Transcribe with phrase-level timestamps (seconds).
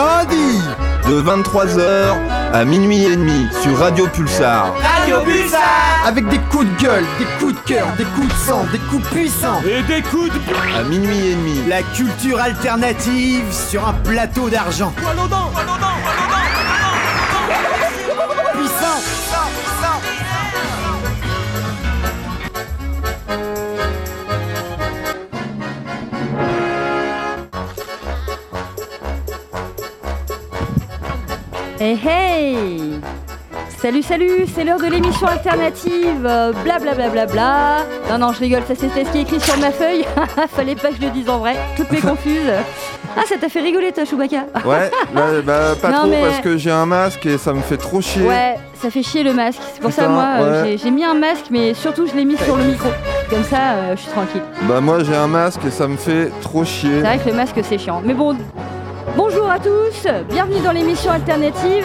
[0.00, 0.58] lundi
[1.08, 2.14] de 23h
[2.52, 4.72] à minuit et demi sur Radio Pulsar.
[4.82, 5.60] Radio Pulsar
[6.06, 9.06] Avec des coups de gueule, des coups de cœur, des coups de sang, des coups
[9.10, 10.40] puissants Et des coups de...
[10.78, 11.60] À minuit et demi.
[11.68, 14.92] La culture alternative sur un plateau d'argent.
[31.80, 33.00] Hey hey
[33.78, 36.92] Salut salut, c'est l'heure de l'émission alternative, euh, bla bla
[37.26, 37.76] bla.
[38.10, 40.04] Non non, je rigole, ça c'était ce qui est écrit sur ma feuille.
[40.54, 42.52] Fallait pas que je le dise en vrai, toutes mes confuses.
[43.16, 46.40] Ah, ça t'a fait rigoler toi, Chewbacca Ouais, bah, bah, pas Non, trop mais- parce
[46.40, 48.22] que j'ai un masque et ça me fait trop chier.
[48.26, 49.60] Ouais, ça fait chier le masque.
[49.74, 50.76] C'est pour ça moi euh, ouais.
[50.76, 52.90] j'ai mis un masque, mais surtout je l'ai mis sur le micro.
[53.30, 54.42] Comme ça, euh, je suis tranquille.
[54.68, 56.96] Bah moi j'ai un masque et ça me fait trop chier.
[56.96, 58.02] C'est vrai que le masque c'est chiant.
[58.04, 58.36] Mais bon,
[59.22, 61.84] bonjour à tous, bienvenue dans l'émission alternative.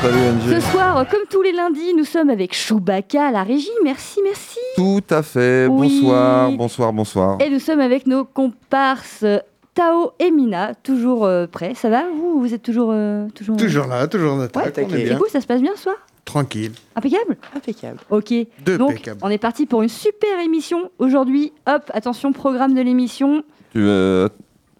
[0.00, 0.16] Salut
[0.48, 0.60] Ce NG.
[0.70, 3.68] soir, comme tous les lundis, nous sommes avec Chewbacca à la régie.
[3.82, 4.58] Merci, merci.
[4.76, 5.66] Tout à fait.
[5.68, 6.00] Oui.
[6.00, 7.38] Bonsoir, bonsoir, bonsoir.
[7.40, 9.38] Et nous sommes avec nos comparses euh,
[9.74, 11.74] Tao et Mina, toujours euh, prêts.
[11.74, 13.56] Ça va Vous, vous êtes toujours, euh, toujours.
[13.56, 15.16] Toujours là, toujours en Ouais, attaque, on est bien.
[15.18, 15.96] cool, ça se passe bien ce soir?
[16.24, 16.72] Tranquille.
[16.94, 17.36] Impeccable?
[17.56, 17.98] Impeccable.
[18.10, 18.32] Ok.
[18.64, 21.52] Deux Donc, on est parti pour une super émission aujourd'hui.
[21.66, 23.42] Hop, attention, programme de l'émission.
[23.72, 24.28] Tu euh,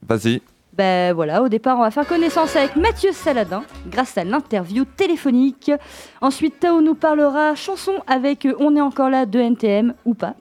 [0.08, 0.40] Vas-y.
[0.78, 5.72] Ben voilà, au départ, on va faire connaissance avec Mathieu Saladin grâce à l'interview téléphonique.
[6.20, 10.34] Ensuite, Tao nous parlera chanson avec euh, On est encore là de NTM ou pas.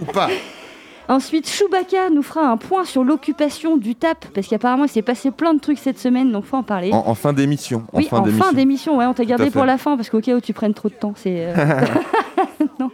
[0.00, 0.28] Ou pas.
[1.08, 5.32] Ensuite, Chewbacca nous fera un point sur l'occupation du TAP parce qu'apparemment, il s'est passé
[5.32, 6.92] plein de trucs cette semaine, donc faut en parler.
[6.92, 7.82] En, en fin d'émission.
[7.92, 8.44] oui, en fin en d'émission.
[8.44, 10.72] fin d'émission, ouais, on t'a gardé pour la fin parce qu'au cas où tu prennes
[10.74, 11.46] trop de temps, c'est.
[11.48, 11.54] euh,
[12.78, 12.92] non.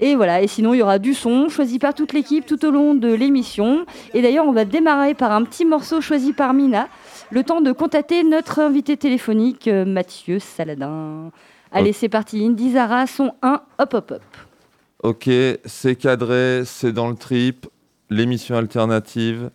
[0.00, 2.70] Et voilà, et sinon il y aura du son choisi par toute l'équipe tout au
[2.70, 3.86] long de l'émission.
[4.14, 6.88] Et d'ailleurs, on va démarrer par un petit morceau choisi par Mina,
[7.30, 11.30] le temps de contacter notre invité téléphonique, euh, Mathieu Saladin.
[11.72, 14.22] Allez, c'est parti, Indizara, son 1, hop hop hop.
[15.02, 15.28] Ok,
[15.64, 17.66] c'est cadré, c'est dans le trip.
[18.08, 19.50] L'émission alternative.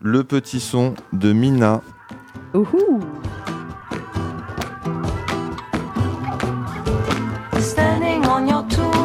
[0.00, 1.80] Le petit son de Mina.
[2.52, 3.00] Ouhou
[7.58, 9.03] Standing on your two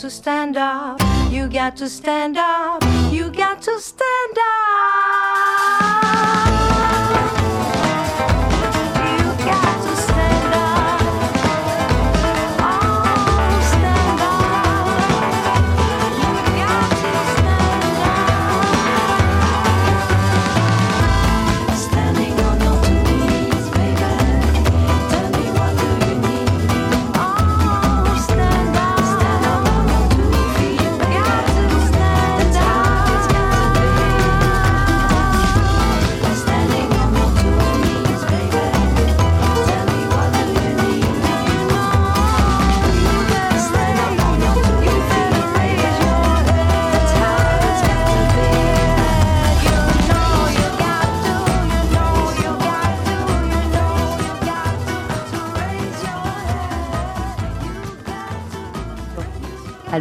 [0.00, 0.98] to stand up.
[1.30, 2.79] You got to stand up.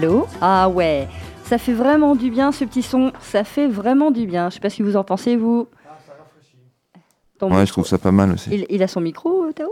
[0.01, 1.09] Allô Ah ouais,
[1.43, 4.49] ça fait vraiment du bien ce petit son, ça fait vraiment du bien.
[4.49, 5.67] Je sais pas ce que vous en pensez, vous.
[7.37, 8.49] Ton Ouais, micro- je trouve ça pas mal aussi.
[8.49, 9.67] il, il a son micro, euh, Tao?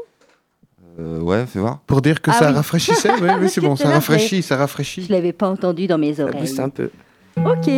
[0.99, 1.79] Euh, ouais, fais voir.
[1.87, 2.55] Pour dire que Ah ça oui.
[2.55, 5.07] rafraîchissait Oui, oui, c'est bon, ça rafraîchit, ça Je rafraîchit.
[5.09, 6.41] l'avais pas entendu dans mes Ça oreilles.
[6.41, 6.89] booste un peu.
[7.37, 7.69] Ok.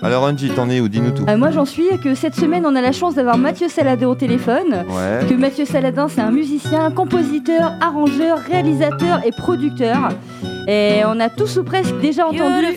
[0.00, 1.24] Alors Angie, t'en es où Dis-nous tout.
[1.28, 4.14] Euh, moi, j'en suis que cette semaine, on a la chance d'avoir Mathieu Saladin au
[4.14, 4.84] téléphone.
[4.88, 5.26] Ouais.
[5.28, 10.10] Que Mathieu Saladin, c'est un musicien, compositeur, arrangeur, réalisateur et producteur.
[10.68, 12.76] Et on a tous ou presque déjà entendu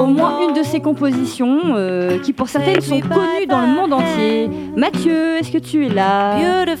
[0.00, 3.92] au moins une de ses compositions, euh, qui pour certaines sont connues dans le monde
[3.92, 4.48] entier.
[4.76, 6.36] Mathieu, est-ce que tu es là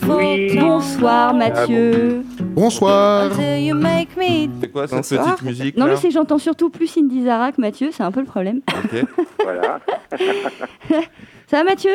[0.08, 0.58] Oui.
[0.58, 2.24] Bonsoir Mathieu.
[2.40, 3.30] Bonsoir.
[3.34, 5.34] C'est quoi cette Bonsoir.
[5.34, 8.10] petite musique Non mais c'est que j'entends surtout plus Cindy Zara que Mathieu, c'est un
[8.10, 8.60] peu le problème.
[8.84, 9.04] Ok.
[9.54, 9.80] Voilà.
[11.46, 11.92] Ça va Mathieu?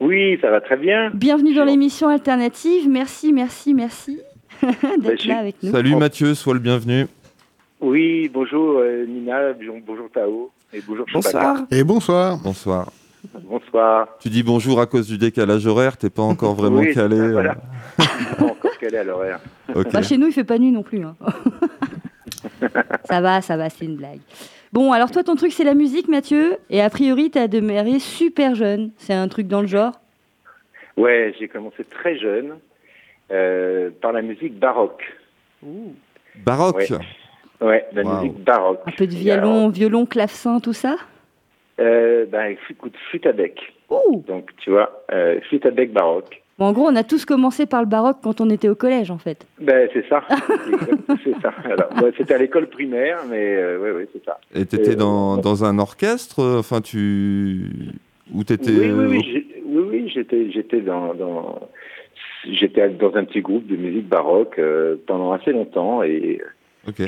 [0.00, 1.10] Oui, ça va très bien.
[1.14, 2.88] Bienvenue dans l'émission alternative.
[2.88, 4.18] Merci, merci, merci
[4.98, 5.70] d'être je- là avec nous.
[5.70, 7.06] Salut Mathieu, sois le bienvenu.
[7.80, 11.06] Oui, bonjour euh, Nina, bon- bonjour Tao, et bonjour.
[11.12, 11.58] Bonsoir.
[11.70, 12.38] Et bonsoir.
[12.38, 12.90] Bonsoir.
[13.44, 14.08] Bonsoir.
[14.20, 17.16] Tu dis bonjour à cause du décalage horaire, t'es pas encore vraiment Oui, calé.
[17.18, 17.54] euh, voilà.
[18.38, 19.38] Pas encore calé à l'horaire.
[19.92, 21.04] Bah, chez nous, il fait pas nuit non plus.
[21.04, 21.14] hein.
[23.04, 24.18] ça va, ça va, c'est une blague.
[24.72, 26.56] Bon, alors toi, ton truc, c'est la musique, Mathieu.
[26.70, 28.90] Et a priori, t'as démarré super jeune.
[28.96, 29.92] C'est un truc dans le genre.
[30.96, 32.58] Ouais, j'ai commencé très jeune
[33.30, 35.04] euh, par la musique baroque.
[36.44, 36.76] Baroque.
[36.76, 37.66] Ouais.
[37.66, 38.80] Ouais, la musique baroque.
[38.86, 40.96] Un peu de violon, alors, violon, clavecin, tout ça?
[41.78, 43.60] euh, ben, écoute, flûte à bec.
[43.90, 46.41] Ouh Donc, tu vois, euh, flûte à bec baroque.
[46.62, 49.10] Bon, en gros, on a tous commencé par le baroque quand on était au collège,
[49.10, 49.48] en fait.
[49.60, 50.22] Ben, c'est ça.
[51.24, 51.52] c'est ça.
[51.64, 54.38] Alors, ouais, c'était à l'école primaire, mais euh, ouais, c'est ça.
[54.54, 57.66] Et t'étais Euh, dans, un orchestre euh, Enfin, tu.
[58.32, 58.70] Ou t'étais.
[58.70, 61.68] Oui, oui, oui, oui, oui, j'étais, j'étais dans, dans,
[62.48, 66.40] j'étais dans un petit groupe de musique baroque euh, pendant assez longtemps et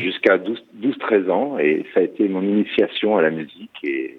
[0.00, 4.18] jusqu'à 12, 12, 13 ans et ça a été mon initiation à la musique et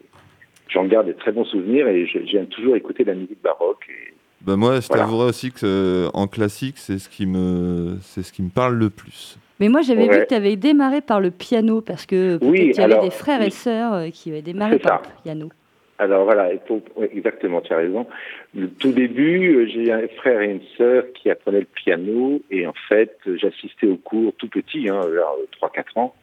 [0.70, 3.86] j'en garde des très bons souvenirs et je- j'aime toujours écouter la musique baroque.
[3.90, 4.14] Et,
[4.46, 5.04] Bah moi, je Voilà.
[5.04, 8.76] t'avouerai aussi que euh, en classique, c'est ce qui me, c'est ce qui me parle
[8.76, 9.38] le plus.
[9.60, 12.82] Mais moi, j'avais vu que tu avais démarré par le piano, parce que Oui, qu'il
[12.82, 15.10] y avait des frères et sœurs euh, qui avaient démarré C'est par ça.
[15.18, 15.50] le piano.
[15.98, 18.06] alors voilà, et pour- ouais, exactement, tu as raison.
[18.54, 22.68] Le tout début, euh, j'ai un frère et une sœur qui apprenaient le piano et
[22.68, 25.26] en fait, j'assistais aux cours tout petit, hein, vers
[25.60, 26.14] 3-4 ans.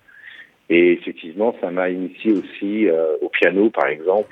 [0.68, 4.30] Et effectivement, ça m'a initié aussi euh, au piano, par exemple,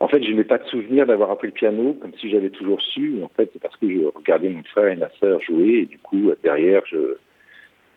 [0.00, 2.80] en fait, je n'ai pas de souvenir d'avoir appris le piano comme si j'avais toujours
[2.80, 3.22] su.
[3.22, 5.98] En fait, c'est parce que je regardais mon frère et ma sœur jouer et du
[5.98, 7.16] coup, derrière, je,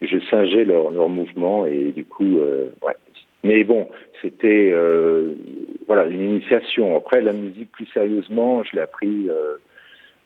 [0.02, 2.96] je singeais leurs mouvements et du coup, euh, ouais.
[3.46, 3.88] Mais bon,
[4.22, 5.34] c'était euh,
[5.88, 6.96] voilà une initiation.
[6.98, 9.56] Après, la musique plus sérieusement, je l'ai appris euh,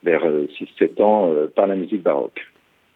[0.03, 2.41] vers 6-7 ans par la musique baroque.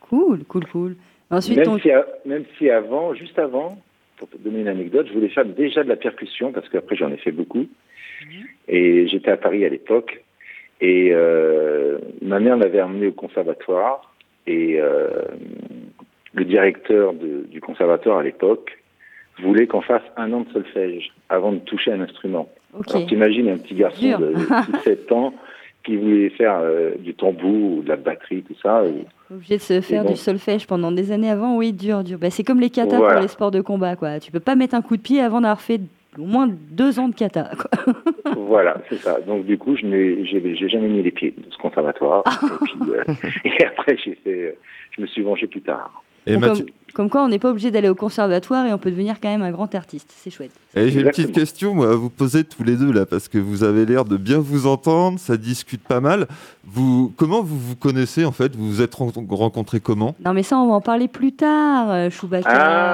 [0.01, 0.95] Cool, cool, cool.
[1.29, 1.77] Ensuite, Même on...
[1.77, 1.89] si,
[2.25, 3.77] même si avant, juste avant,
[4.17, 7.11] pour te donner une anecdote, je voulais faire déjà de la percussion parce qu'après j'en
[7.11, 7.67] ai fait beaucoup.
[8.67, 10.23] Et j'étais à Paris à l'époque.
[10.79, 14.13] Et euh, ma mère m'avait amené au conservatoire.
[14.47, 15.09] Et euh,
[16.33, 18.77] le directeur de- du conservatoire à l'époque
[19.41, 22.49] voulait qu'on fasse un an de solfège avant de toucher un instrument.
[22.77, 22.85] ok.
[22.95, 24.33] Alors t'imagines un petit garçon de
[24.83, 25.33] 7 ans
[25.83, 28.83] qui voulait faire euh, du tambour ou de la batterie, tout ça.
[28.85, 30.11] et- Obligé de se faire bon.
[30.11, 32.17] du solfège pendant des années avant, oui, dur, dur.
[32.19, 33.13] Bah, c'est comme les katas Voilà.
[33.13, 34.19] pour les sports de combat, quoi.
[34.19, 35.79] Tu peux pas mettre un coup de pied avant d'avoir fait
[36.19, 37.93] au moins deux ans de kata, quoi.
[38.35, 39.19] Voilà, c'est ça.
[39.21, 42.23] Donc du coup, je n'ai j'ai j'ai jamais mis les pieds de ce conservatoire.
[42.43, 43.03] et, puis, euh,
[43.45, 44.51] et après, j'ai fait, euh,
[44.91, 46.03] je me suis vengé plus tard.
[46.27, 49.15] Et Mathieu, comme, quoi, on n'est pas obligé d'aller au conservatoire et on peut devenir
[49.21, 50.09] quand même un grand artiste.
[50.17, 50.51] C'est chouette.
[50.75, 53.37] et j'ai une petite question moi, à vous poser tous les deux là, parce que
[53.37, 56.27] vous avez l'air de bien vous entendre, ça discute pas mal.
[56.65, 58.55] Vous, comment vous vous connaissez en fait?
[58.55, 60.15] Vous vous êtes ren- rencontrés comment?
[60.23, 62.49] Non, mais ça, on va en parler plus tard, euh, Chewbacca.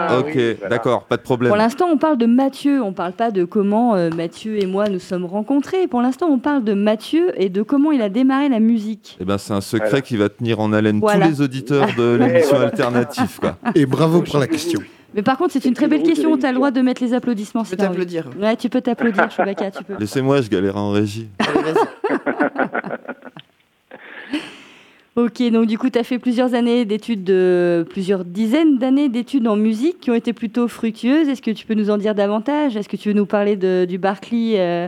[0.10, 0.70] Ah, Ok, oui, voilà.
[0.70, 1.50] d'accord, pas de problème.
[1.50, 2.82] Pour l'instant, on parle de Mathieu.
[2.82, 5.88] On parle pas de comment euh, Mathieu et moi nous sommes rencontrés.
[5.88, 9.18] Pour l'instant, on parle de Mathieu et de comment il a démarré la musique.
[9.20, 10.02] Eh ben, c'est un secret Voilà.
[10.02, 11.26] qui va tenir en haleine Voilà.
[11.26, 12.66] tous les auditeurs de l'émission voilà.
[12.68, 13.40] alternative.
[13.40, 13.58] Quoi.
[13.76, 14.80] Et bravo pour la question.
[15.14, 16.38] Mais par contre, c'est une très belle question.
[16.38, 17.64] Tu as le droit de mettre les applaudissements.
[17.64, 18.30] Si peux t'applaudir.
[18.40, 19.96] Ouais, tu peux t'applaudir, Chewbacca, tu peux.
[20.00, 21.28] Laissez-moi, je galère en régie.
[21.40, 21.74] Allez.
[25.18, 27.84] Ok, donc du coup, tu as fait plusieurs années d'études, de...
[27.90, 31.28] plusieurs dizaines d'années d'études en musique qui ont été plutôt fructueuses.
[31.28, 32.78] Est-ce que tu peux nous en dire davantage?
[32.78, 34.88] Est-ce que tu veux nous parler de, du Barclay euh,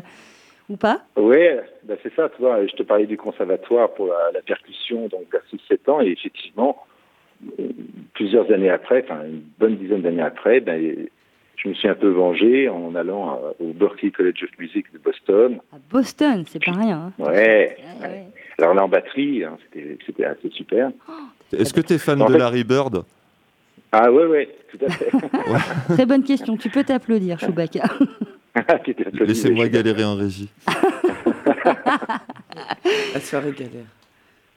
[0.69, 1.01] ou pas?
[1.17, 1.47] Oui,
[1.83, 5.23] bah c'est ça, tu vois, je te parlais du conservatoire pour la, la percussion, donc
[5.31, 6.98] vers 6-7 ans, et effectivement, euh,
[8.13, 10.95] plusieurs années après, enfin une bonne dizaine d'années après, ben,
[11.55, 14.97] je me suis un peu vengé en allant à- au Berklee College of Music de
[14.99, 15.59] Boston.
[15.73, 17.11] À Boston, c'est pas rien.
[17.19, 17.23] hein.
[17.23, 17.77] Ouais.
[18.01, 18.25] Ouais, ouais.
[18.57, 20.91] Alors là, en batterie, hein, c'était c'était assez super.
[21.53, 23.03] Est-ce que tu es fan En de fait- Larry Bird?
[23.91, 25.09] Ah ouais, ouais, tout à fait.
[25.95, 26.55] Très bonne question.
[26.57, 27.83] Tu peux t'applaudir, Chewbacca.
[28.55, 30.49] Applaudi, Laissez-moi galérer en régie.
[33.13, 33.85] La soirée galère.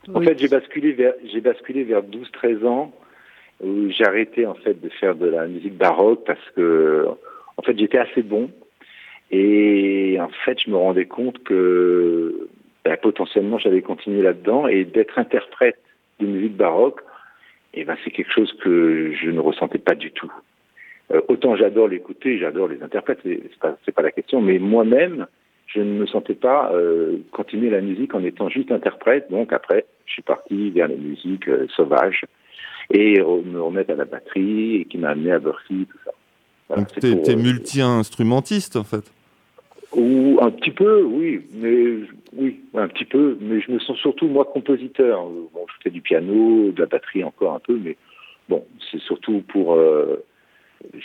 [0.08, 0.26] En Oui.
[0.26, 2.92] fait, j'ai basculé vers, j'ai basculé vers 12-13 ans
[3.62, 7.06] où j'ai arrêté en fait de faire de la musique baroque parce que,
[7.56, 8.50] en fait, j'étais assez bon
[9.30, 12.48] et en fait, je me rendais compte que
[12.84, 15.78] ben, potentiellement j'allais continuer là-dedans et d'être interprète
[16.20, 17.00] de musique baroque,
[17.74, 20.32] et ben c'est quelque chose que je ne ressentais pas du tout.
[21.12, 24.58] Euh, autant j'adore l'écouter, j'adore les interprètes, c'est c'est pas, c'est pas la question, mais
[24.58, 25.26] moi-même,
[25.66, 29.30] je ne me sentais pas euh, continuer la musique en étant juste interprète.
[29.30, 32.24] Donc après, je suis parti vers la musique euh, sauvage
[32.90, 36.10] et me remettre à la batterie et qui m'a amené à Berkeley, tout ça.
[36.68, 39.10] Voilà, Donc t'es t'es euh, multi-instrumentiste en fait.
[39.94, 44.28] ou un petit peu, oui, mais oui, un petit peu, mais je me sens surtout
[44.28, 45.22] moi compositeur.
[45.52, 47.96] Bon, je fais du piano, de la batterie encore un peu, mais
[48.48, 50.24] bon, c'est surtout pour euh,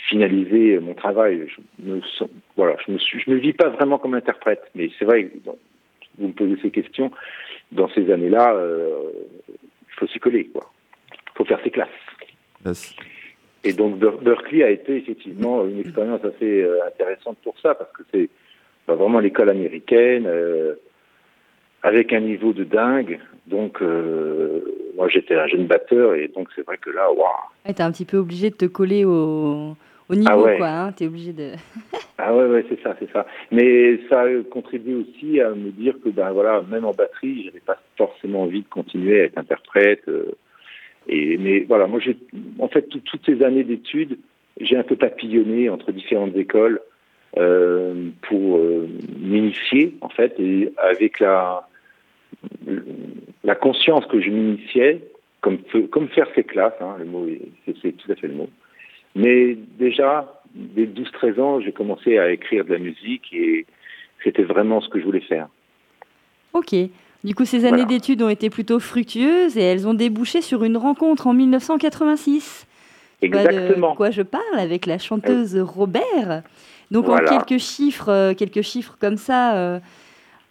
[0.08, 1.46] finaliser mon travail.
[1.48, 4.90] Je me sens, voilà, je me suis, je me vis pas vraiment comme interprète, mais
[4.98, 5.24] c'est vrai.
[5.24, 5.50] que
[6.18, 7.10] vous me posez ces questions.
[7.70, 9.10] Dans ces années-là, euh,
[9.48, 10.70] il faut s'y coller, quoi.
[11.12, 11.88] Il faut faire ses classes.
[12.66, 12.94] Yes.
[13.64, 17.92] Et donc Ber- Berkeley a été effectivement une expérience assez euh, intéressante pour ça, parce
[17.92, 18.28] que c'est
[18.86, 20.74] bah, vraiment l'école américaine, euh,
[21.82, 23.18] avec un niveau de dingue.
[23.46, 24.60] Donc euh,
[24.96, 27.26] moi j'étais un jeune batteur, et donc c'est vrai que là, waouh
[27.66, 29.74] Ouais, T'es un petit peu obligé de te coller au,
[30.08, 30.56] au niveau, Ah ouais.
[30.58, 30.68] quoi.
[30.68, 30.92] Hein.
[30.92, 31.52] T'es obligé de.
[32.20, 33.26] Ah ouais, ouais, c'est ça, c'est ça.
[33.52, 37.60] Mais ça a contribué aussi à me dire que, ben voilà, même en batterie, j'avais
[37.60, 40.02] pas forcément envie de continuer à être interprète.
[40.08, 40.32] euh,
[41.08, 42.16] et mais voilà, moi, j'ai,
[42.58, 44.18] en fait, tout- toutes ces années d'études,
[44.60, 46.80] j'ai un peu papillonné entre différentes écoles
[47.34, 48.88] pour euh,
[49.20, 51.66] m'initier, en fait, et avec la
[53.44, 55.02] la conscience que je m'initiais,
[55.40, 55.58] comme
[55.90, 58.48] comme faire ses classes, hein, le mot, est- c'est, tout à fait le mot.
[59.14, 63.66] Mais déjà, dès 12-13 ans, j'ai commencé à écrire de la musique et
[64.22, 65.48] c'était vraiment ce que je voulais faire.
[66.52, 66.74] Ok.
[67.24, 67.84] Du coup, ces années Voilà.
[67.86, 72.66] d'études ont été plutôt fructueuses et elles ont débouché sur une rencontre en 1986.
[73.20, 73.94] Tu vois de Exactement.
[73.96, 76.42] quoi je parle avec la chanteuse Robert.
[76.90, 77.32] Donc Voilà.
[77.32, 79.78] en quelques chiffres, euh, quelques chiffres comme ça, euh,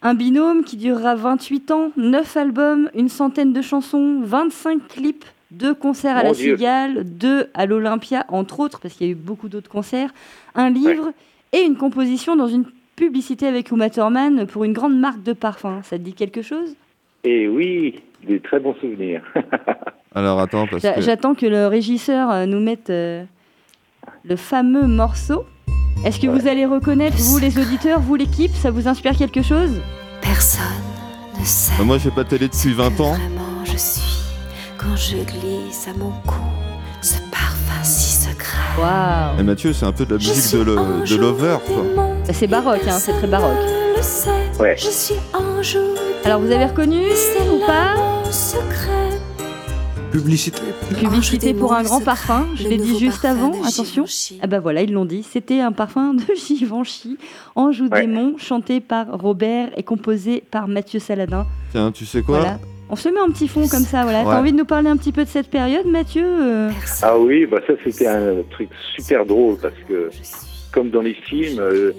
[0.02, 5.74] un binôme qui durera 28 ans, 9 albums, une centaine de chansons, 25 clips, deux
[5.74, 6.56] concerts à Mon la Dieu.
[6.56, 10.10] Cigale, deux à l'Olympia, entre autres, parce qu'il y a eu beaucoup d'autres concerts,
[10.54, 11.12] un livre
[11.52, 12.64] et une composition dans une
[12.94, 15.80] publicité avec Uma Thurman pour une grande marque de parfum.
[15.82, 16.74] Ça te dit quelque chose?
[17.24, 19.22] Et oui, des très bons souvenirs.
[20.14, 23.24] Alors attends, parce que J'attends que le régisseur euh, nous mette euh,
[24.24, 25.44] le fameux morceau.
[26.04, 29.70] Est-ce que vous allez reconnaître, vous les auditeurs, vous l'équipe Ça vous inspire quelque chose?
[30.20, 30.62] Personne
[31.38, 33.10] ne sait Bah, moi j'ai pas télé depuis 20 ans.
[33.14, 34.18] vraiment je suis
[34.76, 36.36] quand je glisse à mon cou
[37.02, 38.58] ce parfum si secret.
[38.80, 41.84] Waouh Et Mathieu, c'est un peu de la Je musique de, le- Lover, quoi.
[42.32, 43.56] C'est baroque, hein, c'est très baroque.
[44.60, 44.76] Ouais.
[44.78, 45.82] Je suis un jour
[46.24, 47.94] Alors vous avez reconnu c'est ou pas?
[48.30, 48.97] secret.
[50.10, 50.62] Publicité.
[50.98, 54.04] Publicité pour un grand parfum, je l'ai dit juste avant, attention.
[54.42, 57.18] Ah bah voilà, ils l'ont dit, c'était un parfum de Givenchy,
[57.54, 58.02] Anjou Ouais.
[58.02, 61.46] démon, chanté par Robert et composé par Mathieu Saladin.
[61.72, 62.58] Tiens, tu sais quoi Voilà.
[62.90, 64.20] On se met un petit fond comme ça, voilà.
[64.20, 64.30] Ouais.
[64.30, 66.70] T'as envie de nous parler un petit peu de cette période, Mathieu euh
[67.02, 70.08] ah oui, bah ça c'était un truc super drôle parce que,
[70.72, 71.92] comme dans les films, euh,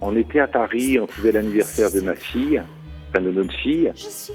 [0.00, 2.60] on était à Paris, on faisait l'anniversaire de ma fille,
[3.08, 3.90] enfin de notre fille,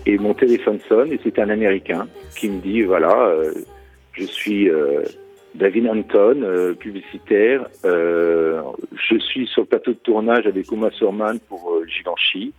[0.06, 3.54] et mon téléphone sonne et c'était un Américain qui me dit voilà, euh,
[4.14, 5.04] je suis euh,
[5.56, 8.62] David Anton, euh, publicitaire, euh,
[9.10, 12.54] je suis sur le plateau de tournage avec Uma Thurman pour euh, Givenchy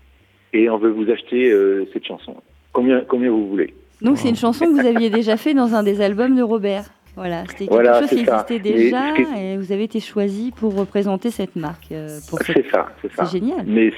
[0.52, 2.36] et on veut vous acheter euh, cette chanson.
[2.72, 3.74] Combien, combien vous voulez?
[4.00, 6.84] Donc c'est une chanson que vous aviez déjà fait dans un des albums de Robert?
[7.16, 8.32] Voilà, c'était quelque Voilà, chose qui ça.
[8.44, 11.92] existait déjà qui et vous avez été choisi pour représenter cette marque.
[11.92, 13.24] euh, cette- C'est ça, c'est ça.
[13.24, 13.64] C'est génial.
[13.66, 13.92] Mais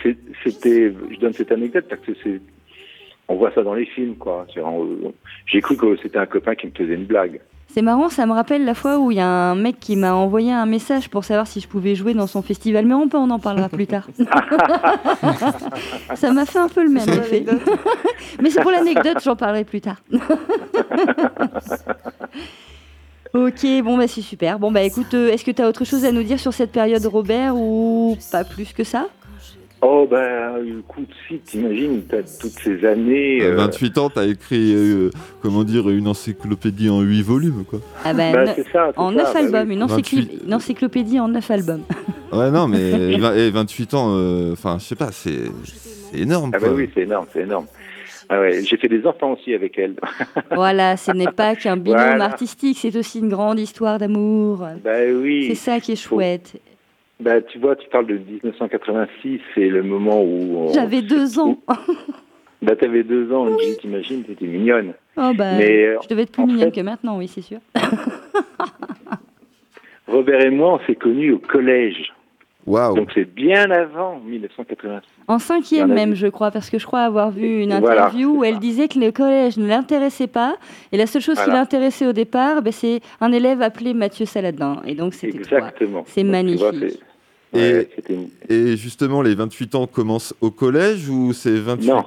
[0.44, 2.40] c'était, je donne cette anecdote parce que c'est,
[3.28, 4.46] on voit ça dans les films, quoi.
[5.46, 7.40] J'ai cru que c'était un copain qui me faisait une blague.
[7.68, 10.14] C'est marrant, ça me rappelle la fois où il y a un mec qui m'a
[10.14, 13.18] envoyé un message pour savoir si je pouvais jouer dans son festival, mais on, peut,
[13.18, 14.08] on en parlera plus tard.
[16.14, 17.44] ça m'a fait un peu le même effet.
[18.42, 19.96] mais c'est pour l'anecdote, j'en parlerai plus tard.
[23.36, 24.58] ok, bon bah c'est super.
[24.58, 26.72] Bon bah écoute, euh, est-ce que tu as autre chose à nous dire sur cette
[26.72, 29.06] période Robert ou pas plus que ça?
[29.82, 33.42] Oh ben, écoute, si t'imagines, t'as toutes ces années.
[33.42, 35.10] À euh, 28 ans, t'as écrit, euh,
[35.42, 37.80] comment dire, une encyclopédie en 8 volumes, quoi.
[38.04, 38.90] Ah bah, bah, ne- c'est ça.
[38.96, 39.44] En ça, neuf bah oui.
[39.46, 40.40] albums, une, encycli- 28.
[40.46, 41.82] une encyclopédie en neuf albums.
[42.32, 46.50] Ouais, non, mais vingt- et 28 ans, euh, enfin, je sais pas, c'est c'est énorme,
[46.52, 46.68] Ah quoi.
[46.68, 47.66] bah oui, c'est énorme, c'est énorme.
[48.28, 49.94] Ah ouais, j'ai fait des enfants aussi avec elle.
[50.50, 52.24] Voilà, ce n'est pas qu'un binôme Voilà.
[52.24, 54.66] artistique, c'est aussi une grande histoire d'amour.
[54.82, 55.46] bah oui.
[55.48, 56.60] C'est ça qui est chouette.
[57.20, 60.56] Bah tu vois, tu parles de 1986, c'est le moment où.
[60.68, 61.58] on- J'avais deux ans.
[62.62, 64.94] Bah t'avais deux ans, Angie, t'imagines, t'étais mignonne.
[65.18, 67.58] Oh bah, Mais, je devais être plus mignonne fait- que maintenant, oui, c'est sûr.
[70.08, 72.12] Robert et moi, on s'est connus au collège.
[72.66, 75.06] Donc c'est bien avant 1986.
[75.28, 75.94] En cinquième vie.
[75.94, 78.60] même, je crois, parce que je crois avoir vu une Voilà, interview où elle ça.
[78.60, 80.56] disait que le collège ne l'intéressait pas.
[80.92, 84.82] Et la seule chose qui l'intéressait au départ, ben, c'est un élève appelé Mathieu Saladin.
[84.84, 85.58] Et donc c'était toi.
[85.58, 86.02] Exactement.
[86.06, 87.00] C'est vois, magnifique.
[87.54, 91.86] Et- ouais, c'était une- Et justement, les 28 ans commencent au collège ou c'est 28
[91.88, 92.04] Non,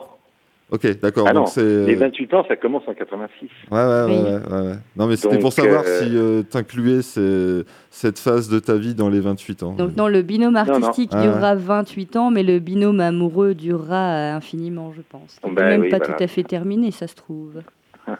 [0.71, 1.25] Ok, d'accord.
[1.27, 1.85] Ah non, donc c'est.
[1.85, 3.49] les 28 ans, ça commence en 86.
[3.71, 4.15] Ouais, ouais, ouais, Oui.
[4.17, 4.21] ouais,
[4.61, 4.75] ouais, ouais.
[4.95, 8.93] Non, mais c'était pour savoir euh, si euh, t'incluais ces- cette phase de ta vie
[8.93, 9.73] dans les 28 ans.
[9.73, 10.59] Donc non, le binôme non.
[10.59, 15.39] artistique Ah durera 28 ans, mais le binôme amoureux durera euh, infiniment, je pense.
[15.43, 16.13] C'est Ben même oui, pas voilà.
[16.13, 17.61] tout à fait terminé, ça se trouve.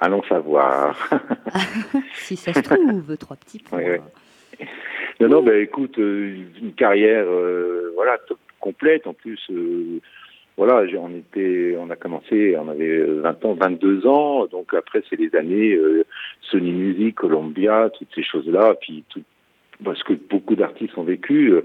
[0.00, 0.96] Allons savoir.
[2.14, 3.78] Si ça se trouve, trois petits points.
[3.78, 3.84] Oui,
[4.60, 4.66] oui.
[5.20, 9.06] Non, non, bah, écoute, euh, une carrière, euh, voilà, top- complète.
[9.06, 10.00] En plus, euh,
[10.56, 14.46] voilà, on était, on a commencé, on avait euh, 20 ans, 22 ans.
[14.46, 16.04] Donc après, c'est les années euh,
[16.42, 18.74] Sony Music, Columbia, toutes ces choses-là.
[18.80, 19.22] Puis tout,
[19.84, 21.52] parce que beaucoup d'artistes ont vécu.
[21.52, 21.62] euh,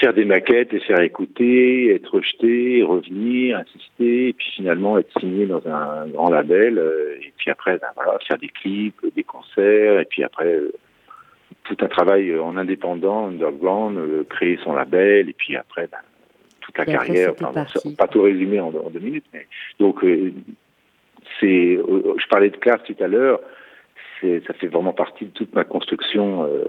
[0.00, 5.46] faire des maquettes, les faire écouter, être rejeté, revenir, insister, et puis finalement être signé
[5.46, 7.88] dans un grand label, euh, et puis après, ben,
[8.26, 10.72] faire des clips, des concerts, et puis après, euh,
[11.64, 15.98] tout un travail euh, en indépendant, underground, euh, créer son label, et puis après, ben,
[16.66, 19.26] toute la Et après, carrière, c'était enfin, bon, pas tout résumer en, en deux minutes,
[19.32, 19.46] mais
[19.78, 20.32] donc euh,
[21.40, 23.40] c'est, euh, je parlais de classe tout à l'heure,
[24.20, 26.64] ça fait vraiment partie de toute ma construction euh,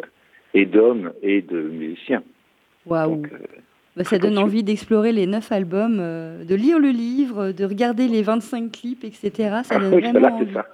[0.54, 2.22] et d'homme et de musicien.
[2.86, 3.24] Waouh.
[3.96, 8.22] Bah, ça donne envie d'explorer les neuf albums, de lire le livre, de regarder les
[8.22, 9.62] 25 clips, etc.
[9.64, 10.54] Ça donne oui, vraiment envie.
[10.54, 10.68] ça.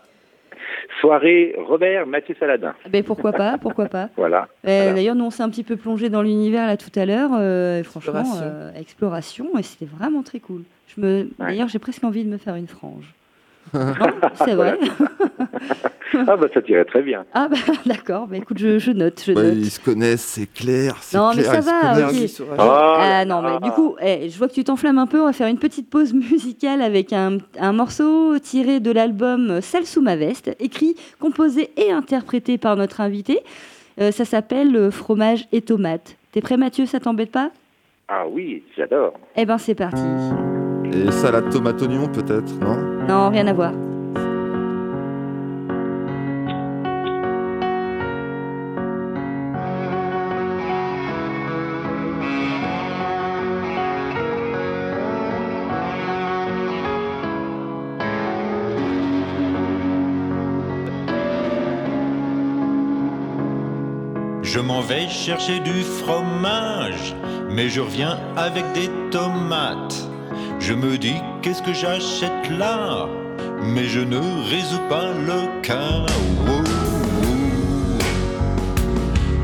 [1.02, 2.74] Soirée Robert Mathieu Saladin.
[2.90, 4.10] Ben, pourquoi pas, pourquoi pas.
[4.18, 4.48] Voilà.
[4.68, 4.94] Euh, Voilà.
[4.94, 7.32] D'ailleurs, nous, on s'est un petit peu plongé dans l'univers là tout à l'heure.
[7.34, 8.46] euh, franchement, Exploration.
[8.46, 10.64] euh, exploration, et c'était vraiment très cool.
[10.96, 11.30] Je me...
[11.40, 13.14] D'ailleurs, j'ai presque envie de me faire une frange.
[13.74, 13.94] non,
[14.36, 14.78] c'est vrai.
[16.28, 17.26] Ah bah ça tirait très bien.
[17.34, 19.54] Ah bah d'accord, bah, écoute, je, je note, je Ouais, note.
[19.58, 20.96] ils se connaissent, c'est clair.
[21.02, 21.90] c'est Non, mais clair, ça va, connaissent.
[21.92, 21.96] ok.
[22.12, 22.66] Bienvenue sur Radio.
[22.70, 25.20] Ah, Ah non, mais du coup, eh, je vois que tu t'enflammes un peu.
[25.22, 29.86] On va faire une petite pause musicale avec un, un morceau tiré de l'album Celle
[29.86, 33.40] sous ma veste, écrit, composé et interprété par notre invité.
[34.02, 36.16] Euh, ça s'appelle Fromage et tomate.
[36.32, 36.86] T'es prêt, Mathieu?
[36.86, 37.52] Ça t'embête pas?
[38.08, 39.14] Ah oui, j'adore.
[39.36, 40.02] Eh ben, c'est parti.
[40.92, 42.76] Et salade tomate oignon peut-être, non?
[43.08, 43.72] Non, rien à voir.
[64.54, 67.16] Je m'en vais chercher du fromage,
[67.50, 70.08] mais je reviens avec des tomates.
[70.60, 73.08] Je me dis qu'est-ce que j'achète là,
[73.64, 76.06] mais je ne résous pas le cas.
[76.08, 76.12] Oh,
[76.50, 76.62] oh.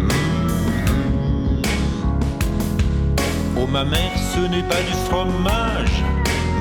[0.03, 0.09] Mm.
[3.57, 6.03] Oh ma mère, ce n'est pas du fromage.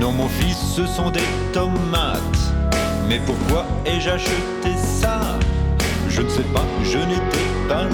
[0.01, 2.55] Non mon fils, ce sont des tomates.
[3.11, 5.21] Mais pourquoi ai-je acheté ça?
[6.09, 7.87] Je ne sais pas, je n'étais pas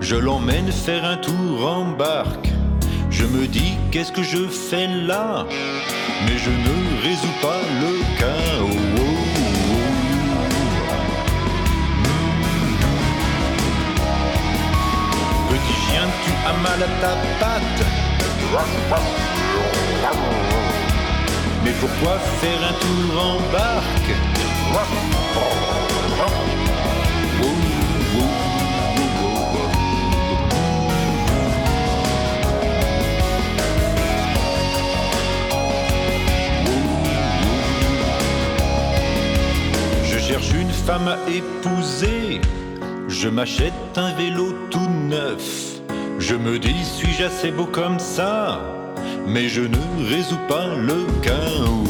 [0.00, 2.50] Je l'emmène faire un tour en barque.
[3.08, 5.46] Je me dis qu'est-ce que je fais là?
[6.26, 7.90] Mais je ne résous pas le.
[12.02, 12.18] Mm.
[15.50, 17.82] Petit chien, tu as mal à ta patte.
[21.64, 24.14] Mais pourquoi faire un tour en barque?
[40.38, 42.40] Cherche une femme à épouser.
[43.08, 45.80] Je m'achète un vélo tout neuf.
[46.18, 48.60] Je me dis, suis-je assez beau comme ça?
[49.26, 49.76] Mais je ne
[50.08, 51.32] résous pas le cas.
[51.66, 51.84] Oh.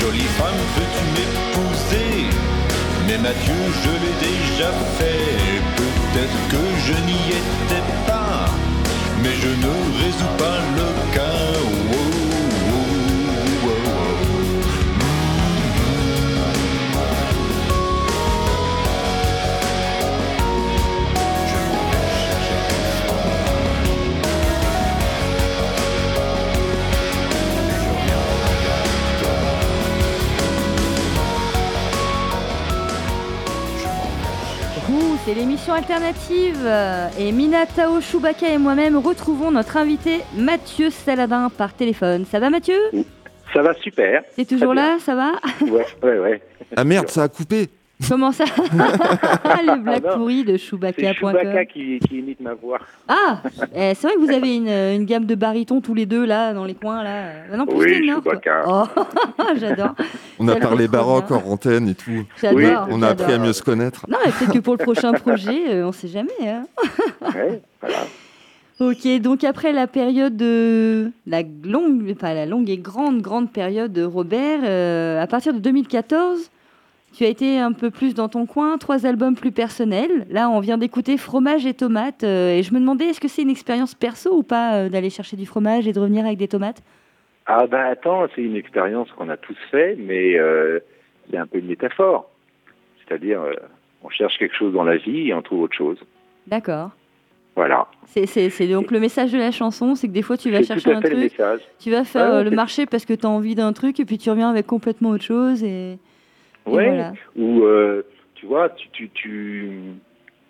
[0.00, 2.26] Jolie femme, veux-tu m'épouser?
[3.06, 5.60] Mais Mathieu, je l'ai déjà fait.
[5.76, 8.19] Peut-être que je n'y étais pas.
[9.22, 12.09] Mais je ne résous pas le cas.
[35.30, 36.68] C'est l'émission alternative.
[37.18, 42.24] Et Minatao, Chewbacca et moi-même retrouvons notre invité Mathieu Saladin par téléphone.
[42.24, 42.78] Ça va Mathieu?
[43.52, 44.22] Ça va super.
[44.34, 44.96] T'es toujours là?
[44.98, 45.32] Ça va?
[45.60, 46.42] Ouais, ouais, ouais.
[46.76, 47.68] Ah merde, ça a coupé.
[48.08, 51.66] Comment ça Les blagues Ah non, pourries de C'est Chewbacca Chewbacca.com.
[51.72, 52.78] qui, qui imite ma voix.
[53.08, 53.40] Ah
[53.74, 56.52] eh, C'est vrai que vous avez une, une gamme de barytons tous les deux là,
[56.54, 57.24] dans les coins là.
[57.52, 58.22] Ah non, plus Oui, Nord.
[58.24, 58.64] Chewbacca.
[58.66, 58.84] Oh,
[59.56, 59.94] j'adore.
[60.38, 62.24] On a parlé baroque en antenne et tout.
[62.40, 62.58] J'adore.
[62.58, 64.06] Oui, On a appris à mieux se connaître.
[64.08, 66.30] Non, mais peut-être que pour le prochain projet, euh, on sait jamais.
[66.42, 66.64] hein.
[67.34, 67.98] Ouais, voilà.
[68.80, 73.92] Ok, donc après la période de la longue, pas la longue et grande, grande période
[73.92, 76.50] de Robert, euh, à partir de 2014,
[77.12, 80.26] tu as été un peu plus dans ton coin, trois albums plus personnels.
[80.30, 83.42] Là, on vient d'écouter Fromage et Tomates, euh, et je me demandais, est-ce que c'est
[83.42, 86.48] une expérience perso ou pas euh, d'aller chercher du fromage et de revenir avec des
[86.48, 86.82] tomates?
[87.46, 90.78] Ah ben attends, c'est une expérience qu'on a tous fait, mais euh,
[91.36, 92.30] a un peu une métaphore.
[93.08, 93.40] C'est-à-dire,
[94.04, 95.98] on cherche quelque chose dans la vie et on trouve autre chose.
[96.46, 96.90] D'accord.
[97.56, 97.88] Voilà.
[98.06, 100.58] C'est c'est- c'est donc le message de la chanson, c'est que des fois tu vas
[100.58, 101.32] C'est chercher un truc,
[101.80, 104.16] tu vas faire le c'est- marché parce que tu as envie d'un truc, et puis
[104.18, 105.64] tu reviens avec complètement autre chose.
[105.64, 105.98] Et,
[106.66, 106.86] Ouais.
[106.86, 107.12] voilà.
[107.36, 108.02] Ou euh,
[108.34, 109.70] tu vois, tu, tu, tu,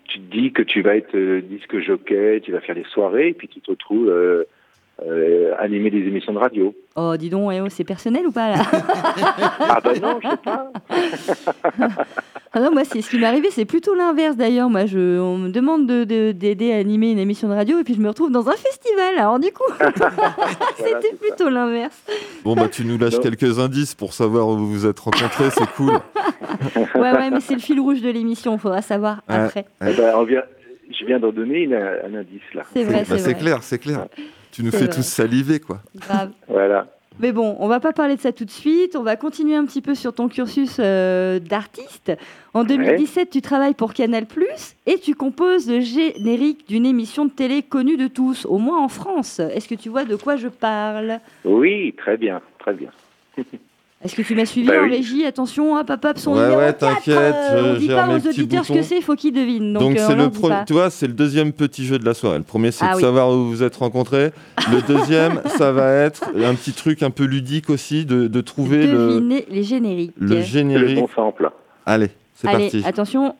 [0.05, 3.29] tu te dis que tu vas être euh, disque jockey, tu vas faire des soirées,
[3.29, 4.09] et puis tu te retrouves
[5.05, 6.73] euh, animer des émissions de radio.
[6.95, 8.61] Oh, dis donc, eh oh, c'est personnel ou pas là
[9.59, 10.71] ah ben non, je sais pas.
[12.53, 14.69] Ah non, moi, c'est ce qui m'est arrivé, c'est plutôt l'inverse d'ailleurs.
[14.69, 17.85] Moi, je, on me demande de- de- d'aider à animer une émission de radio et
[17.85, 19.17] puis je me retrouve dans un festival.
[19.17, 19.63] Alors, du coup,
[20.75, 21.97] c'était c'est plutôt l'inverse.
[22.43, 23.21] Bon, bah, tu nous lâches Non.
[23.21, 25.93] quelques indices pour savoir où vous vous êtes rencontrés, c'est cool.
[26.95, 29.35] Ouais, ouais, mais c'est le fil rouge de l'émission, faudra savoir Ouais.
[29.35, 29.65] après.
[29.87, 30.43] Eh ben, on vient,
[30.91, 32.63] je viens d'en donner une- un indice là.
[32.73, 33.39] C'est vrai, Bah, c'est c'est vrai.
[33.41, 34.07] clair, c'est clair.
[34.61, 34.95] Tu nous fais vrai.
[34.95, 35.79] tous saliver, quoi.
[35.95, 36.31] Grave.
[36.47, 36.87] Voilà.
[37.19, 38.95] Mais bon, on va pas parler de ça tout de suite.
[38.95, 42.11] On va continuer un petit peu sur ton cursus euh, d'artiste.
[42.53, 44.25] En 2017, tu travailles pour Canal+,
[44.85, 48.87] et tu composes le générique d'une émission de télé connue de tous, au moins en
[48.87, 49.39] France.
[49.39, 51.19] Est-ce que tu vois de quoi je parle?
[51.43, 52.91] Oui, très bien, très bien.
[54.03, 54.89] Est-ce que tu m'as suivi Bah en oui.
[54.97, 55.25] régie?
[55.25, 58.15] Attention, hop, hop, hop, son Ouais, numéro ouais, 4, t'inquiète, euh, On dit pas mes
[58.15, 59.73] aux auditeurs ce que c'est, il faut qu'ils devinent.
[59.73, 62.15] Donc, Donc, euh, c'est le pro- tu vois, c'est le deuxième petit jeu de la
[62.15, 62.39] soirée.
[62.39, 63.01] Le premier, c'est Ah de oui.
[63.03, 64.31] savoir où vous vous êtes rencontrés.
[64.71, 68.87] Le deuxième, ça va être un petit truc un peu ludique aussi, de, de trouver
[68.87, 70.13] le, Deviner les génériques.
[70.17, 70.95] le C'est le générique.
[70.99, 71.51] bon sample.
[71.85, 72.83] Allez, c'est Allez, parti.
[72.83, 73.35] attention.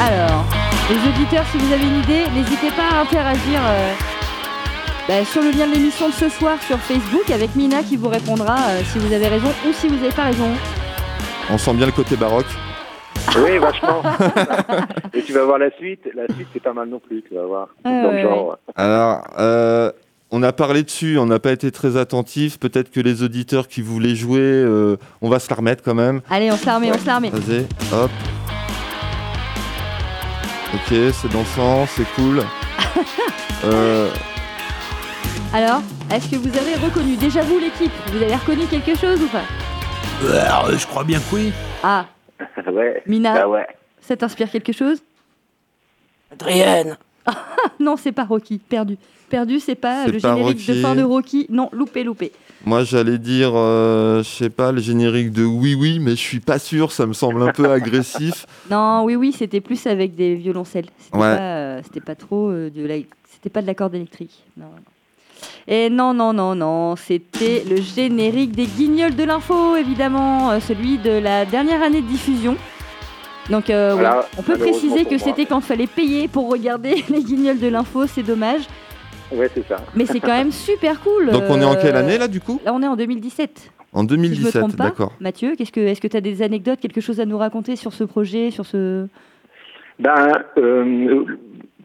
[0.00, 0.44] Alors,
[0.90, 3.92] les auditeurs, si vous avez une idée, n'hésitez pas à interagir euh,
[5.08, 8.08] bah, sur le lien de l'émission de ce soir sur Facebook avec Mina qui vous
[8.08, 10.48] répondra euh, si vous avez raison ou si vous n'avez pas raison.
[11.50, 12.46] On sent bien le côté baroque.
[13.38, 14.02] Oui, vachement.
[15.14, 16.00] Et tu vas voir la suite.
[16.14, 17.68] La suite, c'est pas mal non plus, tu vas voir.
[17.84, 18.58] Ah, Dans ouais, le genre.
[18.74, 19.92] Alors, euh,
[20.30, 22.58] on a parlé dessus, on n'a pas été très attentif.
[22.58, 26.20] Peut-être que les auditeurs qui voulaient jouer, euh, on va se la remettre quand même.
[26.30, 27.30] Allez, on se la remet, on se la remet.
[27.30, 28.10] Vas-y, hop.
[30.74, 32.42] Ok, c'est dansant, c'est cool.
[33.64, 34.10] Euh,
[35.52, 35.80] Alors,
[36.12, 39.44] est-ce que vous avez reconnu, déjà vous l'équipe, vous avez reconnu quelque chose ou pas?
[40.30, 41.52] Alors, euh, je crois bien que oui.
[41.82, 42.06] Ah,
[42.72, 43.02] ouais.
[43.06, 43.66] Mina, Ah ouais.
[44.00, 44.98] ça t'inspire quelque chose?
[46.32, 46.96] Adrienne.
[47.80, 48.96] Non, c'est pas Rocky, perdu.
[49.28, 50.82] Perdu, c'est pas le pas générique de Rocky.
[50.82, 51.46] fin de Rocky.
[51.50, 52.30] Non, loupé, loupé.
[52.64, 56.38] moi, j'allais dire, euh, je sais pas, le générique de Oui Oui, mais je suis
[56.40, 58.46] pas sûr, ça me semble un peu agressif.
[58.70, 60.86] Non, oui, oui, c'était plus avec des violoncelles.
[60.98, 61.36] C'était Ouais.
[61.36, 62.94] pas, euh, trop euh, de la,
[63.32, 64.44] c'était pas de la corde électrique.
[64.56, 64.82] Non, non.
[65.68, 70.98] Et non, non, non, non, c'était le générique des Guignols de l'info, évidemment, euh, celui
[70.98, 72.56] de la dernière année de diffusion.
[73.50, 74.04] Donc euh, ouais.
[74.38, 78.06] On peut préciser que c'était quand il fallait payer pour regarder les guignols de l'info,
[78.06, 78.62] c'est dommage.
[79.32, 79.76] Ouais, c'est ça.
[79.94, 81.30] Mais c'est quand même super cool.
[81.30, 82.60] Donc on est en euh, quelle année là du coup?
[82.64, 83.70] Là on est en 2017.
[83.92, 84.84] En Si je me 2017, trompe pas.
[84.84, 85.12] d'accord.
[85.20, 87.92] Mathieu, qu'est-ce que, est-ce que tu as des anecdotes, quelque chose à nous raconter sur
[87.92, 89.06] ce projet, sur ce...
[89.98, 91.24] Ben, euh,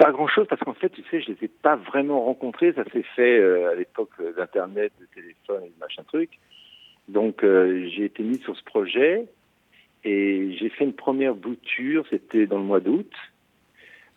[0.02, 2.74] pas grand-chose parce qu'en fait, tu sais, je les ai pas vraiment rencontrés.
[2.74, 6.40] Ça s'est fait euh, à l'époque euh, d'Internet, de téléphone et de machin truc.
[7.08, 9.28] Donc, euh, j'ai été mis sur ce projet
[10.04, 12.06] et j'ai fait une première bouture.
[12.10, 13.12] C'était dans le mois d'août.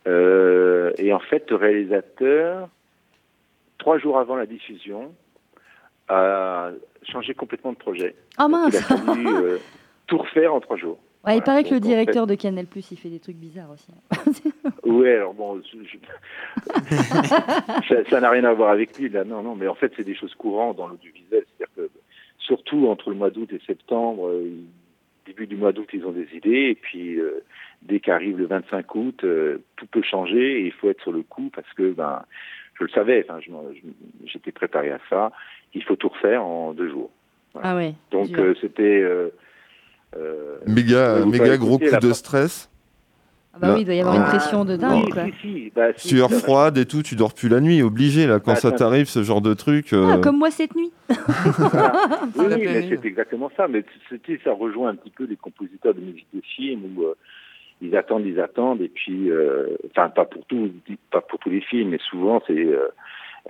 [0.07, 2.69] Euh, et en fait, le réalisateur,
[3.77, 5.15] trois jours avant la diffusion,
[6.09, 6.71] a
[7.03, 8.15] changé complètement de projet.
[8.39, 9.59] Ah Donc, il a mince fallu
[10.07, 10.99] tout refaire en trois jours.
[11.27, 13.37] Ouais, il paraît que le donc, en fait- directeur de Canal+, il fait des trucs
[13.37, 13.91] bizarres aussi.
[13.93, 14.17] hein.
[14.85, 15.99] Ouais, alors bon, je-
[18.11, 19.25] ça n'a rien à voir avec lui, là.
[19.25, 21.45] Non, non, mais en fait, c'est des choses courantes dans l'audiovisuel.
[21.57, 21.91] C'est-à-dire que,
[22.39, 24.51] surtout entre le mois d'août et septembre, euh,
[25.27, 27.43] début du mois d'août, ils ont des idées, et puis euh,
[27.83, 31.23] dès qu'arrive le 25 août, euh, tout peut changer, et il faut être sur le
[31.23, 32.23] coup parce que, ben,
[32.79, 33.41] je le savais, enfin,
[34.27, 35.33] j'étais préparé à ça.
[35.75, 37.11] Il faut tout refaire en deux jours.
[37.63, 37.95] Ah ouais.
[38.11, 39.01] Donc, euh, c'était.
[40.17, 42.71] Euh, euh, Méga, vous méga gros coup de stress.
[43.57, 45.27] Ah bah oui, il doit y avoir une Ah, pression de dingue, oui, quoi.
[45.27, 48.27] si, si, bah, si, Sueur ça- froide et tout, tu dors plus la nuit, obligé
[48.27, 49.93] là, quand Bah, ça t'arrive, ce genre de truc.
[49.93, 50.91] euh, Ah, comme moi cette nuit.
[51.59, 51.93] Voilà.
[52.37, 53.69] Oui, mais c'est exactement ça.
[53.69, 57.15] Mais c'était, ça rejoint un petit peu les compositeurs de musique de film où euh,
[57.81, 60.71] ils attendent, ils attendent, et puis, euh, enfin, pas pour tout,
[61.13, 62.89] pas pour tous les films, mais souvent c'est, euh,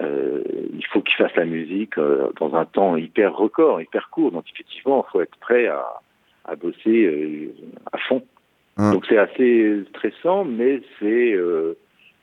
[0.03, 0.43] euh,
[0.75, 4.33] il faut qu'ils fassent la musique euh, dans un temps hyper record, hyper court.
[4.33, 5.83] Donc effectivement, il faut être prêt à,
[6.45, 7.55] à bosser euh,
[7.93, 8.23] à fond.
[8.77, 8.93] Hein.
[8.93, 11.77] Donc c'est assez stressant, mais c'est euh,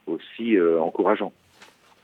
[0.08, 1.34] aussi euh, encourageant.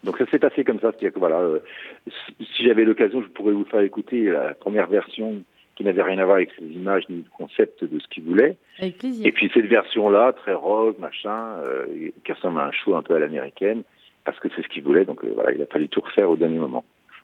[0.04, 1.60] Donc ça s'est passé comme ça, c'est-à-dire que voilà, euh,
[2.08, 5.44] si j'avais l'occasion, je pourrais vous faire écouter la première version
[5.78, 8.58] qui n'avait rien à voir avec les images ni le concept de ce qu'il voulait.
[8.80, 9.26] Avec plaisir.
[9.26, 11.86] Et puis cette version-là, très rock, machin, euh,
[12.26, 13.84] qui ressemble à un show un peu à l'américaine,
[14.26, 16.36] parce que c'est ce qu'il voulait, donc euh, voilà, il a fallu tout refaire au
[16.36, 16.84] dernier moment.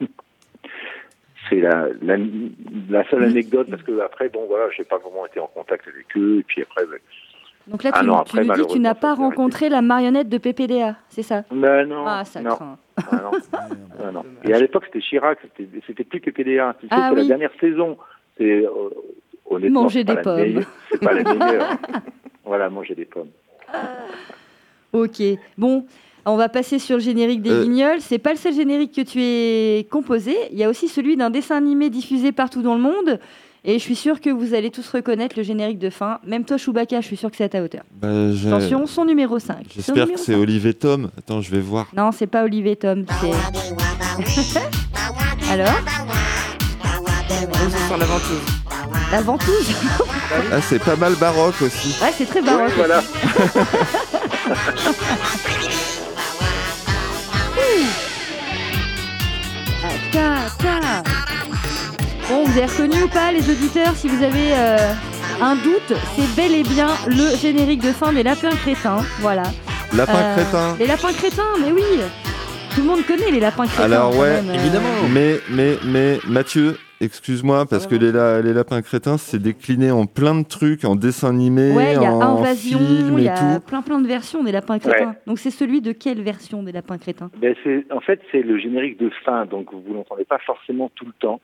[1.48, 2.16] c'est la, la,
[2.90, 6.06] la seule anecdote, parce que après, bon voilà, j'ai pas vraiment été en contact avec
[6.16, 6.98] eux, et puis après, ben,
[7.66, 9.82] Donc là, Ah tu, non, tu après, nous dis que tu n'as pas rencontré la
[9.82, 11.44] marionnette de PPDA, c'est ça?
[11.50, 12.78] Ben non, Ah, ça non, craint.
[12.96, 13.30] ah non,
[14.04, 14.24] ah non.
[14.44, 16.74] Et à l'époque, c'était Chirac, c'était c'était plus que PDA.
[16.80, 17.22] Tu sais, Ah c'est oui.
[17.22, 17.96] la dernière saison.
[18.36, 18.70] C'est euh,
[19.46, 20.62] honnêtement, Manger des pommes.
[20.90, 21.68] C'est pas la meilleure.
[22.44, 23.30] voilà, manger des pommes.
[24.92, 25.20] Ok,
[25.58, 25.86] bon,
[26.26, 27.62] on va passer sur le générique des Euh.
[27.64, 28.00] Guignols.
[28.00, 30.34] C'est pas le seul générique que tu es composé.
[30.52, 33.18] Il y a aussi celui d'un dessin animé diffusé partout dans le monde.
[33.66, 36.18] Et je suis sûr que vous allez tous reconnaître le générique de fin.
[36.26, 37.80] Même toi, Chewbacca, je suis sûr que c'est à ta hauteur.
[37.98, 38.08] bah,
[38.46, 39.56] Attention, son numéro 5.
[39.68, 40.38] Son J'espère que c'est 5.
[40.38, 41.10] Olivier Tom.
[41.16, 41.86] Attends, je vais voir.
[41.96, 43.06] Non, c'est pas Olivier Tom.
[43.22, 43.30] c'est-
[45.50, 45.72] Alors
[47.86, 48.42] sur la ventouse.
[49.12, 49.70] La ventouse
[50.52, 51.96] Ah, c'est pas mal baroque aussi.
[52.02, 52.68] Ouais, c'est très baroque.
[52.68, 53.02] Oui, voilà.
[60.14, 61.02] ta, ta.
[62.28, 64.92] Bon, vous avez reconnu ou pas, les auditeurs Si vous avez euh,
[65.42, 69.04] un doute, c'est bel et bien le générique de fin des lapins crétins.
[69.20, 69.42] Voilà.
[69.92, 70.76] Lapin Euh, crétin.
[70.78, 71.82] Les lapins crétins, mais oui
[72.74, 73.82] Tout le monde connaît les lapins crétins.
[73.82, 74.54] Alors, ouais, même, euh.
[74.54, 74.88] évidemment.
[75.10, 80.06] Mais, mais, mais, Mathieu, excuse-moi, parce que les, la- les lapins crétins, c'est décliné en
[80.06, 83.26] plein de trucs, en dessin animé, Ouais, il y a en Invasion, film il y
[83.26, 83.66] et a tout.
[83.66, 85.14] plein plein de versions des lapins crétins.
[85.26, 87.30] Donc c'est celui de quelle version des lapins crétins?
[87.40, 87.54] Ben,
[87.90, 91.40] en fait, c'est le générique de fin, donc vous l'entendez pas forcément tout le temps.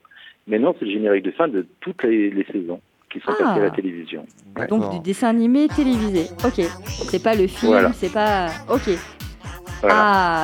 [0.47, 2.81] Mais non, c'est le générique de fin de toutes les, les saisons
[3.13, 3.45] qui sont Ah.
[3.45, 4.25] passées à la télévision.
[4.69, 6.27] Donc du dessin animé télévisé.
[6.45, 6.65] Ok.
[6.87, 7.93] C'est pas le film, Voilà.
[7.93, 8.49] c'est pas.
[8.73, 8.89] Ok.
[9.81, 9.95] Voilà.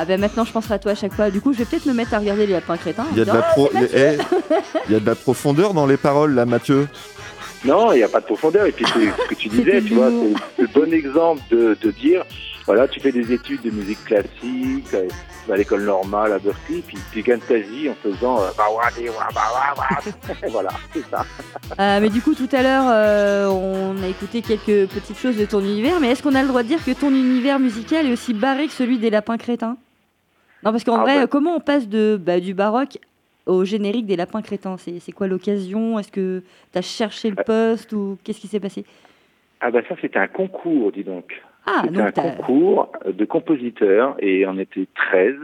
[0.01, 1.29] Ah, ben maintenant je penserai à toi à chaque fois.
[1.29, 3.05] Du coup, je vais peut-être me mettre à regarder les lapins crétins.
[3.11, 4.17] Il y a de la pro- eh,
[4.87, 6.87] il y a de la profondeur dans les paroles là, Mathieu.
[7.65, 8.65] Non, il n'y a pas de profondeur.
[8.65, 10.09] Et puis, c'est ce que tu disais, tu vois,
[10.55, 12.23] c'est le bon exemple de, de dire,
[12.67, 15.07] voilà, tu fais des études de musique classique euh,
[15.49, 18.65] à l'école normale à Berkeley, puis tu gagnes ta vie en faisant euh, bah,
[19.33, 20.01] bah,
[20.49, 21.25] voilà, c'est ça.
[21.79, 25.45] Euh, mais du coup, tout à l'heure, euh, on a écouté quelques petites choses de
[25.45, 25.99] ton univers.
[26.01, 28.67] Mais est-ce qu'on a le droit de dire que ton univers musical est aussi barré
[28.67, 29.77] que celui des lapins crétins?
[30.63, 31.27] Non, parce qu'en Ah vrai, bah.
[31.27, 32.97] comment on passe de, bah, du baroque
[33.45, 34.75] au générique des lapins crétins?
[34.77, 35.97] C'est c'est quoi l'occasion?
[35.99, 38.83] Est-ce que tu as cherché le poste ou qu'est-ce qui s'est passé?
[39.61, 41.41] Ah bah ça, c'était un concours, dis donc.
[41.67, 45.35] Ah, C'était un concours de compositeurs et on était 13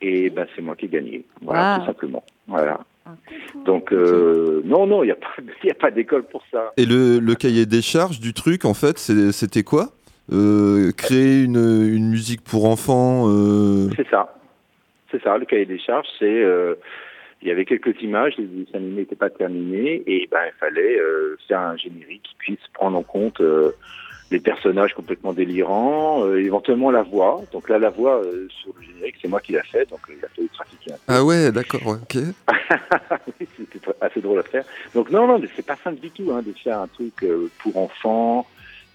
[0.00, 1.24] et ben c'est moi qui ai gagné.
[1.42, 1.80] Voilà, Wow.
[1.80, 2.24] tout simplement.
[2.46, 2.80] Voilà.
[3.64, 5.34] Donc euh, non, non, il n'y a pas,
[5.64, 6.72] il y a pas d'école pour ça.
[6.76, 9.88] Et le, le cahier des charges du truc, en fait, c'est- c'était quoi?
[10.32, 14.36] Euh, Créer une, une musique pour enfants euh, C'est ça.
[15.10, 16.24] C'est ça, le cahier des charges, c'est...
[16.44, 16.76] euh,
[17.42, 20.98] il y avait quelques images, les dessins animés n'étaient pas terminés, et ben il fallait
[21.00, 23.72] euh, faire un générique qui puisse prendre en compte euh,
[24.30, 27.42] les personnages complètement délirants, euh, éventuellement la voix.
[27.52, 30.14] Donc là, la voix euh, sur le générique, c'est moi qui l'ai fait, donc euh,
[30.18, 31.00] il a fallu trafiquer un peu.
[31.08, 32.16] Ah ouais, d'accord, ok.
[33.40, 34.64] Oui, C'était assez drôle à faire.
[34.94, 37.50] Donc non, non, mais c'est pas simple du tout hein, de faire un truc euh,
[37.58, 38.46] pour enfants,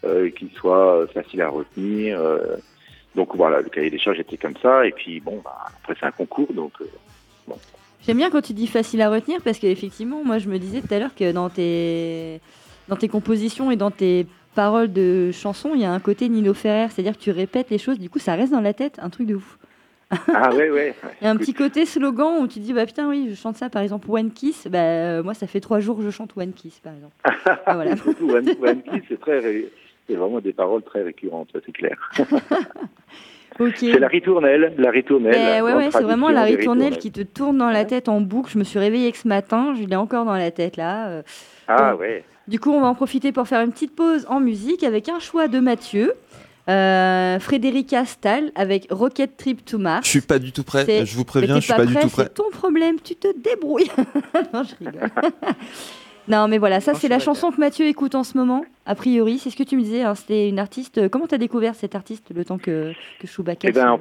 [0.06, 2.20] euh, qui soit facile à retenir.
[2.20, 2.56] euh.
[3.16, 4.86] donc voilà, le cahier des charges était comme ça.
[4.86, 6.86] Et puis bon, bah, après c'est un concours, donc euh,
[8.06, 10.94] J'aime bien quand tu dis facile à retenir parce qu'effectivement, moi je me disais tout
[10.94, 12.40] à l'heure que dans tes,
[12.88, 16.54] dans tes compositions et dans tes paroles de chansons, il y a un côté Nino
[16.54, 19.10] Ferrer, c'est-à-dire que tu répètes les choses, du coup ça reste dans la tête, un
[19.10, 19.58] truc de ouf.
[20.34, 20.94] ah ouais, ouais.
[21.22, 23.56] Il y a un petit côté slogan où tu dis bah putain oui je chante
[23.58, 26.32] ça par exemple One Kiss, bah euh, moi ça fait trois jours que je chante
[26.38, 27.14] One Kiss par exemple.
[27.66, 27.96] Ah, voilà.
[28.04, 29.70] Surtout One, One Kiss, c'est très, ré-
[30.08, 31.98] c'est vraiment des paroles très récurrentes, ça c'est clair.
[33.58, 33.76] Ok.
[33.80, 35.32] C'est la ritournelle, la ritournelle.
[35.34, 38.52] Ben ouais, ouais, c'est vraiment la ritournelle qui te tourne dans la tête en boucle.
[38.52, 41.08] Je me suis réveillée que ce matin, je l'ai encore dans la tête là.
[41.08, 41.22] euh.
[41.70, 42.26] Ah Donc, ouais.
[42.48, 45.20] Du coup, on va en profiter pour faire une petite pause en musique avec un
[45.20, 46.14] choix de Mathieu.
[46.68, 50.06] Euh, Frédérica Stahl avec Rocket Trip to Mars.
[50.06, 52.24] Je suis pas du tout prêt, je vous préviens, je suis pas, du tout prêt.
[52.24, 53.92] C'est ton problème, tu te débrouilles.
[54.54, 55.10] non, je rigole.
[56.28, 58.66] non, mais voilà, ça c'est la chanson que Mathieu écoute en ce moment.
[58.88, 60.02] A priori, c'est ce que tu me disais.
[60.02, 61.08] hein, C'était une artiste.
[61.10, 64.00] Comment t'as découvert cette artiste le temps que que Chewbacca Eh ben, en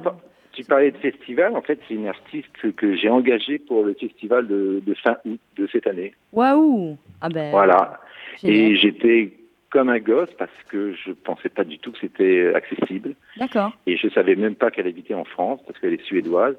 [0.55, 1.55] tu parlais de festival.
[1.55, 5.39] En fait, c'est une artiste que j'ai engagée pour le festival de, de fin août
[5.57, 6.13] de cette année.
[6.31, 7.51] Waouh Ah ben.
[7.51, 7.99] Voilà.
[8.43, 9.33] Et j'étais
[9.69, 13.15] comme un gosse parce que je pensais pas du tout que c'était accessible.
[13.37, 13.73] D'accord.
[13.85, 16.55] Et je savais même pas qu'elle habitait en France parce qu'elle est suédoise.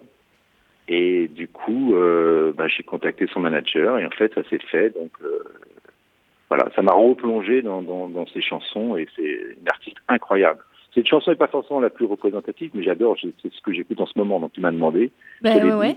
[0.89, 4.91] Et du coup, euh, bah, j'ai contacté son manager et en fait, ça s'est fait.
[4.91, 5.43] Donc euh,
[6.49, 10.61] voilà, ça m'a replongé dans, dans, dans ses chansons et c'est une artiste incroyable.
[10.95, 13.19] Cette chanson n'est pas forcément la plus représentative, mais j'adore.
[13.21, 14.41] C'est ce que j'écoute en ce moment.
[14.41, 15.11] Donc tu m'as demandé.
[15.43, 15.97] Ben ouais, ouais.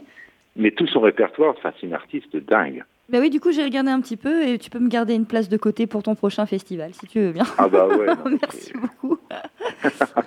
[0.56, 2.84] Mais tout son répertoire, enfin, c'est une artiste dingue.
[3.12, 5.26] Ben oui, du coup, j'ai regardé un petit peu et tu peux me garder une
[5.26, 7.44] place de côté pour ton prochain festival si tu veux bien.
[7.58, 8.06] Ah bah ouais.
[8.42, 9.18] Merci beaucoup.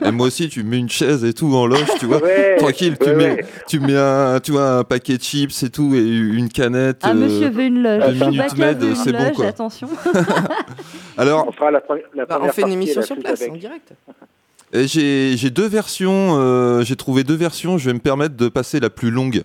[0.04, 2.20] Et moi aussi, tu mets une chaise et tout en loge, tu vois.
[2.22, 3.46] Ouais, Tranquille, tu mets, ouais.
[3.68, 7.00] tu mets un, tu vois, un paquet de chips et tout, et une canette.
[7.02, 8.04] Ah, euh, monsieur veut une loge.
[8.18, 9.46] de Minute Chewbacca Maid, veut une c'est bon, quoi.
[9.46, 9.88] attention.
[11.18, 11.82] Alors, On fera la,
[12.14, 13.52] la Bah, on fait une émission sur place, avec.
[13.52, 13.92] en direct.
[14.72, 18.48] et j'ai j'ai deux versions, euh, j'ai trouvé deux versions, je vais me permettre de
[18.48, 19.42] passer la plus longue.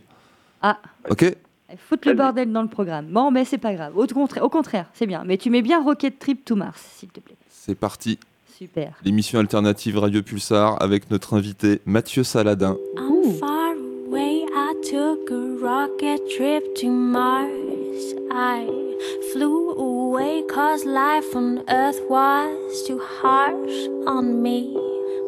[0.61, 0.77] Ah.
[1.09, 1.25] Ok?
[1.75, 3.07] Foutre le bordel dans le programme.
[3.07, 3.97] Bon, ben c'est pas grave.
[3.97, 5.23] Au contraire, au contraire, c'est bien.
[5.25, 7.35] Mais tu mets bien Rocket Trip to Mars, s'il te plaît.
[7.49, 8.19] C'est parti.
[8.57, 8.93] Super.
[9.03, 12.77] L'émission alternative Radio Pulsar avec notre invité Mathieu Saladin.
[12.97, 13.73] I'm far
[14.07, 14.45] away.
[14.51, 18.15] I took a rocket trip to Mars.
[18.31, 18.65] I
[19.33, 24.73] flew away cause life on Earth was too harsh on me.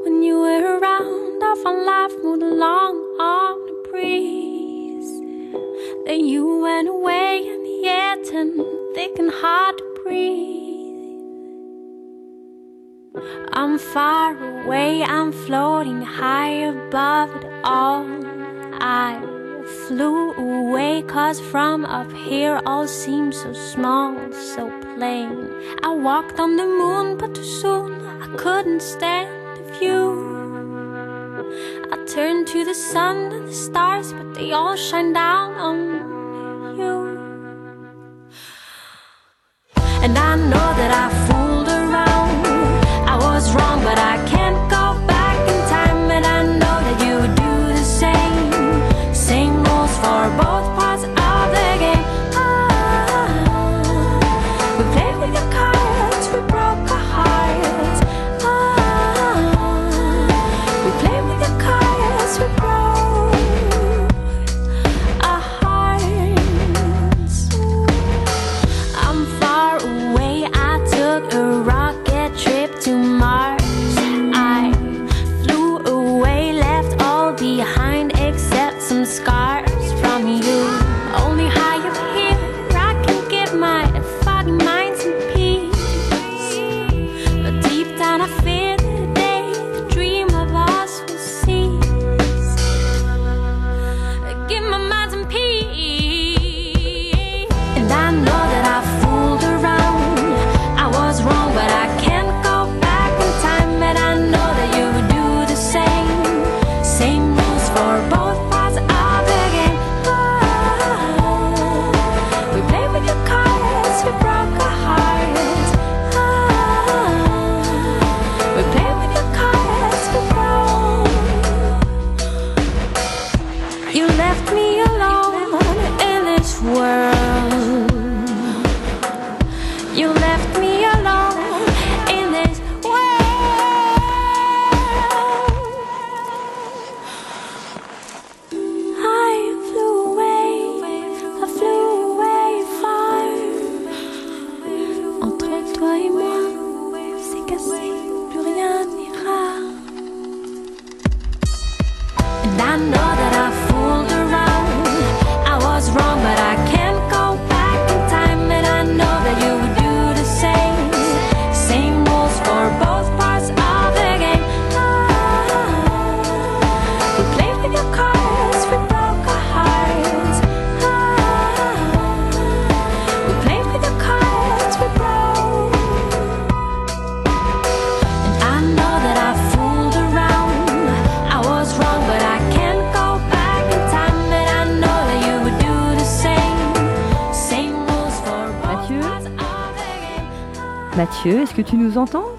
[0.05, 4.58] When you were around, I found life moved along on the breeze.
[6.05, 8.61] Then you went away and air turned
[8.95, 10.59] thick and hard to breathe.
[13.53, 18.05] I'm far away, I'm floating high above it all.
[18.81, 19.19] I
[19.87, 25.49] flew away, cause from up here all seems so small, so plain.
[25.83, 30.38] I walked on the moon, but too soon I couldn't stand the view.
[31.91, 36.95] I turned to the sun and the stars, but they all shine down on you.
[40.03, 40.68] And I know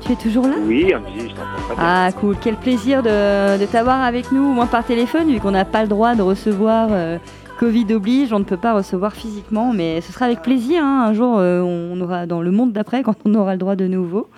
[0.01, 1.75] tu es toujours là Oui, un petit, je t'entends.
[1.79, 5.51] Ah cool, quel plaisir de, de t'avoir avec nous, au moins par téléphone, vu qu'on
[5.51, 7.19] n'a pas le droit de recevoir euh,
[7.59, 10.83] Covid oblige, on ne peut pas recevoir physiquement, mais ce sera avec plaisir.
[10.83, 13.77] hein, un jour, euh, on aura dans le monde d'après, quand on aura le droit
[13.77, 14.29] de nouveau.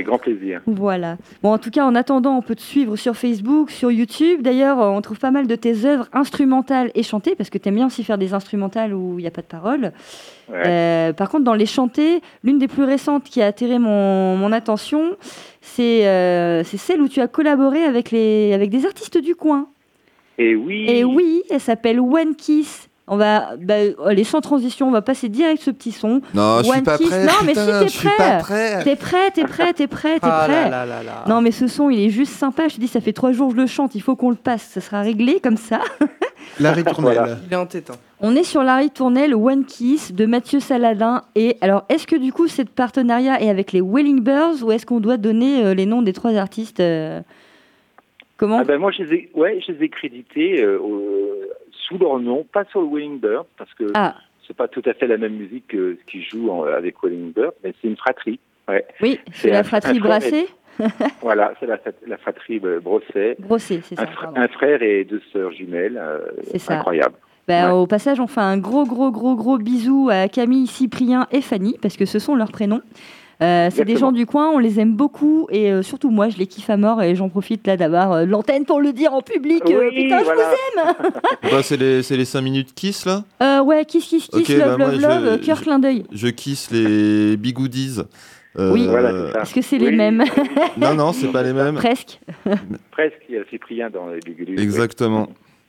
[0.00, 0.62] Avec grand plaisir.
[0.64, 1.18] Voilà.
[1.42, 4.40] Bon, en tout cas, en attendant, on peut te suivre sur Facebook, sur YouTube.
[4.40, 7.68] D'ailleurs, euh, on trouve pas mal de tes œuvres instrumentales et chantées, parce que tu
[7.68, 9.92] aimes bien aussi faire des instrumentales où il n'y a pas de paroles.
[10.48, 10.62] Ouais.
[10.66, 14.52] Euh, par contre, dans les chantées, l'une des plus récentes qui a attiré mon, mon
[14.52, 15.16] attention,
[15.60, 19.68] c'est euh, c'est celle où tu as collaboré avec, les, avec des artistes du coin.
[20.38, 20.86] Et oui.
[20.88, 22.89] Et oui, elle s'appelle One Kiss.
[23.12, 23.74] On va, bah,
[24.06, 26.20] allez, sans transition, on va passer direct ce petit son.
[26.32, 27.08] Non, je suis One pas Kiss.
[27.08, 27.24] prêt.
[27.26, 28.84] Non, mais putain, si t'es prêt.
[28.84, 30.70] T'es prêt, t'es prêt, t'es prêt, t'es Ah prêt.
[30.70, 31.24] là là là là.
[31.26, 32.68] Non, mais ce son, il est juste sympa.
[32.68, 33.96] Je te dis, ça fait trois jours que je le chante.
[33.96, 34.62] Il faut qu'on le passe.
[34.62, 35.80] Ça sera réglé comme ça.
[36.60, 37.14] La ritournelle.
[37.16, 37.36] Voilà.
[37.46, 37.90] Il est en tête.
[37.90, 37.96] hein.
[38.20, 41.22] On est sur la ritournelle One Kiss de Mathieu Saladin.
[41.34, 44.86] Et alors, est-ce que du coup, cette partenariat est avec les Welling Birds ou est-ce
[44.86, 47.20] qu'on doit donner euh, les noms des trois artistes euh,
[48.36, 48.58] Comment?
[48.60, 50.78] Ah ben moi, je les ai, ouais, je les ai crédités euh,
[51.90, 54.14] sous leur nom, pas sur le Bird, parce que Ah,
[54.46, 57.32] c'est pas tout à fait la même musique que ce qu'ils jouent en- avec Willing
[57.32, 58.38] Bird, mais c'est une fratrie.
[58.68, 58.84] Ouais.
[59.02, 60.48] oui, c'est la fratrie Brassé.
[61.20, 63.36] Voilà, c'est la, la fratrie euh, Brosset.
[63.38, 64.02] Brossé, c'est ça.
[64.02, 65.98] Un, fr- un frère et deux sœurs jumelles.
[66.00, 66.20] euh,
[66.56, 67.16] C'est incroyable.
[67.46, 67.72] Bah, Ouais.
[67.72, 71.76] Au passage, on fait un gros, gros, gros, gros bisou à Camille, Cyprien et Fanny,
[71.82, 72.80] parce que ce sont leurs prénoms.
[73.42, 76.36] Euh, c'est des gens du coin, on les aime beaucoup et euh, surtout moi je
[76.36, 79.22] les kiffe à mort et j'en profite là d'avoir euh, l'antenne pour le dire en
[79.22, 79.62] public.
[79.66, 81.10] euh, Oui, putain, je vous aime
[81.50, 83.24] Bah, c'est les, c'est les 5 minutes kiss là?
[83.42, 85.78] Euh, Ouais, kiss, kiss, kiss, love, bah, moi, love, je- love, euh, cœur, je- clin
[85.78, 86.04] d'œil.
[86.12, 88.00] Je kiss les bigoodies.
[88.58, 88.86] Euh, Oui.
[88.88, 89.40] Voilà.
[89.42, 90.24] Est-ce que c'est les mêmes
[90.76, 91.76] Non, non, c'est pas les mêmes.
[91.76, 92.18] Presque.
[92.90, 94.60] Presque, il y a Cyprien dans les Bigulus.
[94.60, 95.28] Exactement.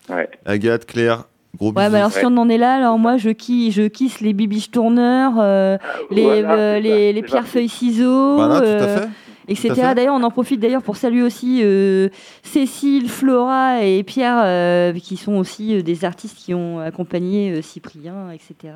[0.10, 0.28] Ouais.
[0.46, 1.26] Agathe, Claire,
[1.58, 4.34] gros Ouais, bah alors si on en est là, alors moi je kiss, je les
[4.34, 5.78] bibiches tourneurs, euh,
[6.10, 8.36] les, Voilà, euh, les, les pierres feuilles ciseaux.
[8.36, 9.06] Voilà, tout à euh,
[9.52, 9.94] etc.
[9.96, 12.10] D'ailleurs, on en profite d'ailleurs pour saluer aussi euh,
[12.44, 17.62] Cécile, Flora et Pierre, euh, qui sont aussi euh, des artistes qui ont accompagné euh,
[17.62, 18.74] Cyprien, etc.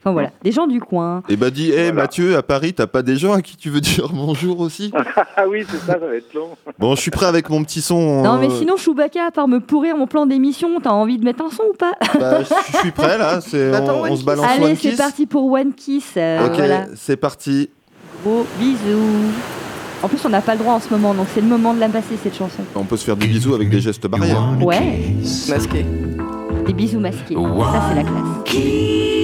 [0.00, 1.22] Euh, Enfin voilà, des gens du coin.
[1.28, 1.92] Et bah dis, hé Voilà.
[1.92, 4.90] Mathieu, à Paris, t'as pas des gens à qui tu veux dire bonjour aussi?
[5.36, 6.50] Ah oui, c'est ça, ça va être long.
[6.78, 8.22] Bon, je suis prêt avec mon petit son.
[8.22, 11.24] Non euh, mais sinon Chewbacca, à part me pourrir mon plan d'émission, t'as envie de
[11.24, 11.92] mettre un son ou pas?
[12.18, 15.74] Bah, je suis prêt là, c'est, on, se balance Allez, One c'est parti pour One
[15.74, 16.14] Kiss.
[16.16, 17.68] euh, Ok, Voilà, c'est parti.
[18.24, 19.32] gros bisous.
[20.02, 21.80] En plus, on n'a pas le droit en ce moment, donc c'est le moment de
[21.80, 22.62] la passer cette chanson.
[22.74, 24.42] On peut se faire des bisous avec des gestes barrières.
[24.62, 25.04] Ouais,
[25.50, 25.84] Masqué.
[26.66, 27.34] des bisous masqués.
[27.34, 29.19] Ça, c'est la classe.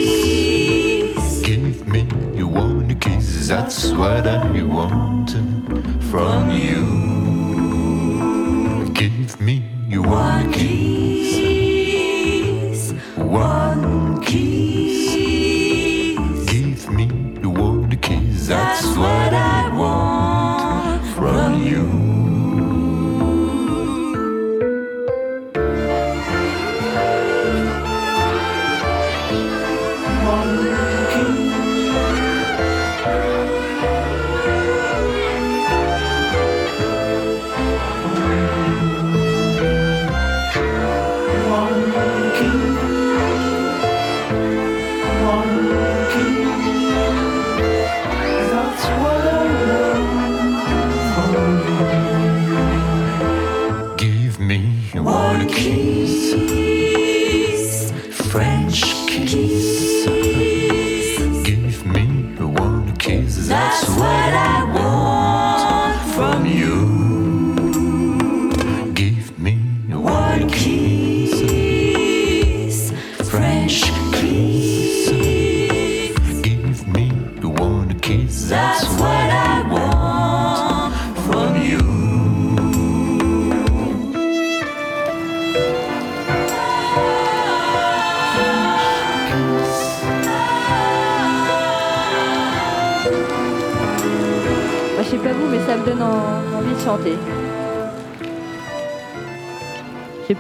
[2.37, 5.31] You one kiss, that's what I want
[6.11, 6.85] from you.
[8.93, 11.73] Give me you one kiss,
[13.17, 15.15] one kiss.
[16.53, 17.05] Give me
[17.41, 19.66] you one kiss, that's what I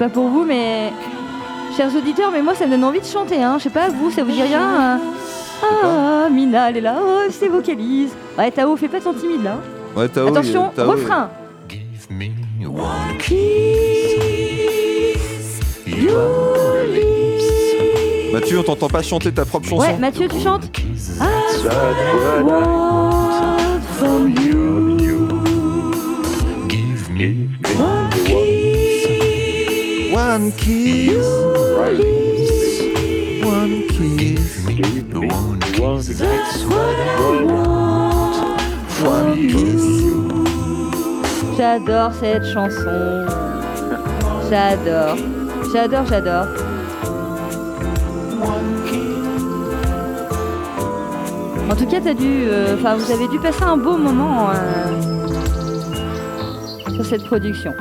[0.09, 0.93] pas pour vous, mais
[1.77, 3.43] chers auditeurs, mais moi, ça me donne envie de chanter.
[3.43, 3.57] Hein.
[3.59, 5.01] Je sais pas vous, ça vous dit rien hein
[5.63, 6.95] Ah, Mina, elle est là.
[7.03, 8.11] Oh, c'est vocalise.
[8.39, 9.53] Ouais, Tao, fais pas ton timide là.
[9.55, 9.61] hein.
[10.01, 11.29] Ouais, Tao, Attention, Tao, refrain.
[11.69, 11.81] Give
[12.11, 12.31] me
[12.67, 13.37] one Kiss
[15.87, 18.33] your lips.
[18.33, 21.19] Mathieu, on t'entend pas chanter ta propre chanson Ouais, Mathieu, tu chantes kiss.
[22.45, 24.46] Want from you.
[30.37, 31.27] One kiss,
[33.43, 34.67] one kiss,
[35.09, 36.19] the one kiss.
[36.19, 38.37] That's what I want.
[41.57, 43.27] J'adore cette chanson.
[44.51, 45.17] J'adore,
[45.73, 46.49] j'adore, j'adore.
[51.71, 54.55] En tout cas, as dû, euh, enfin, vous avez dû passer un beau moment euh,
[56.95, 57.73] sur cette production.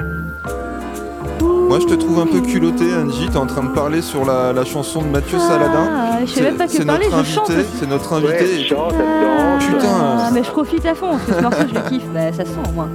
[1.76, 3.28] Moi, je te trouve un peu culotté, Angie.
[3.30, 5.90] T'es en train de parler sur la, la chanson de Mathieu Saladin.
[5.92, 7.70] Ah, je sais même pas que C'est parler, notre je chante invité.
[7.78, 8.56] C'est notre Ouais, invité.
[8.62, 9.66] elle chante, elle danse.
[9.66, 9.88] Putain.
[9.92, 12.08] Ah, mais je profite à fond, parce que ce morceau, je le kiffe.
[12.14, 12.88] Bah, ça se sent, moi.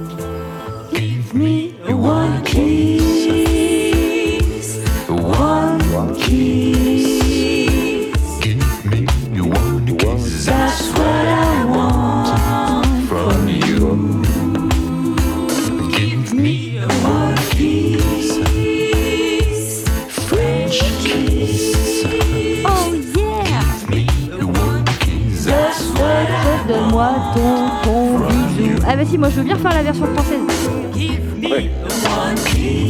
[31.41, 31.69] Ouais.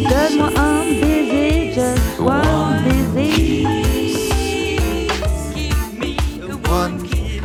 [0.10, 3.66] Donne-moi un baiser, just one baiser.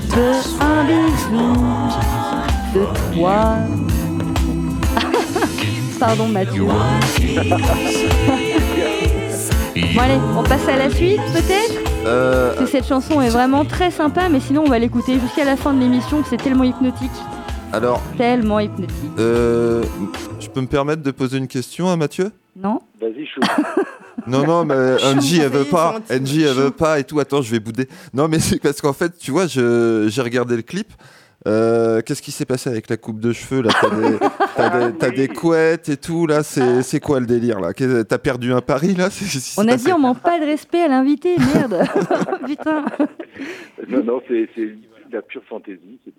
[0.09, 1.47] Je veux un bisou
[2.75, 2.85] de
[3.15, 3.39] toi.
[6.01, 6.65] Pardon Mathieu.
[6.65, 6.75] bon
[10.01, 11.75] allez, on passe à la suite peut-être?
[12.07, 15.45] Euh, Parce que cette chanson est vraiment très sympa, mais sinon on va l'écouter jusqu'à
[15.45, 17.11] la fin de l'émission, c'est tellement hypnotique.
[17.73, 18.95] alors, Tellement hypnotique.
[19.19, 19.83] euh,
[20.57, 22.31] peux me permettre de poser une question à Mathieu?
[22.57, 23.41] Non Vas-y, chou.
[24.27, 26.01] Non, non, mais Angie, elle veut pas.
[26.11, 27.21] Angie, elle veut pas et tout.
[27.21, 27.87] Attends, je vais bouder.
[28.15, 30.89] Non, mais c'est parce qu'en fait, tu vois, j'ai regardé le clip.
[31.47, 33.71] Euh, Qu'est-ce qui s'est passé avec la coupe de cheveux là?
[33.79, 34.11] T'as des,
[34.89, 36.43] des- t'as des couettes et tout là.
[36.43, 37.73] C'est c'est quoi le délire là?
[37.75, 39.11] T'as perdu un pari là?
[39.11, 41.85] C'est- c'est- On a dit on manque pas de respect à l'invité, merde
[42.47, 42.85] Putain
[43.89, 44.49] Non, non, c'est
[45.13, 46.01] la pure fantaisie.
[46.05, 46.15] c'est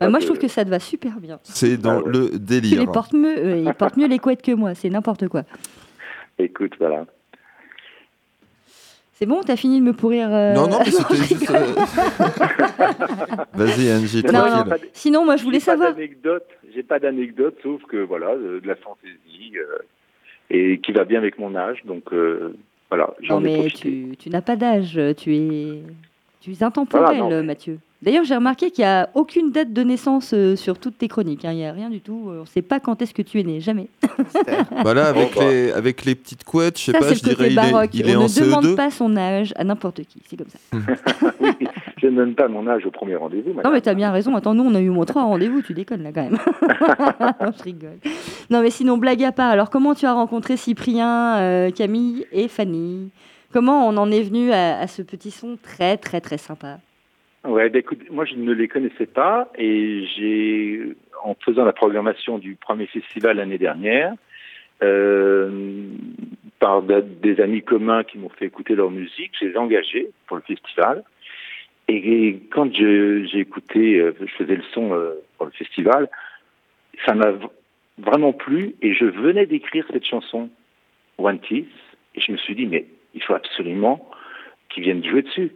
[0.00, 1.38] Bah, Moi de- je trouve que ça te va super bien.
[1.44, 2.12] C'est dans Ah ouais.
[2.12, 2.80] le Il, délire.
[2.80, 5.42] les porte mieux, euh, il porte mieux les couettes que moi, c'est n'importe quoi.
[6.38, 7.04] Écoute, voilà.
[9.14, 11.50] C'est bon, t'as fini de me pourrir euh, Non, non, mais c'était juste.
[11.50, 11.72] euh,
[13.54, 14.44] Vas-y, Angie, Non,
[14.92, 15.94] Sinon, moi je voulais savoir.
[16.74, 19.78] J'ai pas d'anecdote, sauf que voilà, euh, de la fantaisie euh,
[20.50, 21.78] et qui va bien avec mon âge.
[21.86, 22.54] Donc euh,
[22.90, 23.78] voilà, Non j'en ai mais profité.
[24.10, 25.80] tu, tu n'as pas d'âge, tu es,
[26.40, 27.42] tu es intemporel, Voilà, non.
[27.46, 27.78] Mathieu.
[28.02, 31.44] D'ailleurs, j'ai remarqué qu'il n'y a aucune date de naissance euh, sur toutes tes chroniques.
[31.46, 31.52] hein.
[31.52, 32.26] Il n'y a rien du tout.
[32.28, 33.88] euh, On ne sait pas quand est-ce que tu es né, jamais.
[34.82, 35.48] Voilà, avec Bon, bah.
[35.50, 37.58] les avec les petites couettes, je sais Ça, pas, c'est je le dirais côté il
[37.58, 37.90] est, baroque.
[37.94, 38.76] il est On en ne demande CE2.
[38.76, 40.20] pas son âge à n'importe qui.
[40.28, 40.58] C'est comme ça.
[41.40, 41.50] Oui,
[42.02, 43.48] je ne donne pas mon âge au premier rendez-vous.
[43.50, 43.72] Non, madame.
[43.72, 44.36] mais t'as bien raison.
[44.36, 45.62] Attends, nous, on a eu au moins trois rendez-vous.
[45.62, 46.38] Tu déconnes, là, quand même.
[47.58, 47.98] je rigole.
[48.50, 49.50] Non, mais sinon, blague à part.
[49.50, 53.10] Alors, comment tu as rencontré Cyprien, euh, Camille et Fanny?
[53.52, 56.78] Comment on en est venu à, à ce petit son très, très, très sympa?
[57.46, 62.38] Ouais, bah, écoute, moi je ne les connaissais pas et j'ai, en faisant la programmation
[62.38, 64.14] du premier festival l'année dernière,
[64.82, 65.86] euh,
[66.58, 70.36] par des amis communs qui m'ont fait écouter leur musique, je les ai engagés pour
[70.36, 71.04] le festival.
[71.86, 76.08] Et quand j'ai écouté, euh, je faisais le son euh, pour le festival,
[77.04, 77.32] ça m'a
[77.98, 80.50] vraiment plu et je venais d'écrire cette chanson
[81.18, 81.66] One Kiss
[82.16, 84.10] et je me suis dit mais il faut absolument
[84.68, 85.52] qu'ils viennent jouer dessus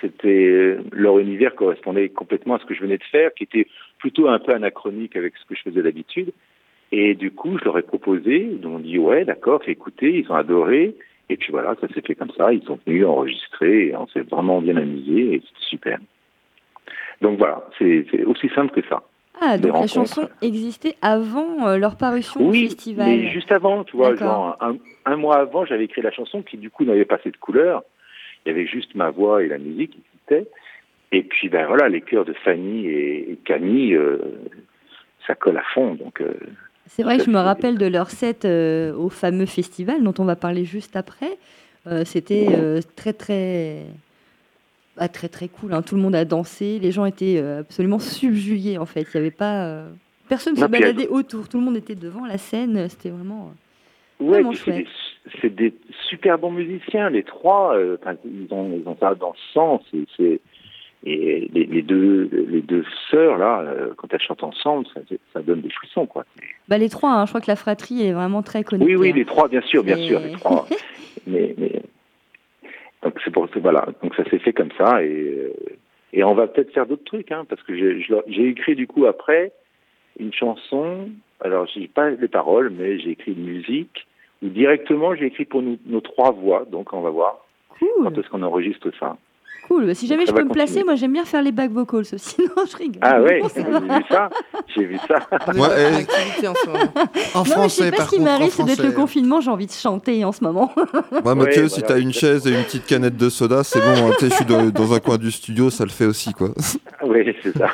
[0.00, 3.66] c'était euh, leur univers correspondait complètement à ce que je venais de faire, qui était
[3.98, 6.32] plutôt un peu anachronique avec ce que je faisais d'habitude.
[6.92, 10.30] Et du coup, je leur ai proposé, ils m'ont dit ouais, d'accord, fais écouter, ils
[10.30, 10.94] ont adoré.
[11.28, 12.52] Et puis voilà, ça s'est fait comme ça.
[12.52, 15.98] Ils sont venus enregistrer, et on s'est vraiment bien amusé, et c'était super.
[17.20, 19.02] Donc voilà, c'est aussi simple que ça.
[19.40, 23.06] Ah, donc la chanson existait avant euh, leur parution au Oui, festival.
[23.06, 26.56] mais juste avant, tu vois, genre un, un mois avant, j'avais écrit la chanson qui
[26.56, 27.82] du coup n'avait pas cette couleur.
[28.46, 30.48] Il y avait juste ma voix et la musique qui existaient.
[31.12, 34.18] Et puis ben voilà, les chœurs de Fanny et, et Camille, euh,
[35.26, 35.94] ça colle à fond.
[35.94, 36.34] Donc euh,
[36.86, 40.24] C'est vrai que je me rappelle de leur set euh, au fameux festival dont on
[40.24, 41.38] va parler juste après.
[42.04, 42.48] C'était
[42.96, 43.84] très très
[44.96, 45.72] bah, très très cool.
[45.72, 45.82] hein.
[45.82, 49.06] Tout le monde a dansé, les gens étaient absolument subjugués en fait.
[49.12, 49.84] Il y avait pas
[50.28, 51.48] personne ne se baladait autour.
[51.48, 52.88] Tout le monde était devant la scène.
[52.88, 53.52] C'était vraiment.
[54.18, 54.86] Puis c'est des,
[55.42, 55.74] c'est des
[56.08, 57.76] super bons musiciens, les trois.
[57.76, 59.82] euh, ils ont ils ont ça dans le sang.
[60.16, 60.40] C'est
[61.08, 65.00] et les, les deux les deux sœurs là, euh, quand elles chantent ensemble, ça,
[65.32, 66.24] ça donne des frissons quoi.
[66.68, 68.96] Bah, les trois, hein, je crois que la fratrie est vraiment très connectée.
[68.96, 70.66] Oui, oui, les trois, bien sûr, bien Et- sûr, les trois.
[71.26, 71.80] mais, mais
[73.02, 75.52] donc c'est pour voilà, donc ça s'est fait comme ça et
[76.12, 79.52] et on va peut-être faire d'autres trucs, hein, parce que j'ai écrit du coup après
[80.18, 81.10] une chanson.
[81.44, 84.06] Alors j'ai pas les paroles, mais j'ai écrit une musique
[84.42, 86.64] où directement j'ai écrit pour nous, nos trois voix.
[86.70, 87.36] Donc on va voir
[87.78, 89.16] Cool, quand est-ce qu'on enregistre ça.
[89.68, 89.94] Cool.
[89.96, 92.36] Si jamais je peux me placer, moi j'aime bien faire les back vocals aussi.
[92.56, 93.00] Non, je rigole.
[93.02, 94.30] Ah ouais, Non, j'ai vu ça.
[94.68, 95.18] J'ai vu ça.
[95.52, 98.84] L'activité en Non, mais je français, sais pas par ce qui m'arrive, c'est d'être le
[98.84, 98.94] français.
[98.94, 100.72] confinement, j'ai envie de chanter en ce moment.
[101.24, 103.80] Moi, Mathieu, Ouais, si voilà, t'as une chaise et une petite canette de soda, c'est
[103.80, 104.06] bon.
[104.08, 106.32] hein, tu sais, je suis dans, dans un coin du studio, ça le fait aussi,
[106.32, 106.50] quoi.
[107.02, 107.68] Oui, c'est ça.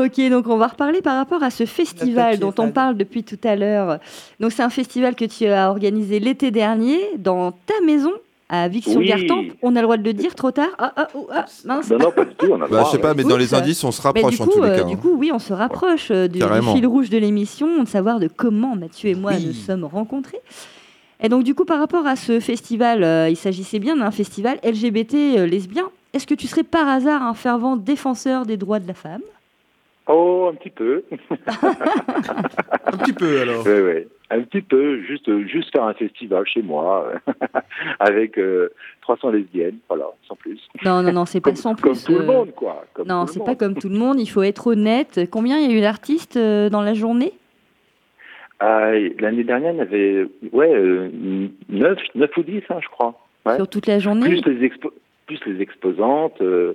[0.00, 3.38] Ok, donc on va reparler par rapport à ce festival dont on parle depuis tout
[3.44, 4.00] à l'heure.
[4.40, 8.10] Donc c'est un festival que tu as organisé l'été dernier dans ta maison
[8.48, 9.46] à Vic-sur-Gartempe.
[9.46, 9.52] Oui.
[9.62, 11.90] On a le droit de le dire trop tard Ah, ah, oh, ah, mince.
[11.90, 12.46] Non, non, pas du tout.
[12.50, 13.14] On a le Bah, droit, je sais pas, ouais.
[13.16, 14.84] mais dans les indices, on se Mais rapproche du en tous les euh, cas.
[14.84, 14.98] du hein.
[15.00, 18.28] coup, oui, on se rapproche euh, du, du fil rouge de l'émission, de savoir de
[18.28, 19.46] comment Mathieu et moi Oui.
[19.46, 20.40] nous sommes rencontrés.
[21.22, 24.58] Et donc, du coup, par rapport à ce festival, euh, il s'agissait bien d'un festival
[24.64, 25.84] LGBT euh, lesbien.
[26.12, 29.22] Est-ce que tu serais par hasard un fervent défenseur des droits de la femme?
[30.06, 31.02] Oh, un petit peu.
[31.46, 33.64] Un petit peu alors.
[33.66, 34.06] Oui, oui.
[34.30, 37.12] Un petit peu, juste, juste faire un festival chez moi,
[38.00, 38.70] avec euh,
[39.02, 40.58] 300 lesbiennes, voilà, sans plus.
[40.84, 42.04] Non, non, non, c'est pas Comme, sans comme plus.
[42.04, 42.84] tout le euh, monde, quoi.
[42.94, 45.20] Comme Non, c'est pas comme tout le monde, il faut être honnête.
[45.30, 47.32] Combien il y a eu d'artistes euh, dans la journée?
[48.60, 51.10] Ah, L'année dernière, il y avait ouais, euh,
[51.68, 53.14] 9, 9 ou 10, hein, je crois.
[53.46, 53.56] Ouais.
[53.56, 54.26] sur toute la journée?
[54.26, 54.92] Plus, les expo-
[55.26, 56.72] plus les exposantes, euh,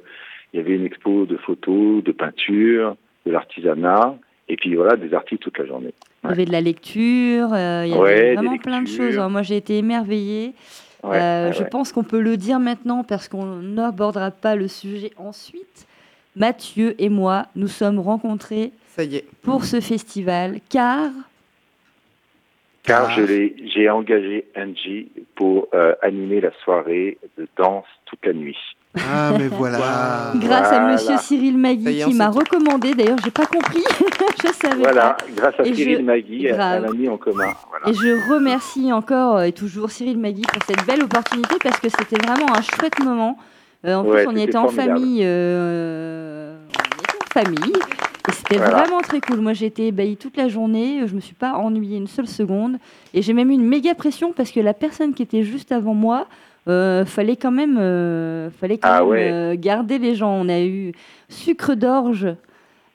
[0.54, 2.96] il y avait une expo de photos, de peinture,
[3.26, 4.16] de l'artisanat,
[4.48, 5.94] et puis voilà, des artistes toute la journée.
[6.24, 9.18] Il y avait de la lecture, euh, il y avait Ouais, vraiment plein de choses.
[9.30, 10.54] Moi, j'ai été émerveillée.
[11.04, 11.70] Ouais, Euh, ouais, je ouais.
[11.70, 15.88] pense qu'on peut le dire maintenant parce qu'on n'abordera pas le sujet ensuite.
[16.36, 19.26] Mathieu et moi, nous sommes rencontrés Ça y est.
[19.42, 21.10] pour ce festival car
[22.84, 23.14] Car Ah.
[23.16, 28.58] je l'ai- j'ai engagé Angie pour euh, animer la soirée de danse toute la nuit.
[28.98, 30.34] Ah, mais voilà.
[30.36, 33.84] grâce à monsieur Cyril Magui qui m'a recommandé, d'ailleurs j'ai pas compris,
[34.44, 35.26] je savais Voilà, pas.
[35.36, 36.84] grâce à Et Cyril je- Magui, elle Grave.
[36.84, 37.54] elle a mis en commun.
[37.70, 37.88] Voilà.
[37.90, 41.88] Et je remercie encore euh, et toujours Cyril Magui pour cette belle opportunité parce que
[41.90, 43.38] c'était vraiment un chouette moment.
[43.86, 45.22] Euh, en Ouais, plus, on y c'était était en famille.
[45.24, 47.74] euh, on était en famille.
[48.28, 48.84] Et c'était Voilà.
[48.84, 49.40] vraiment très cool.
[49.40, 51.04] Moi, j'ai été ébahie toute la journée.
[51.08, 52.78] Je me suis pas ennuyée une seule seconde.
[53.14, 55.94] Et j'ai même eu une méga pression parce que la personne qui était juste avant
[55.94, 56.28] moi,
[56.70, 59.30] euh, fallait quand même, euh, fallait quand Ah même ouais.
[59.32, 60.32] euh, garder les gens.
[60.34, 60.94] On a eu
[61.28, 62.28] sucre d'orge.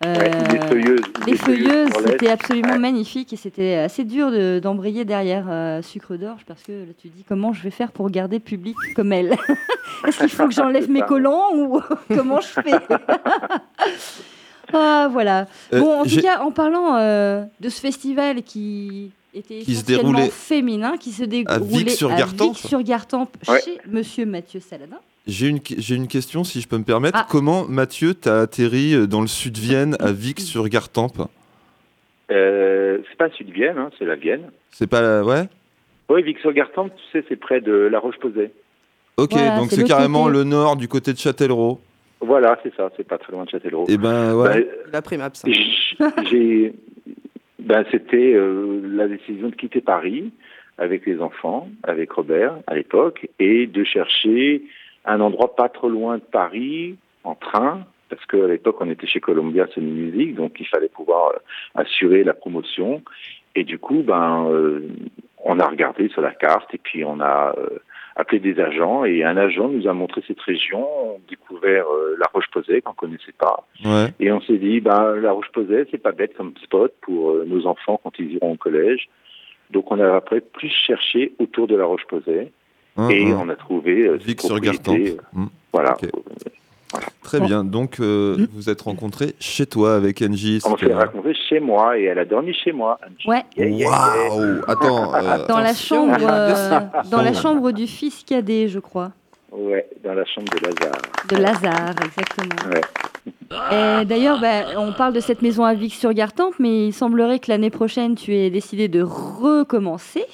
[0.05, 1.01] Ouais, euh, des feuilleuses.
[1.27, 2.79] les des feuilleuses, c'était absolument Ouais.
[2.79, 7.09] magnifique et c'était assez dur de- d'embrayer derrière euh, Sucre d'Orge parce que là, tu
[7.09, 9.33] dis comment je vais faire pour garder public comme elle?
[10.07, 11.81] Est-ce qu'il faut que j'enlève mes collants ou
[12.15, 12.73] comment je fais?
[14.73, 15.47] Ah voilà.
[15.73, 19.85] Euh, bon, en tout cas, en parlant euh, de ce festival qui était Qui se
[19.85, 22.57] déroulait féminin, qui se déroulait Vic-sur-Gartempe.
[22.57, 23.61] Vic-sur-Gartempe Ouais.
[23.65, 24.99] chez Monsieur Mathieu Saladin.
[25.27, 27.19] J'ai une, j'ai une question, si je peux me permettre.
[27.23, 27.27] Ah.
[27.31, 31.29] Comment, Mathieu, t'as atterri euh, dans le sud de Vienne, à Vic-sur-Gartempe
[32.31, 34.51] Euh, c'est pas Sud-Vienne, hein, c'est la Vienne.
[34.71, 35.25] C'est pas la...
[35.25, 35.49] Ouais?
[36.11, 38.51] Oui, Vic-sur-Gartempe, tu sais, c'est près de La Roche-Posay.
[39.17, 40.39] Ok, Voilà, donc c'est carrément côté.
[40.39, 41.81] le nord, du côté de Châtellerault.
[42.21, 43.85] Voilà, c'est ça, c'est pas très loin de Châtellerault.
[43.89, 44.49] Et ben, ouais.
[44.49, 45.27] Ben, Il a pris Maps.
[45.29, 45.51] hein.
[45.53, 45.97] J-
[46.31, 46.75] J'ai,
[47.65, 50.33] ben, c'était euh, la décision de quitter Paris
[50.79, 54.63] avec les enfants, avec Robert à l'époque, et de chercher
[55.05, 59.21] un endroit pas trop loin de Paris en train, parce qu'à l'époque on était chez
[59.21, 61.39] Columbia Sony Music, donc il fallait pouvoir euh,
[61.75, 63.03] assurer la promotion.
[63.55, 64.89] Et du coup, ben, euh,
[65.45, 67.79] on a regardé sur la carte et puis on a euh,
[68.17, 72.17] appelé des agents et un agent nous a montré cette région, on a découvert euh,
[72.19, 73.67] la Roche-Posay qu'on connaissait pas.
[73.85, 74.13] ouais.
[74.21, 77.67] Et on s'est dit, ben, la Roche-Posay, c'est pas bête comme spot pour euh, nos
[77.67, 79.09] enfants quand ils iront au collège.
[79.71, 82.53] Donc on a après plus cherché autour de la Roche-Posay
[82.97, 83.41] Hein, et hein.
[83.43, 85.47] on a trouvé euh, cette propriété, euh, Hmm.
[86.95, 87.07] Voilà.
[87.25, 87.65] Très bien.
[87.65, 88.47] Donc, euh, Mm.
[88.53, 90.61] vous êtes rencontrés chez toi avec Angie.
[90.65, 92.99] On s'est raconté chez moi et elle a dormi chez moi.
[93.05, 93.29] Angie.
[93.29, 93.43] Ouais.
[93.57, 94.35] Yeah, yeah, yeah.
[94.35, 95.15] Waouh Attends.
[95.15, 96.81] euh, Dans la chambre, euh,
[97.11, 99.11] dans la chambre du fils cadet, je crois.
[99.51, 101.03] Ouais, dans la chambre de Lazare.
[101.31, 102.71] De Lazare, exactement.
[102.73, 104.01] Ouais.
[104.01, 107.71] Et D'ailleurs, bah, on parle de cette maison à Vic-sur-Gartempe, mais il semblerait que l'année
[107.71, 110.25] prochaine, tu aies décidé de recommencer.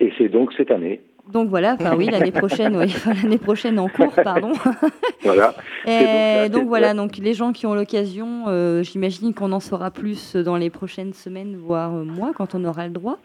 [0.00, 1.00] Et c'est donc cette année.
[1.32, 4.52] Donc voilà, enfin oui, l'année prochaine, enfin, l'année prochaine en cours, pardon.
[5.22, 5.54] Voilà.
[5.86, 10.36] Et donc voilà, donc les gens qui ont l'occasion, euh, j'imagine qu'on en saura plus
[10.36, 13.18] dans les prochaines semaines, voire mois, quand on aura le droit.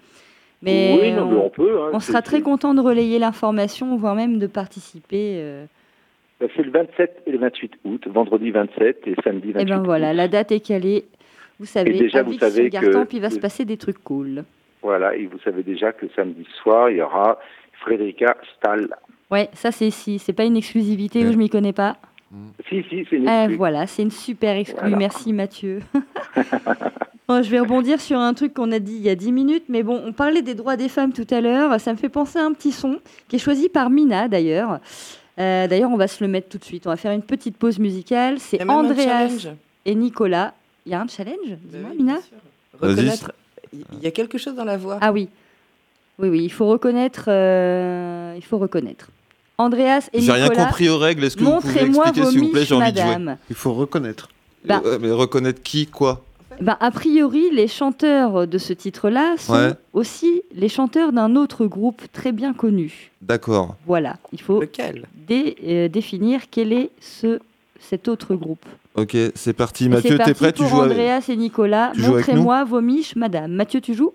[0.64, 1.80] Mais oui, non, mais on, peut.
[1.82, 5.36] hein, on sera très content de relayer l'information, voire même de participer.
[5.38, 5.66] euh.
[6.40, 10.10] C'est le 27 et le 28 août, vendredi 27 et samedi 28 Et ben voilà,
[10.12, 10.16] août.
[10.18, 11.06] la date est calée.
[11.60, 14.44] Vous savez, déjà, à vous savez que- Vic-sur-Gartempe, il va se passer des trucs cool.
[14.82, 17.38] Voilà, et vous savez déjà que samedi soir, il y aura
[17.82, 18.88] Frédérica Stahl.
[19.30, 21.34] Ouais, ça c'est si, c'est pas une exclusivité où Ouais.
[21.34, 21.98] je m'y connais pas.
[22.70, 23.58] Si, si, c'est une Eh, exclue.
[23.58, 24.80] voilà, c'est une super exclue.
[24.80, 24.98] Voilà.
[24.98, 25.80] Merci Mathieu.
[27.28, 29.64] Bon, je vais rebondir sur un truc qu'on a dit il y a 10 minutes,
[29.70, 31.80] mais bon, on parlait des droits des femmes tout à l'heure.
[31.80, 34.80] Ça me fait penser à un petit son qui est choisi par Mina d'ailleurs.
[35.40, 36.88] Euh, D'ailleurs, on va se le mettre tout de suite.
[36.88, 38.38] On va faire une petite pause musicale.
[38.40, 39.48] C'est Andreas
[39.86, 40.54] et Nicolas.
[40.86, 41.38] Il y a un challenge?
[41.64, 42.38] Dis-moi, Mina bien sûr.
[42.82, 42.92] Vas-y.
[42.92, 43.32] Reconnaître.
[43.72, 44.98] Il y a quelque chose dans la voix.
[45.00, 45.30] Ah oui.
[46.20, 47.26] Oui, oui, il faut reconnaître.
[47.28, 49.10] euh, il faut reconnaître.
[49.58, 50.48] Andreas et J'ai Nicolas.
[50.50, 51.24] rien compris aux règles.
[51.24, 53.06] Est-ce que vous pouvez Montrez-moi expliquer, vos s'il vous plaît miches, J'ai envie de jouer.
[53.06, 53.38] madame.
[53.50, 54.30] Il faut reconnaître.
[54.66, 54.82] Bah.
[54.84, 56.24] Ouais, mais reconnaître qui, quoi?
[56.60, 59.72] Ben, a priori, les chanteurs de ce titre-là sont Ouais.
[59.94, 63.12] aussi les chanteurs d'un autre groupe très bien connu.
[63.22, 63.76] D'accord.
[63.88, 65.06] Voilà, il faut Lequel?
[65.28, 67.40] dé- euh, définir quel est ce,
[67.80, 68.66] cet autre groupe.
[68.96, 69.86] Ok, c'est parti.
[69.86, 70.52] Et Mathieu, c'est t'es parti prêt?
[70.54, 71.92] Tu pour joues avec- Andreas et Nicolas.
[71.96, 73.52] tu joues Montrez-moi vos miches, madame.
[73.54, 74.14] Mathieu, tu joues?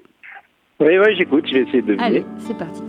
[0.79, 2.05] Oui, oui, j'écoute, je vais essayer de deviner.
[2.05, 2.83] Allez, c'est parti.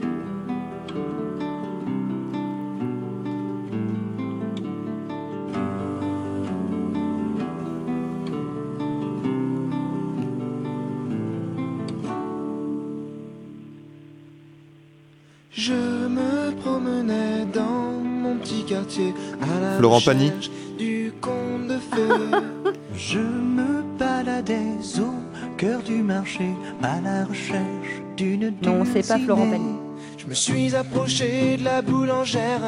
[15.51, 20.31] Je me promenais dans mon petit quartier à la Florent Pagny.
[20.77, 22.73] du conte de fées.
[22.93, 26.49] Je me baladais au cœur du marché
[26.83, 29.49] à la recherche d'une Non, c'est pas Florent.
[29.49, 29.75] Pagny.
[30.17, 32.61] Je me suis approché de la boulangère.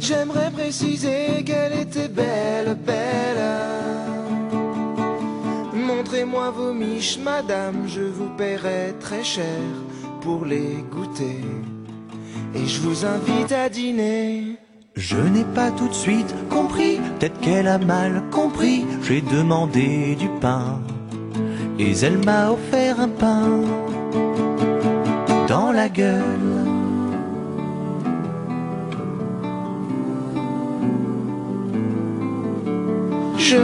[0.00, 3.44] J'aimerais préciser qu'elle était belle, belle.
[5.74, 9.60] Montrez-moi vos miches, madame, je vous paierai très cher
[10.20, 11.40] pour les goûter.
[12.54, 14.58] Et je vous invite à dîner.
[14.94, 18.84] Je n'ai pas tout de suite compris, peut-être qu'elle a mal compris.
[19.02, 20.80] J'ai demandé du pain,
[21.78, 23.48] et elle m'a offert un pain
[25.48, 26.22] dans la gueule.
[33.38, 33.56] Je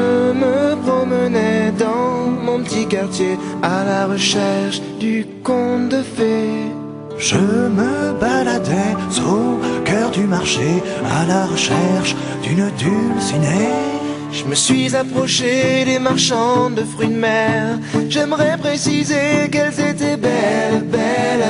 [0.43, 6.71] me promenais dans mon petit quartier à la recherche du conte de fées.
[7.19, 14.00] Je me baladais au cœur du marché à la recherche d'une dulcinée.
[14.33, 17.79] Je me suis approché des marchands de fruits de mer.
[18.09, 21.47] J'aimerais préciser qu'elles étaient belles, belles.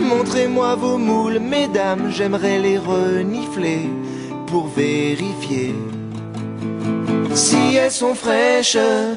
[0.00, 3.88] Montrez-moi vos moules, mesdames, j'aimerais les renifler
[4.46, 5.74] pour vérifier
[7.34, 8.76] si elles sont fraîches.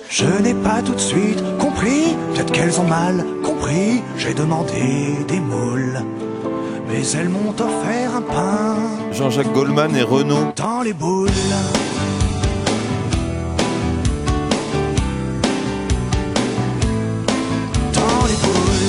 [0.09, 4.01] Je n'ai pas tout de suite compris, peut-être qu'elles ont mal compris.
[4.17, 5.99] J'ai demandé des moules,
[6.93, 8.75] mais elles m'ont offert un pain
[9.11, 10.53] Jean-Jacques Goldman et Renaud.
[10.55, 11.29] dans les boules.
[17.99, 18.83] Dans les boules.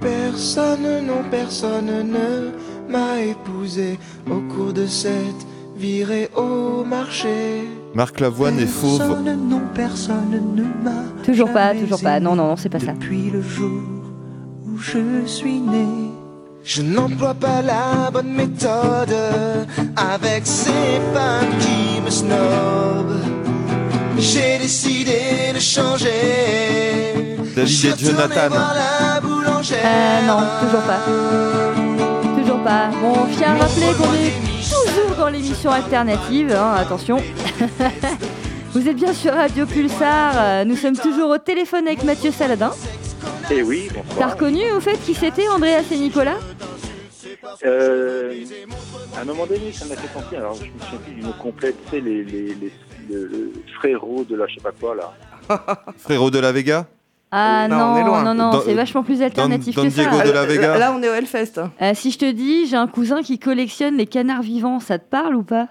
[0.00, 2.50] Personne, non personne ne
[2.90, 3.98] m'a épousé
[4.30, 5.53] au cours de cette
[5.84, 7.68] virée au marché.
[7.94, 8.98] Marc Lavoine et Fauve.
[8.98, 12.20] Personne, non personne ne m'a Toujours pas, toujours pas.
[12.20, 12.92] Non, non, non, c'est pas ça.
[12.92, 13.82] depuis le jour
[14.66, 15.86] où je suis né.
[16.64, 19.14] Je n'emploie pas la bonne méthode
[20.14, 23.20] avec ces femmes qui me snobent.
[24.18, 25.20] J'ai décidé
[25.54, 26.22] de changer.
[27.54, 28.48] David et Jonathan.
[28.48, 29.84] voir la boulangère.
[29.84, 31.02] Euh, non, toujours pas.
[32.38, 32.84] Toujours pas.
[33.02, 34.54] Bon, je tiens à rappeler qu'on est
[35.28, 37.18] l'émission alternative, hein, attention.
[38.72, 42.72] Vous êtes bien sur Radio Pulsar, euh, nous sommes toujours au téléphone avec Mathieu Saladin.
[43.50, 44.32] Et oui, T'as bonsoir.
[44.32, 46.38] reconnu au fait qui c'était, Andreas et Nicolas
[47.64, 48.32] Euh,
[49.16, 51.32] à un moment donné, ça m'a fait penser, alors je me souviens plus du nom
[51.40, 52.72] complet, tu sais, les, les, les,
[53.78, 55.12] frérots de la je sais pas quoi là.
[55.98, 56.86] Frérot de la Vega?
[57.36, 58.22] Ah Non, non, on est loin.
[58.22, 60.02] non, non, c'est vachement plus alternatif Don que ça.
[60.02, 60.78] Diego de la Vega.
[60.78, 61.54] Là, on est au Hellfest.
[61.82, 65.08] Euh, si je te dis, j'ai un cousin qui collectionne les canards vivants, ça te
[65.08, 65.68] parle ou pas?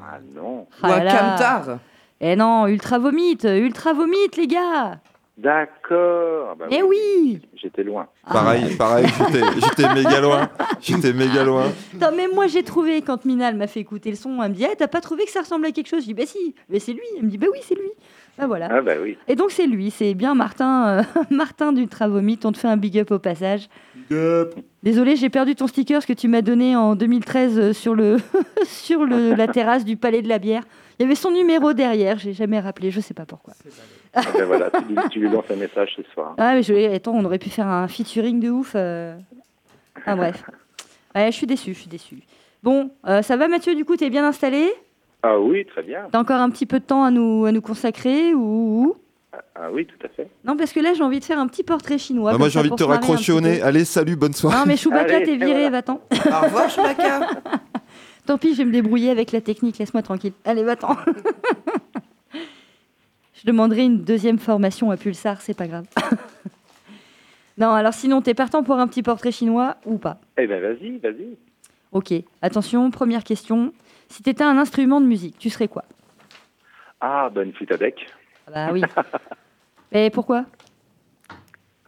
[0.00, 0.60] Ah non.
[0.60, 1.12] Ou Ah un là.
[1.18, 1.78] camtar.
[2.20, 5.00] Eh non, ultra vomite, ultra vomite les gars
[5.36, 6.50] D'accord.
[6.52, 8.06] Ah bah Eh oui J'étais loin.
[8.30, 10.48] Pareil, pareil, j'étais- j'étais méga loin.
[10.80, 11.64] J'étais méga loin.
[12.00, 14.64] Non, mais moi j'ai trouvé, quand Minal m'a fait écouter le son, elle me dit
[14.70, 16.02] Eh, T'as pas trouvé que ça ressemblait à quelque chose?
[16.02, 17.00] Je dis Bah si, mais c'est lui.
[17.18, 17.90] Elle me dit Bah oui, c'est lui.
[18.38, 18.68] Bah voilà.
[18.70, 19.16] Ah bah oui.
[19.28, 22.38] Et donc c'est lui, c'est bien Martin, euh, Martin d'Ultra Vomit.
[22.44, 23.68] On te fait un big up au passage.
[24.82, 28.16] Désolé, j'ai perdu ton sticker que tu m'as donné en 2013 euh, sur, le
[28.64, 30.62] sur le, la terrasse du Palais de la Bière.
[30.98, 33.54] Il y avait son numéro derrière, j'ai jamais rappelé, je sais pas pourquoi.
[34.14, 36.34] Ah ben voilà, tu, lui- tu lui lances un message ce soir.
[36.38, 38.72] Ah mais je, attends, on aurait pu faire un featuring de ouf.
[38.76, 39.16] euh.
[40.06, 40.44] Ah bref.
[41.14, 42.18] Ouais, je suis déçu, je suis déçu.
[42.62, 44.72] Bon, euh, ça va Mathieu, du coup, t'es bien installé?
[45.26, 46.06] Ah oui, très bien.
[46.12, 48.40] T'as encore un petit peu de temps à nous, à nous consacrer ou,
[48.84, 48.96] ou-
[49.54, 50.28] Ah oui, tout à fait.
[50.44, 52.32] Non, parce que là, j'ai envie de faire un petit portrait chinois.
[52.32, 53.62] Bah, moi, j'ai envie de te raccrocher au nez.
[53.62, 54.58] Allez, salut, bonne soirée.
[54.58, 55.70] Non, mais Chewbacca, t'es et viré, voilà.
[55.70, 55.94] va-t'en.
[56.12, 57.20] Au revoir, Chewbacca.
[58.26, 60.34] Tant pis, je vais me débrouiller avec la technique, laisse-moi tranquille.
[60.44, 60.94] Allez, va-t'en.
[62.34, 65.86] je demanderai une deuxième formation à Pulsar, c'est pas grave.
[67.58, 70.18] non, alors sinon, t'es partant pour un petit portrait chinois ou pas?
[70.36, 71.36] Eh ben vas-y, vas-y.
[71.92, 72.12] Ok,
[72.42, 73.72] attention, première question.
[74.14, 75.82] Si t'étais un instrument de musique, tu serais quoi?
[77.00, 78.06] Ah, ben une flûte à bec.
[78.46, 78.82] Ah Bah oui.
[79.92, 80.44] Et pourquoi?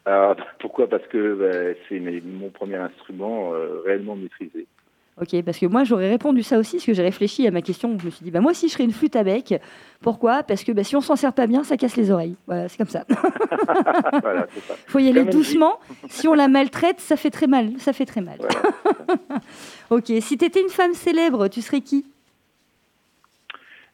[0.05, 0.89] Ah, pourquoi?
[0.89, 4.67] Parce que ben, c'est mon premier instrument euh, réellement maîtrisé.
[5.23, 7.97] Ok, parce que moi j'aurais répondu ça aussi, parce que j'ai réfléchi à ma question.
[7.97, 9.55] Je me suis dit, bah moi aussi je serais une flûte à bec.
[10.01, 10.43] Pourquoi?
[10.43, 12.35] Parce que bah, si on s'en sert pas bien, ça casse les oreilles.
[12.49, 13.05] Voilà, c'est comme ça.
[14.21, 14.75] voilà, ça.
[14.89, 15.79] faut y aller doucement.
[16.09, 17.79] Si on la maltraite, ça fait très mal.
[17.79, 18.39] Ça fait très mal.
[19.91, 22.05] ok, si t'étais une femme célèbre, tu serais qui?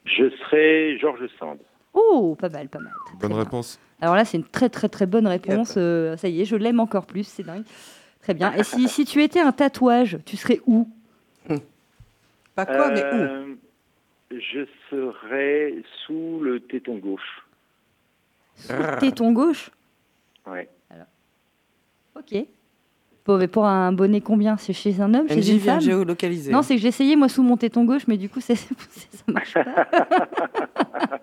[0.05, 1.59] Je serai Georges Sand.
[1.93, 2.93] Oh, pas mal, pas mal.
[3.19, 3.79] Bonne réponse.
[4.01, 5.75] Alors là, c'est une très très très bonne réponse.
[5.77, 7.63] Euh, ça y est, je l'aime encore plus, c'est dingue.
[8.21, 8.51] Très bien.
[8.57, 10.89] Et si, si tu étais un tatouage, tu serais où?
[12.55, 13.15] Pas quoi, mais où?
[13.15, 13.55] Euh,
[14.31, 17.45] Je serai sous le téton gauche.
[18.99, 19.71] T'es ton gauche?
[20.45, 20.69] Ouais.
[22.15, 22.35] Ok.
[23.23, 26.51] Pour, un bonnet combien C'est chez un homme, chez une vient femme géolocaliser.
[26.51, 28.65] Non, c'est que j'ai essayé moi sous mon téton gauche, mais du coup ça, ça
[29.27, 29.63] marche pas.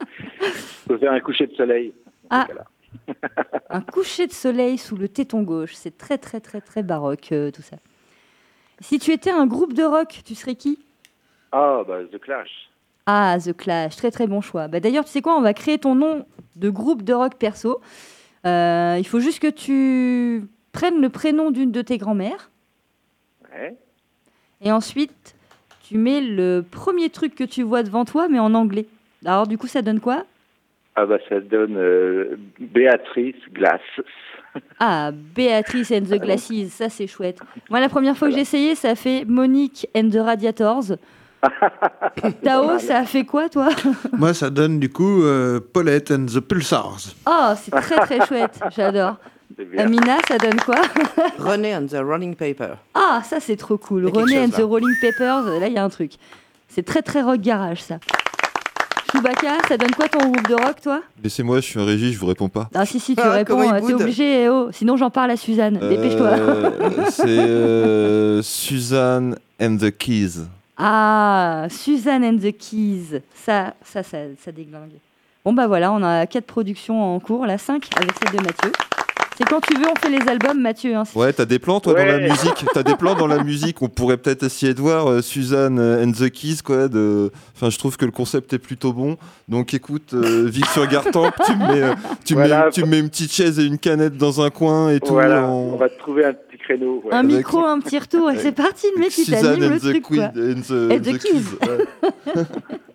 [0.88, 1.92] Faut faire un coucher de soleil.
[2.30, 2.46] Ah,
[3.70, 7.50] un coucher de soleil sous le téton gauche, c'est très très très très baroque euh,
[7.50, 7.76] tout ça.
[8.80, 10.78] Si tu étais un groupe de rock, tu serais qui?
[11.52, 12.70] Ah, bah The Clash.
[13.04, 14.68] Ah, The Clash, très très bon choix.
[14.68, 16.24] Bah, D'ailleurs, tu sais quoi, on va créer ton nom
[16.56, 17.80] de groupe de rock perso.
[18.46, 22.50] Euh, il faut juste que tu prennes le prénom d'une de tes grand-mères.
[23.52, 23.74] Ouais.
[24.62, 25.34] Et ensuite,
[25.82, 28.86] tu mets le premier truc que tu vois devant toi, mais en anglais.
[29.24, 30.24] Alors, du coup, ça donne quoi?
[30.96, 33.80] Ah, bah ça donne euh, Béatrice Glass.
[34.80, 37.38] Ah, Béatrice and the Glasses, ça c'est chouette.
[37.68, 40.96] Moi, la première fois que j'ai essayé, ça a fait Monique and the Radiators.
[42.42, 43.68] Tao, ça a fait quoi, toi?
[44.12, 47.14] Moi, ça donne du coup euh, Paulette and the Pulsars.
[47.28, 49.18] Oh, c'est très très chouette, j'adore.
[49.78, 50.76] Amina, ça donne quoi
[51.38, 52.74] René and the Rolling Paper.
[52.94, 54.06] Ah, ça c'est trop cool.
[54.06, 54.62] René and the.
[54.62, 56.12] Rolling Peppers, là il y a un truc.
[56.68, 57.98] C'est très très rock garage ça.
[59.12, 62.18] Chewbacca, ça donne quoi ton groupe de rock toi Laissez-moi, je suis en régie, je
[62.18, 62.68] vous réponds pas.
[62.74, 64.02] Ah si si, tu Ah, réponds, t'es boude.
[64.02, 64.68] obligé, eh oh.
[64.72, 65.78] sinon j'en parle à Suzanne.
[65.78, 66.28] Dépêche-toi.
[66.28, 66.70] Euh,
[67.10, 70.42] c'est euh, Suzanne and the Keys.
[70.78, 73.20] Ah, Suzanne and the Keys.
[73.34, 74.92] Ça, ça, ça, ça déglingue.
[75.44, 78.72] Bon, bah voilà, on a quatre productions en cours, là, cinq avec celle de Mathieu.
[79.40, 80.94] C'est quand tu veux, on fait les albums, Mathieu.
[80.96, 81.04] hein.
[81.14, 82.64] Ouais, t'as des plans toi dans la musique.
[82.74, 83.80] T'as des plans dans la musique.
[83.80, 86.88] On pourrait peut-être essayer de voir euh, Suzanne and the Keys quoi.
[86.88, 87.30] De...
[87.56, 89.16] Enfin, je trouve que le concept est plutôt bon.
[89.48, 92.66] Donc écoute, euh, Vic sur Gartempe, tu me mets, euh, tu Voilà.
[92.66, 95.14] mets, tu me mets une petite chaise et une canette dans un coin et tout.
[95.14, 97.00] Voilà, en- on va te trouver un petit créneau.
[97.06, 97.14] ouais.
[97.14, 99.68] Un Avec- micro, un petit retour, et c'est parti, le mec, il Suzanne t'anime and
[99.74, 100.28] le the truc, quoi.
[100.28, 101.30] Queen and the, And the the Keys.
[101.30, 101.68] Keys,
[102.36, 102.42] ouais.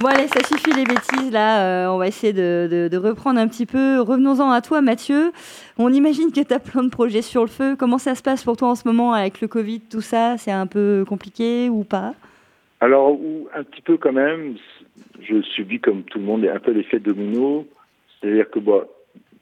[0.00, 1.86] Bon, allez, ça suffit les bêtises, là.
[1.86, 4.00] euh, on va essayer de, de- de reprendre un petit peu.
[4.00, 5.30] Revenons-en à toi, Mathieu.
[5.78, 7.76] On imagine que tu as plein de projets sur le feu.
[7.78, 10.36] Comment ça se passe pour toi en ce moment avec le Covid, tout ça?
[10.36, 12.14] C'est un peu compliqué ou pas?
[12.80, 13.16] Alors,
[13.54, 14.56] un petit peu quand même,
[15.22, 17.66] je subis comme tout le monde un peu l'effet domino.
[18.20, 18.82] C'est-à-dire que, bon,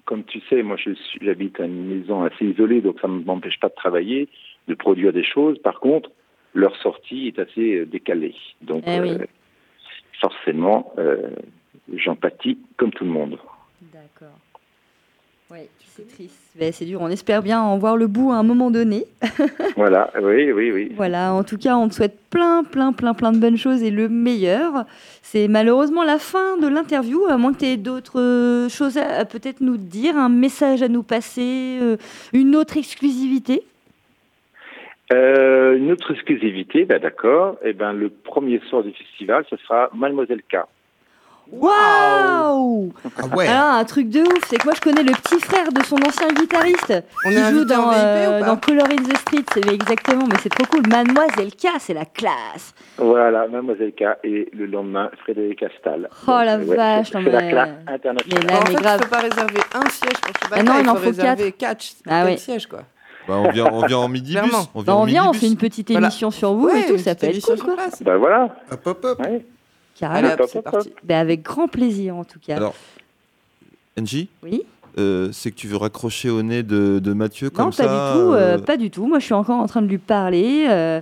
[0.04, 0.76] comme tu sais, moi
[1.20, 4.28] j'habite à une maison assez isolée, donc ça ne m'empêche pas de travailler,
[4.68, 5.58] de produire des choses.
[5.58, 6.10] Par contre,
[6.54, 8.34] leur sortie est assez euh, décalée.
[8.60, 9.10] Donc, Eh oui.
[9.12, 9.24] euh,
[10.20, 11.30] forcément, euh,
[11.94, 13.38] j'en pâtis comme tout le monde.
[13.92, 14.38] D'accord.
[15.50, 16.38] Oui, c'est triste.
[16.58, 17.02] Ben, c'est dur.
[17.02, 19.04] On espère bien en voir le bout à un moment donné.
[19.76, 20.92] voilà, oui, oui, oui.
[20.96, 23.90] Voilà, en tout cas, on te souhaite plein, plein, plein, plein de bonnes choses et
[23.90, 24.86] le meilleur.
[25.20, 29.18] C'est malheureusement la fin de l'interview, à moins que tu aies d'autres euh, choses à,
[29.18, 31.98] à peut-être nous dire, un message à nous passer, euh,
[32.32, 33.62] une autre exclusivité.
[35.12, 37.56] Euh, une autre exclusivité, ben d'accord.
[37.64, 40.56] Eh ben, le premier soir du festival, ce sera Mademoiselle K.
[41.50, 43.46] Waouh Ah ouais.
[43.48, 45.96] Alors, un truc de ouf, c'est que moi je connais le petit frère de son
[45.96, 46.94] ancien guitariste
[47.26, 50.64] On qui joue dans, euh, dans Color in the Street, c'est exactement, mais c'est trop
[50.66, 50.82] cool.
[50.88, 52.72] Mademoiselle K, c'est la classe.
[52.96, 54.04] Voilà, Mademoiselle K.
[54.24, 56.08] Et le lendemain, Frédéric Astal.
[56.26, 58.46] Oh la Donc, euh, ouais, vache, c'est la mais- classe Mais internationale.
[58.46, 59.00] là, en mais fait, grave.
[59.00, 61.06] tu peux pas réserver un siège pour Chewbacca, Ah non, il il en faut faut
[61.06, 62.38] réserver quatre, Ah quatre oui.
[62.38, 62.82] sièges, quoi.
[63.28, 64.10] Bah, on vient, on vient en.
[64.10, 64.66] Clairement.
[64.74, 65.40] On vient Bah, en on vient, on midibus.
[65.40, 66.06] fait une petite Voilà.
[66.08, 67.76] émission sur vous et tout, ça peut être cool sur quoi.
[68.04, 68.56] Ben voilà.
[68.70, 69.20] Hop, hop, hop.
[69.20, 69.44] Ouais.
[69.98, 70.28] Carrément.
[70.28, 70.92] Allez, hop, hop, c'est hop, parti.
[71.04, 72.56] Ben, avec grand plaisir en tout cas.
[72.56, 72.74] Alors,
[74.00, 74.62] NJ, oui.
[74.98, 77.82] euh, c'est que tu veux raccrocher au nez de, de Mathieu comme Non, pas ça
[77.84, 79.06] du tout, euh, euh, pas du tout.
[79.06, 80.66] Moi, je suis encore en train de lui parler.
[80.68, 81.00] euh,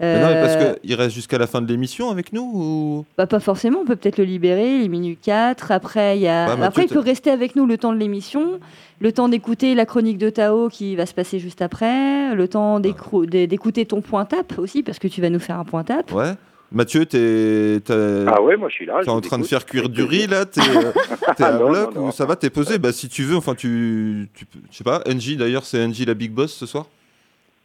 [0.00, 3.04] Mais non, mais parce Euh, qu'il reste jusqu'à la fin de l'émission avec nous ou...
[3.16, 5.70] bah, pas forcément, on peut peut-être le libérer, les minutes 4.
[5.70, 6.48] Après, il y a...
[6.48, 8.58] Mathieu, Après il peut rester avec nous le temps de l'émission,
[9.00, 12.80] le temps d'écouter la chronique de Tao qui va se passer juste après, le temps
[12.80, 16.10] d'é- d'écouter ton point tap aussi, parce que tu vas nous faire un point tap.
[16.12, 16.32] Ouais.
[16.72, 17.80] Mathieu, t'es
[18.26, 18.98] Ah ouais, moi je suis là.
[19.04, 20.44] t'es en train de faire cuire du riz là?
[20.44, 20.90] T'es euh,
[21.36, 22.08] t'es Ah à non, bloc non, non.
[22.08, 22.34] ou ça va?
[22.34, 22.78] T'es posé?
[22.78, 25.02] Bah si tu veux, enfin tu, tu je sais pas.
[25.06, 26.86] NJ d'ailleurs, c'est NJ la big boss ce soir?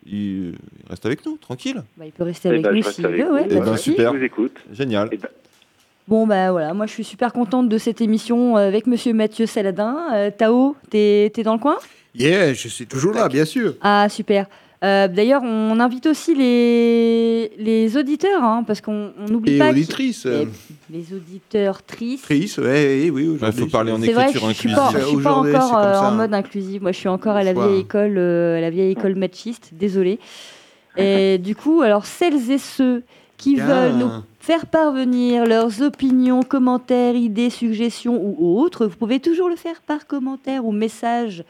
[0.06, 0.56] Il,
[0.90, 1.84] reste avec nous, tranquille.
[1.98, 3.58] Bah, il peut rester Eh avec ben, nous s'il veut, ouais, vous.
[3.58, 4.14] Eh ben, super.
[4.14, 4.58] Je vous écoute.
[4.72, 5.10] Génial.
[5.12, 5.30] Eh ben,
[6.10, 9.46] Bon, bah voilà, moi je suis super contente de cette émission euh, avec monsieur Mathieu
[9.46, 9.96] Saladin.
[10.12, 11.78] Euh, Tao, t'es t'es dans le coin?
[12.16, 13.76] Yeah, je suis toujours là, bien sûr.
[13.82, 14.48] Ah, super.
[14.84, 19.72] Euh, D'ailleurs, on invite aussi les, les auditeurs, hein, parce qu'on on n'oublie pas.
[19.72, 20.26] auditrices.
[20.26, 20.46] les, euh,
[20.90, 22.24] les auditeurs tristes.
[22.24, 23.24] Trice, ouais, oui, oui.
[23.24, 25.02] Il aujourd'hui, faut parler en vrai, écriture je suis pas, inclusive.
[25.02, 26.12] je suis pas encore euh, ça, en hein.
[26.12, 26.82] mode inclusive.
[26.82, 29.72] Moi, je suis encore à la vieille école, euh, à la vieille école machiste.
[29.74, 30.18] Désolée.
[30.96, 33.04] Et du coup, alors celles et ceux
[33.36, 33.66] qui Bien.
[33.66, 39.58] veulent nous faire parvenir leurs opinions, commentaires, idées, suggestions ou autres, vous pouvez toujours le
[39.58, 41.44] faire par commentaire ou message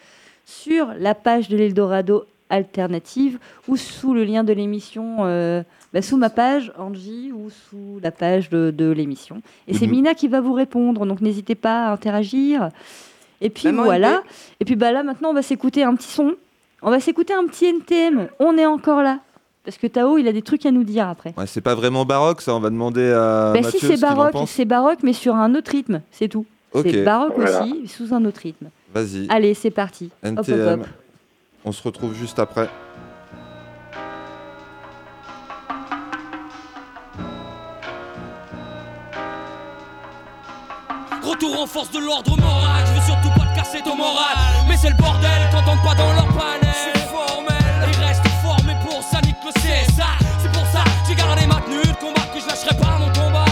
[0.45, 6.17] sur la page de l'Eldorado alternative ou sous le lien de l'émission, euh, bah, sous
[6.17, 9.41] ma page Angie ou sous la page de, de l'émission.
[9.67, 9.91] Et c'est Mhm.
[9.91, 12.69] Mina qui va vous répondre, donc n'hésitez pas à interagir.
[13.41, 14.21] Et puis Maman voilà.
[14.59, 16.33] Et puis bah là maintenant on va s'écouter un petit son.
[16.81, 18.27] On va s'écouter un petit NTM.
[18.39, 19.19] On est encore là.
[19.65, 21.33] Parce que Tao, il a des trucs à nous dire après.
[21.37, 24.01] Ouais, c'est pas vraiment baroque ça, on va demander à Bah Mathieu si ce c'est
[24.01, 26.45] baroque, c'est baroque mais sur un autre rythme, c'est tout.
[26.73, 27.63] C'est baroque Voilà.
[27.63, 28.67] aussi, sous un autre rythme.
[28.93, 30.09] Vas-y, Allez, c'est parti.
[30.25, 30.87] Hop, hop, hop.
[31.65, 32.69] On se retrouve juste après.
[41.21, 44.35] Retour en force de l'ordre moral, je veux surtout pas te casser ton moral.
[44.67, 46.61] Mais c'est le bordel, t'entends pas dans leur panel.
[46.63, 50.07] Je suis formel, ils restent formés pour ça, nique le CSA.
[50.41, 53.48] C'est pour ça, j'ai gardé ma tenue de combat que je lâcherai pas mon combat.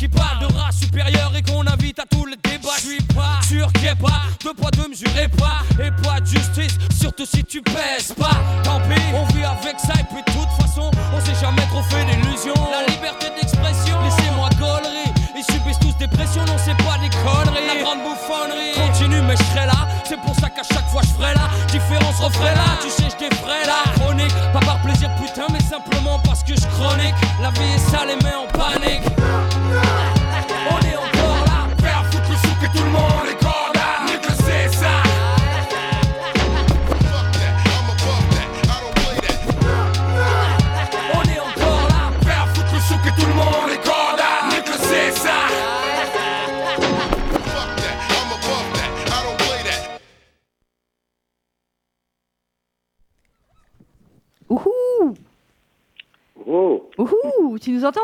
[0.00, 2.70] Qui parle de race supérieure et qu'on invite à tous les débats.
[2.76, 6.20] Je suis pas sûr qu'il y ait pas de poids de mesurer pas et pas
[6.20, 8.40] de justice, surtout si tu pèses pas.
[8.64, 10.29] Tant pis, on vit avec ça et puis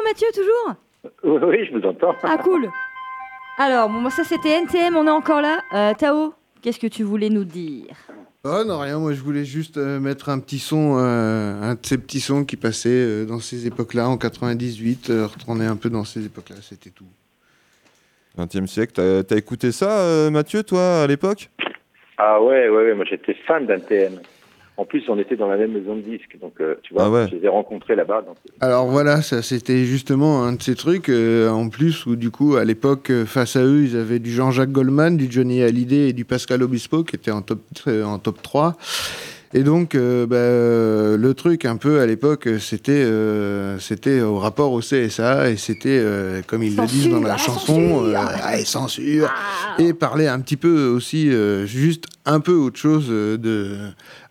[0.07, 0.75] Mathieu toujours
[1.49, 2.15] Oui, je vous entends.
[2.23, 2.69] Ah cool.
[3.59, 5.61] Alors, bon, ça c'était NTM, on est encore là.
[5.75, 7.97] Euh, Tao, qu'est-ce que tu voulais nous dire?
[8.45, 11.81] Oh non, rien, moi je voulais juste euh, mettre un petit son, euh, un de
[11.83, 15.91] ces petits sons qui passaient euh, dans ces époques-là, en 98, euh, retourner un peu
[15.91, 17.07] dans ces époques-là, c'était tout.
[18.39, 21.51] 20e siècle, t'as t'as écouté ça, euh, Mathieu, toi, à l'époque?
[22.19, 24.21] Ah ouais, ouais, ouais, moi j'étais fan d'NTM.
[24.79, 27.11] En plus, on était dans la même maison de disques, donc euh, tu vois, Ah
[27.11, 27.27] ouais.
[27.31, 28.22] je les ai rencontrés là-bas.
[28.27, 32.31] donc- Alors voilà, ça c'était justement un de ces trucs, euh, en plus, où du
[32.31, 36.11] coup, à l'époque, euh, face à eux, ils avaient du Jean-Jacques Goldman, du Johnny Hallyday
[36.11, 38.77] et du Pascal Obispo, qui étaient en top, euh, en top 3.
[39.55, 44.20] Et donc, euh, bah, euh, le truc un peu à l'époque, euh, c'était euh, c'était
[44.20, 48.12] au rapport au CSA, et c'était, euh, comme ils le disent dans la chanson, euh,
[48.16, 49.33] ah, et censure,
[49.79, 53.77] et parler un petit peu aussi, euh, juste un peu autre chose euh, de,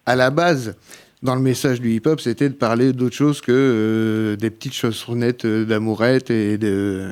[0.06, 0.76] à la base
[1.24, 5.46] dans le message du hip-hop, c'était de parler d'autre chose que euh, des petites chansonnettes
[5.46, 6.60] euh, d'amourette et,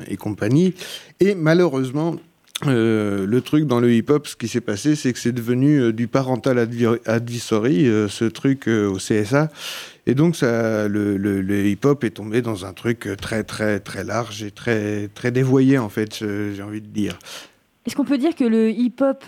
[0.08, 0.74] et compagnie.
[1.18, 2.14] Et malheureusement,
[2.66, 6.06] euh, le truc dans le hip-hop, ce qui s'est passé, c'est que c'est devenu du
[6.06, 9.50] parental advi- advisory, ce truc au CSA.
[10.06, 14.04] Et donc, ça, le, le- le hip-hop est tombé dans un truc très, très, très
[14.04, 17.18] large et très, très dévoyé, en fait, j'ai envie de dire.
[17.86, 19.24] Est-ce qu'on peut dire que le hip-hop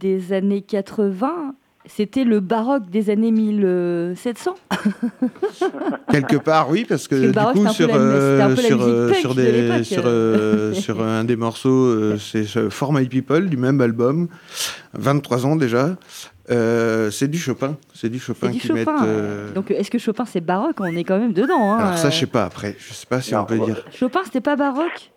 [0.00, 1.54] des années 80,
[1.88, 4.54] c'était le baroque des années 1700
[6.10, 10.72] Quelque part, oui, parce que du baroque, coup, sur, sur, euh, des, euh.
[11.00, 14.28] euh, un des morceaux, euh, c'est euh, For My People, du même album,
[14.94, 15.96] 23 ans déjà.
[16.50, 19.04] Euh, c'est du Chopin, c'est du Chopin qui Chopin.
[19.04, 20.76] euh, Donc, est-ce que Chopin c'est baroque?
[20.80, 21.72] On est quand même dedans.
[21.74, 22.10] hein, Alors ça, euh.
[22.10, 23.84] je sais pas après, je sais pas si Non, on peut dire.
[23.92, 25.10] Chopin, c'était pas baroque?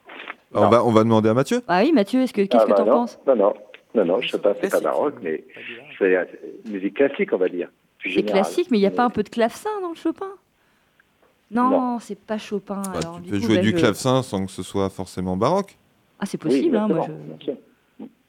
[0.54, 1.62] On va, on va demander à Mathieu.
[1.70, 3.18] Ah oui, Mathieu, est-ce que qu'est-ce Ah que bah t'en non, penses?
[3.26, 3.54] Non, non,
[3.96, 5.46] non, non, je sais pas, c'est pas baroque, mais
[6.02, 7.70] c'est musique classique, on va dire.
[8.04, 10.32] C'est classique, mais il n'y a pas un peu de clavecin dans le Chopin?
[11.52, 12.82] Non, c'est pas Chopin.
[12.82, 15.36] Bah, alors, tu peux coup, jouer bah, du je- clavecin sans que ce soit forcément
[15.38, 15.78] baroque.
[16.20, 17.08] Ah, c'est Oui, possible, hein, moi,
[17.46, 17.52] je-.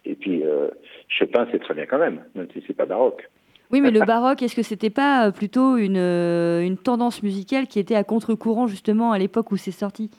[0.05, 0.69] Et puis, euh,
[1.09, 3.29] Chopin, c'est très bien quand même, même si c'est pas baroque.
[3.71, 7.69] Oui, mais le baroque, est-ce que c'était pas euh, plutôt une, euh, une tendance musicale
[7.69, 10.11] qui était à contre-courant justement à l'époque où c'est sorti?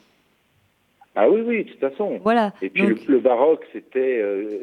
[1.14, 2.18] Ah oui, oui, de toute façon.
[2.24, 2.52] Voilà.
[2.62, 4.18] Et puis Donc- le, le baroque, c'était.
[4.20, 4.62] euh,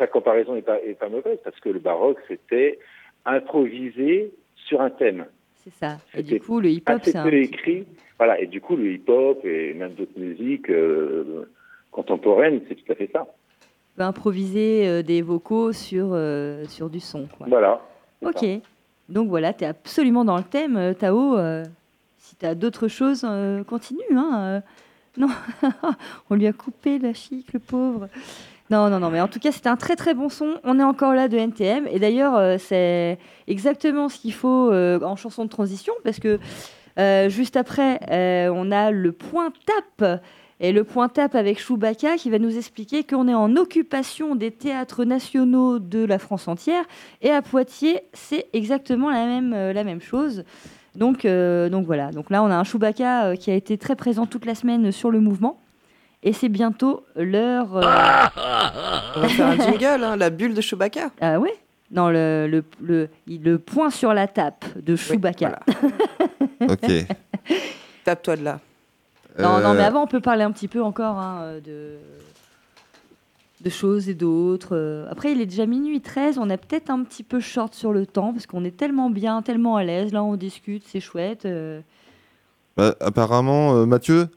[0.00, 2.78] ta comparaison n'est pas, est pas mauvaise parce que le baroque, c'était
[3.26, 5.26] improvisé sur un thème.
[5.62, 5.98] C'est ça.
[6.14, 7.22] Et du coup, le hip-hop, c'est un.
[7.22, 7.86] peu écrit.
[8.16, 11.46] Voilà, et du coup, le hip-hop et même d'autres musiques euh,
[11.90, 13.26] contemporaines, c'est tout à fait ça.
[13.94, 17.26] peut improviser euh, des vocaux sur, euh, sur du son.
[17.36, 17.46] quoi.
[17.50, 17.82] Voilà.
[18.22, 18.42] Ok.
[19.10, 21.36] Donc voilà, tu es absolument dans le thème, Tao.
[22.16, 23.26] si tu as d'autres choses,
[23.66, 24.16] continue.
[24.16, 24.62] Hein,
[25.18, 25.28] non,
[26.30, 28.08] on lui a coupé la chic, le pauvre.
[28.70, 30.60] Non, non, non, mais en tout cas, c'était un très très bon son.
[30.62, 31.88] On est encore là de NTM.
[31.88, 33.18] Et d'ailleurs, euh, c'est
[33.48, 36.38] exactement ce qu'il faut euh, en chanson de transition, parce que
[37.00, 37.98] euh, juste après,
[38.52, 40.22] on a le point tape.
[40.62, 44.50] Et le point tape avec Chewbacca qui va nous expliquer qu'on est en occupation des
[44.50, 46.84] théâtres nationaux de la France entière.
[47.22, 50.44] Et à Poitiers, c'est exactement la même, la même chose.
[50.94, 52.10] Donc, donc voilà.
[52.10, 55.10] Donc là, on a un Chewbacca qui a été très présent toute la semaine sur
[55.10, 55.62] le mouvement.
[56.22, 57.76] Et c'est bientôt l'heure.
[57.76, 57.82] euh,
[59.16, 61.10] On va faire un jingle, hein, la bulle de Chewbacca.
[61.20, 61.54] Ah ouais?
[61.90, 65.60] Non, le, le, le, le point sur la tape de Chewbacca.
[66.68, 66.90] Ok.
[68.04, 68.60] Tape-toi de là.
[69.38, 71.96] Non, non, mais Euh, avant, on peut parler un petit peu encore hein, de,
[73.62, 75.06] de choses et d'autres.
[75.10, 78.04] Après, il est déjà minuit 13, on est peut-être un petit peu short sur le
[78.04, 80.12] temps, parce qu'on est tellement bien, tellement à l'aise.
[80.12, 81.46] Là, on discute, c'est chouette.
[81.46, 81.80] euh.
[82.76, 84.28] bah, apparemment, euh, Mathieu,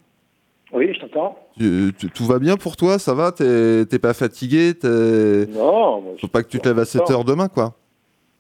[0.74, 1.38] Oui, je t'entends.
[2.14, 3.32] tout va bien pour toi Ça va?
[3.32, 4.74] T'es t'es pas fatigué?
[4.74, 4.88] T'es-
[5.54, 7.76] Non, moi, Faut pas que tu te lèves à 7 heures demain, quoi.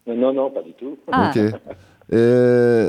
[0.07, 0.97] non, non, pas du tout.
[1.11, 1.31] Ah.
[1.35, 1.41] Ok.
[2.11, 2.87] Et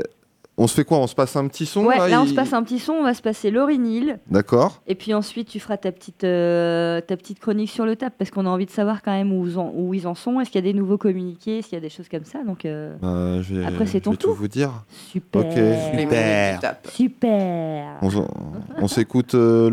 [0.57, 0.99] on se fait quoi?
[0.99, 2.93] On se passe un petit son Ouais, là, on il- se passe un petit son,
[2.93, 4.19] on va se passer Laurie Neal.
[4.31, 4.81] D'accord.
[4.87, 8.31] Et puis ensuite, tu feras ta petite, euh, ta petite chronique sur le tap, parce
[8.31, 10.39] qu'on a envie de savoir quand même où, ils en- où ils en sont.
[10.39, 11.57] Est-ce qu'il y a des nouveaux communiqués?
[11.59, 12.43] Est-ce qu'il y a des choses comme ça?
[12.45, 14.35] Donc, euh, Bah, je vais, Après, c'est je ton vais tout tour.
[14.35, 14.71] vous dire.
[14.89, 15.41] Super.
[15.51, 16.59] Super.
[16.89, 17.97] Super.
[18.01, 18.09] On,
[18.81, 19.69] on s'écoute euh,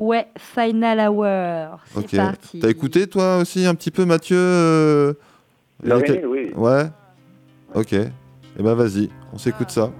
[0.00, 1.78] Ouais, Final Hour.
[1.92, 2.16] C'est Ok.
[2.16, 2.58] parti.
[2.60, 5.12] T'as écouté toi aussi un petit peu Mathieu euh,
[5.84, 6.50] oui.
[6.56, 6.84] Ouais.
[7.74, 7.92] Ok.
[7.92, 9.92] Et ben vas-y, on s'écoute ça.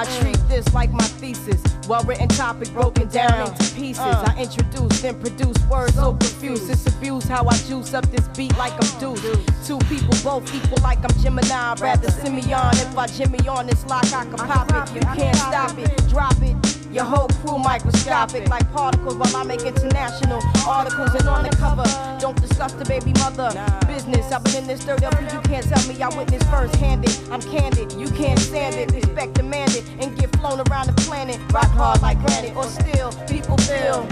[0.00, 1.62] I treat this like my thesis.
[1.86, 3.98] Well written topic broken down into pieces.
[3.98, 4.32] Uh.
[4.34, 6.70] I introduce, then produce words so profuse.
[6.70, 9.20] It's abuse how I juice up this beat like I'm Deuce.
[9.66, 11.74] Two people both equal like I'm Gemini.
[11.74, 12.70] Rather Simeon.
[12.76, 14.94] If I Jimmy on this lock, I can pop it.
[14.94, 16.69] You can't stop it, drop it.
[16.92, 21.84] Your whole crew microscopic like particles while I make international articles and on the cover.
[22.18, 23.48] Don't discuss the baby mother
[23.86, 24.32] business.
[24.32, 27.16] I've been in this dirt up, you can't tell me I witnessed first handed.
[27.30, 28.90] I'm candid, you can't stand it.
[28.92, 31.38] Respect demanded and get flown around the planet.
[31.52, 33.12] Rock hard like granite or steel.
[33.28, 34.08] People feel.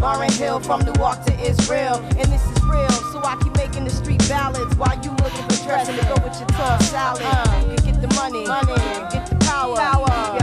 [0.00, 2.88] Lauren Hill from Newark to Israel, and this is real.
[3.12, 6.38] So I keep making the street ballads while you looking for dressing to go with
[6.38, 7.22] your tough salad.
[7.22, 7.66] Uh.
[7.70, 8.74] You can get the money, money,
[9.12, 10.39] get the power, power.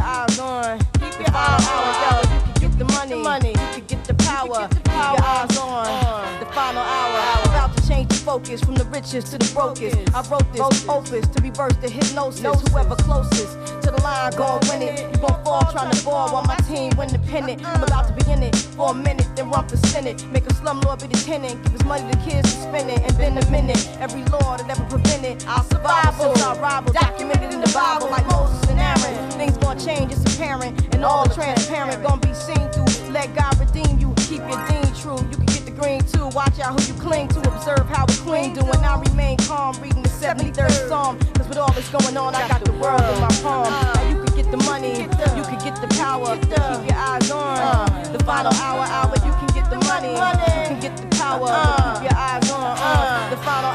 [8.27, 9.95] Focus from the richest to the brokest.
[10.13, 12.43] I wrote this opus to reverse the hypnosis.
[12.67, 14.99] Whoever closest to the line gon' win it.
[14.99, 17.65] You gon' fall trying to ball while my team win the pennant.
[17.65, 20.27] I'm about to be in it for a minute, then run for senate.
[20.27, 21.63] Make a slumlord be the tenant.
[21.63, 22.99] Give his money to kids to spend it.
[22.99, 23.79] And been a minute.
[24.01, 25.45] Every law that ever prevented.
[25.47, 26.91] I'll survive since I rival.
[26.91, 29.31] Documented in the Bible like Moses and Aaron.
[29.39, 30.93] Things gon' change, it's apparent.
[30.93, 32.03] And all transparent.
[32.03, 32.91] Gonna be seen through.
[33.09, 34.13] Let God redeem you.
[34.27, 35.23] Keep your dean true.
[35.31, 35.46] You
[35.77, 36.27] green too.
[36.33, 37.39] Watch out who you cling to.
[37.39, 38.61] Observe how the queen do.
[38.61, 39.75] And I remain calm.
[39.81, 41.19] Reading the 73rd Psalm.
[41.35, 43.65] Cause with all that's going on, I got the world in my palm.
[43.69, 45.01] Now you can get the money.
[45.37, 46.35] You can get the power.
[46.37, 48.13] Keep your eyes on.
[48.13, 49.13] The final hour, hour.
[49.25, 50.11] You can get the money.
[50.11, 51.47] You can get the power.
[51.47, 52.77] Keep your eyes on.
[52.77, 53.71] uh, The final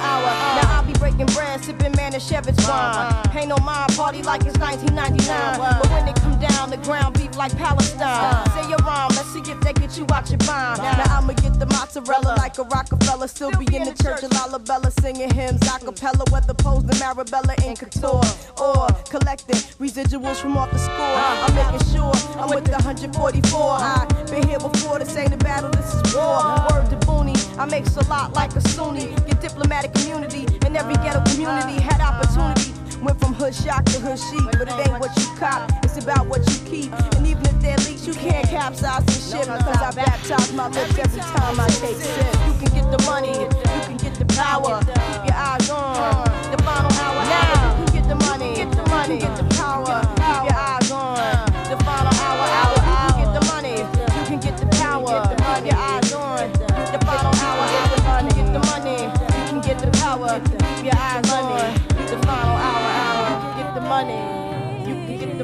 [1.03, 3.11] breaking bread, sipping Manischewitz wine.
[3.35, 5.59] Pay no mind, party like it's 1999.
[5.59, 8.47] But when it come down, the ground beef like Palestine.
[8.55, 10.79] Say your rhyme, let's see if they get you out your mind.
[10.79, 13.27] Now I'ma get the mozzarella like a Rockefeller.
[13.27, 16.24] Still be in the church of Lalabella singing hymns a cappella.
[16.31, 18.23] Whether posed in Marabella in couture
[18.62, 21.15] or collecting residuals from off the score.
[21.19, 21.47] Uh.
[21.47, 23.61] I'm making sure I'm with the 144.
[23.61, 26.39] I've been here before, this ain't a battle, this is war.
[26.70, 29.07] Word to Booney, I make a lot like a Sunni.
[29.27, 31.81] Get diplomatic community in every ghetto community.
[31.81, 32.73] Had opportunity.
[33.03, 36.28] Went from hood shock to hood chic, but it ain't what you cop, it's about
[36.28, 36.93] what you keep.
[37.16, 40.97] And even if they're leaks, you can't capsize the ship because I baptize my lips
[40.99, 42.27] every time I take sip.
[42.47, 44.78] You can get the money, you can get the power.
[44.86, 47.24] Keep your eyes on the final hour.
[47.27, 50.22] Now you can get the money, get the money, get the power.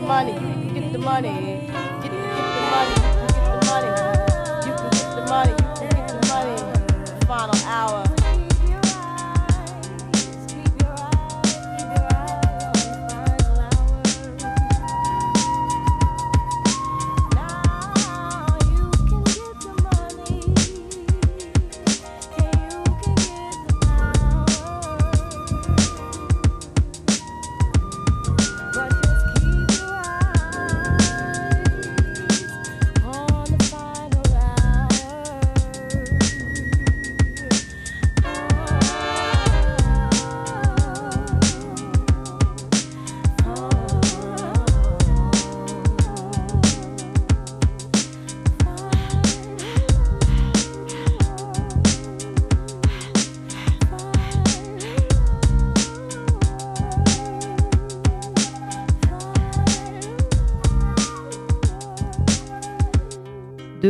[0.08, 1.28] Money, you get the money.
[1.28, 1.68] Get,
[2.02, 3.17] get the money,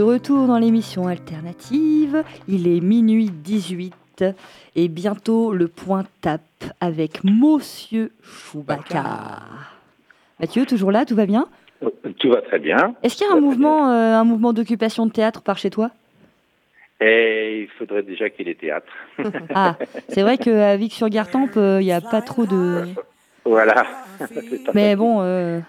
[0.08, 4.24] retour dans l'émission alternative, il est minuit 18
[4.74, 6.40] et bientôt le point tape
[6.80, 9.42] avec Monsieur Chewbacca.
[10.40, 11.46] Mathieu, toujours là, tout va bien?
[12.18, 12.94] Tout va très bien.
[13.02, 15.90] Est-ce qu'il y a un mouvement, euh, un mouvement d'occupation de théâtre par chez toi?
[17.00, 18.92] Et il faudrait déjà qu'il y ait théâtre.
[19.54, 19.76] Ah,
[20.08, 22.84] c'est vrai qu'à Vic-sur-Gartempe, euh, il n'y a pas trop de...
[23.44, 23.84] Voilà.
[24.74, 25.60] Mais bon, euh,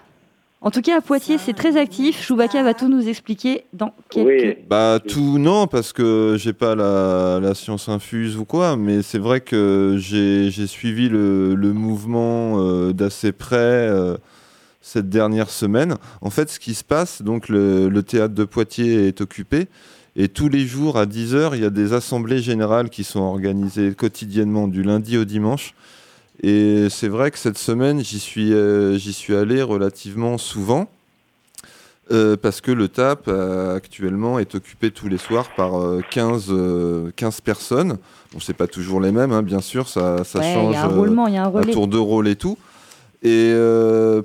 [0.60, 2.20] en tout cas à Poitiers, c'est très actif.
[2.20, 4.58] Chewbacca va tout nous expliquer dans quelques...
[4.68, 9.18] Bah tout non parce que j'ai pas la, la science infuse ou quoi, mais c'est
[9.18, 14.16] vrai que j'ai j'ai suivi le, le mouvement euh, d'assez près euh,
[14.80, 15.96] cette dernière semaine.
[16.20, 19.68] En fait, ce qui se passe, donc le, le théâtre de Poitiers est occupé
[20.16, 23.94] et tous les jours à 10h, il y a des assemblées générales qui sont organisées
[23.94, 25.74] quotidiennement du lundi au dimanche.
[26.42, 30.88] Et c'est vrai que cette semaine, j'y suis, euh, j'y suis allé relativement souvent.
[32.12, 36.46] euh, parce que le TAP euh, actuellement est occupé tous les soirs par euh, 15,
[36.50, 37.98] euh, 15 personnes.
[38.32, 40.76] Bon, c'est pas toujours les mêmes, hein, bien sûr, ça, ça Ouais, il y change
[40.76, 41.72] a un roulement, il y a un à relais.
[41.72, 42.58] tour de rôle et tout.
[43.22, 43.52] Et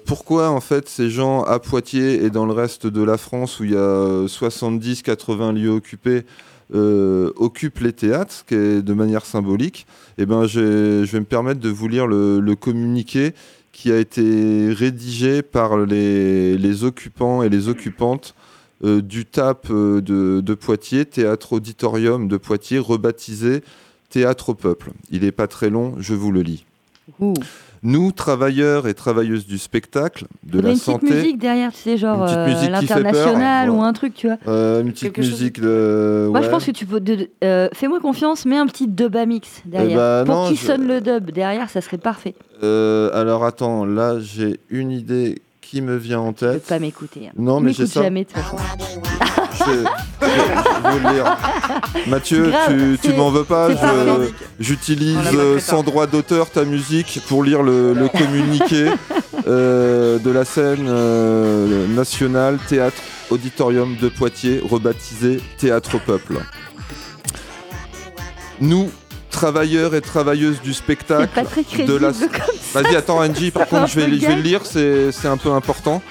[0.05, 3.65] pourquoi en fait ces gens à Poitiers et dans le reste de la France où
[3.65, 6.23] il y a 70-80 lieux occupés
[6.73, 9.85] occupent les théâtres, ce qui est de manière symbolique
[10.17, 13.33] Eh ben, je vais me permettre de vous lire le, communiqué
[13.71, 18.35] qui a été rédigé par les, occupants et les occupantes
[18.83, 23.61] euh, du TAP euh, de Poitiers, Théâtre Auditorium de Poitiers, rebaptisé
[24.09, 24.91] Théâtre au Peuple.
[25.11, 26.65] Il n'est pas très long, je vous le lis.
[27.87, 31.97] Nous, travailleurs et travailleuses du spectacle, de la une petite santé, musique derrière, tu sais,
[31.97, 34.37] genre Une petite euh, l'international ou un truc, tu vois.
[34.47, 36.27] euh, une petite Quelque chose musique de.
[36.31, 36.99] Moi, je pense que tu peux.
[36.99, 39.97] de- de- euh, Fais-moi confiance, mets un petit dub à mix derrière.
[39.97, 42.33] bah, Pour non, qu'il je- sonne le dub derrière, ça serait parfait.
[42.63, 46.65] Euh, alors attends, là j'ai une idée qui me vient en tête.
[46.65, 47.27] Pas m'écouter.
[47.27, 47.33] hein.
[47.37, 48.01] Non, mais j'ai ça.
[48.03, 48.57] jamais, de toute façon.
[49.65, 49.71] Je
[50.91, 51.37] je lire.
[52.07, 54.29] Mathieu, Grave, tu, m'en veux pas je-.
[54.59, 58.91] J'utilise On l'a pas euh, sans droit d'auteur ta musique pour lire le, le communiqué
[59.47, 66.39] euh, de la scène euh, nationale Théâtre Auditorium de Poitiers, rebaptisé Théâtre au Peuple.
[68.61, 68.89] Nous,
[69.31, 71.67] travailleurs et travailleuses du spectacle, pas très la...
[71.67, 74.21] crédible comme ça, Vas-y, attends Angie, par Ça fait contre un je vais, peu je
[74.21, 74.35] vais gay.
[74.35, 76.01] le lire, c'est c'est un peu important.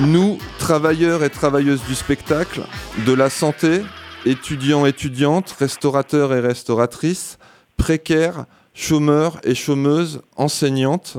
[0.00, 2.62] Nous, travailleurs et travailleuses du spectacle,
[3.06, 3.82] de la santé,
[4.24, 7.38] étudiants, étudiantes, restaurateurs et restauratrices,
[7.76, 11.18] précaires, chômeurs et chômeuses, enseignantes,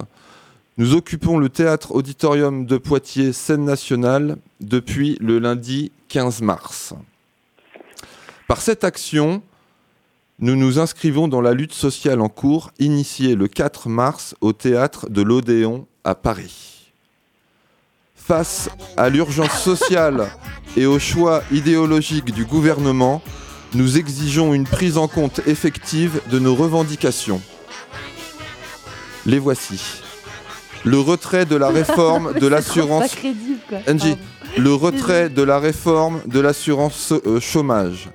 [0.78, 6.94] nous occupons le théâtre auditorium de Poitiers, scène nationale, depuis le lundi 15 mars.
[8.48, 9.42] Par cette action,
[10.40, 15.10] nous nous inscrivons dans la lutte sociale en cours, initiée le 4 mars au théâtre
[15.10, 16.75] de l'Odéon à Paris.
[18.28, 20.32] Face à l'urgence sociale
[20.76, 23.22] et au choix idéologique du gouvernement,
[23.76, 27.40] nous exigeons une prise en compte effective de nos revendications.
[29.28, 29.80] Les voici.
[30.84, 33.16] Le retrait de la réforme de l'assurance.
[34.58, 38.10] le retrait de la réforme de l'assurance euh, chômage.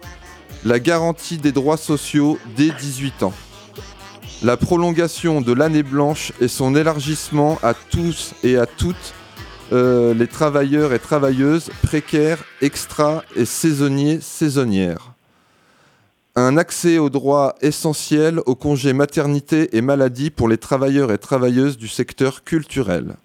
[0.65, 3.35] La garantie des droits sociaux dès 18 ans.
[4.43, 9.15] La prolongation de l'année blanche et son élargissement à tous et à toutes
[9.73, 15.13] euh, les travailleurs et travailleuses précaires, extra et saisonniers, saisonnières.
[16.35, 21.77] Un accès aux droits essentiels au congé maternité et maladie pour les travailleurs et travailleuses
[21.77, 23.17] du secteur culturel.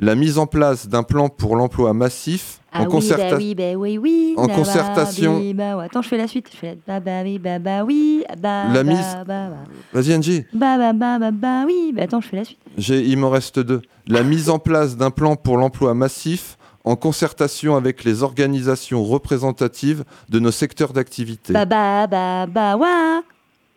[0.00, 3.30] La mise en place d'un plan pour l'emploi massif Ah en oui, concertation.
[3.30, 4.34] bah oui, bah oui, oui.
[4.36, 5.84] en bah, concertation- bah, bah, ouais.
[5.86, 6.48] Attends, je fais la suite.
[6.52, 8.24] Je fais bah, bah, oui, bah, bah, oui.
[8.40, 9.56] Bah, La bah, mise- Bah, bah.
[9.94, 10.44] Vas-y Angie.
[10.52, 11.92] Bah, bah, bah, bah, bah, oui.
[11.94, 12.58] Bah, attends, je fais la suite.
[12.76, 13.80] J'ai- il m'en reste deux.
[14.06, 20.04] La mise en place d'un plan pour l'emploi massif en concertation avec les organisations représentatives
[20.28, 21.52] de nos secteurs d'activité.
[21.54, 23.20] Bah, bah, bah, bah, ouais.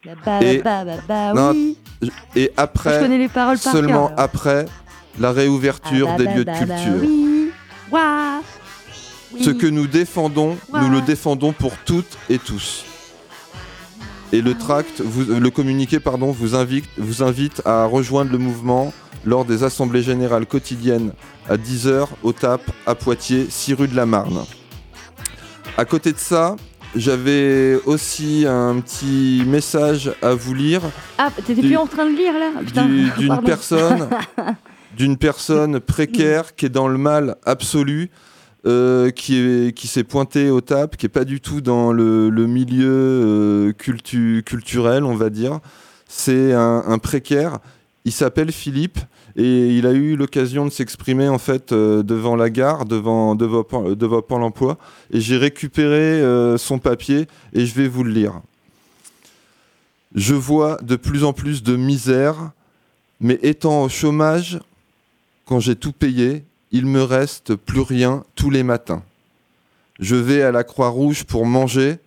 [0.05, 1.77] Bah, bah, Et- bah, bah, bah, oui.
[2.35, 4.65] Et après, Je connais les paroles par seulement cœur, après,
[5.19, 6.99] la réouverture Ah, bah, des bah, lieux bah, de bah, culture.
[7.01, 7.51] oui.
[7.91, 8.41] Ouah.
[9.33, 9.43] Oui.
[9.43, 12.85] Ce que nous défendons, nous le défendons pour toutes et tous.
[14.33, 18.93] Et le tract, vous- le communiqué, pardon, vous invite, vous invite à rejoindre le mouvement
[19.25, 21.11] lors des assemblées générales quotidiennes
[21.49, 24.43] à 10h au TAP à Poitiers, 6 rue de la Marne.
[25.77, 26.55] À côté de ça,
[26.95, 30.81] j'avais aussi un petit message à vous lire
[31.17, 32.61] Ah, t'étais plus en train de lire là?
[32.83, 34.09] Du- d'une personne
[34.97, 38.09] d'une personne précaire qui est dans le mal absolu
[38.67, 42.29] euh, qui est qui s'est pointé au TAP qui est pas du tout dans le,
[42.45, 45.59] milieu euh, cultu- culturel on va dire.
[46.07, 47.59] C'est un, précaire.
[48.05, 48.99] Il s'appelle Philippe
[49.35, 53.65] et il a eu l'occasion de s'exprimer en fait euh, devant la gare devant devant,
[53.95, 54.77] devant Pôle emploi
[55.11, 56.21] et j'ai récupéré
[56.57, 58.41] son papier et je vais vous le lire.
[60.13, 62.51] Je vois de plus en plus de misère,
[63.21, 64.59] mais étant au chômage,
[65.45, 69.03] quand j'ai tout payé, il me reste plus rien tous les matins.
[69.99, 71.97] Je vais à la Croix-Rouge pour manger,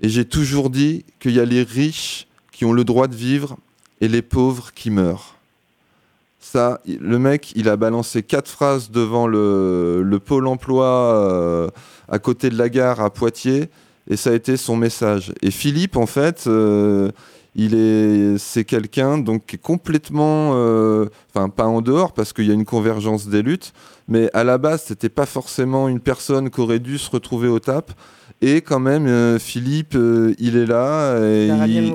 [0.00, 3.56] et j'ai toujours dit qu'il y a les riches qui ont le droit de vivre
[4.00, 5.36] et les pauvres qui meurent.
[6.40, 11.68] Ça, le mec, il a balancé quatre phrases devant le, le pôle emploi euh,
[12.08, 13.68] à côté de la gare à Poitiers,
[14.08, 15.32] et ça a été son message.
[15.42, 17.10] Et Philippe, en fait, euh,
[17.56, 22.46] il est, c'est quelqu'un donc qui est complètement, euh, enfin pas en dehors parce qu'il
[22.46, 23.72] y a une convergence des luttes,
[24.08, 27.58] mais à la base, c'était pas forcément une personne qui aurait dû se retrouver au
[27.58, 27.92] TAP.
[28.42, 31.94] Et quand même, euh, Philippe, euh, il est là, et Il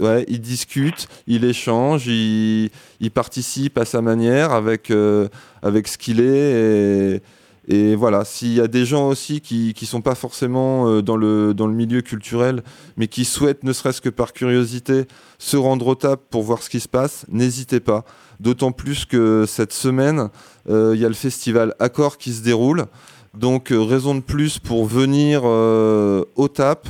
[0.00, 2.70] ouais, discute, il échange, il,
[3.00, 5.28] il participe à sa manière avec, euh,
[5.62, 7.16] avec ce qu'il est.
[7.16, 7.22] Et,
[7.68, 11.16] Et voilà, s'il y a des gens aussi qui qui sont pas forcément euh, dans
[11.16, 12.62] le dans le milieu culturel,
[12.96, 15.06] mais qui souhaitent, ne serait-ce que par curiosité,
[15.38, 18.04] se rendre au TAP pour voir ce qui se passe, n'hésitez pas.
[18.40, 20.28] D'autant plus que cette semaine,
[20.68, 22.86] euh, il y a le festival Accord qui se déroule.
[23.34, 26.88] Donc euh, raison de plus pour venir au TAP,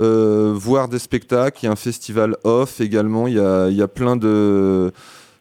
[0.00, 1.58] voir des spectacles.
[1.62, 3.26] Il y a un festival off également.
[3.26, 4.92] Il y a, y a plein de,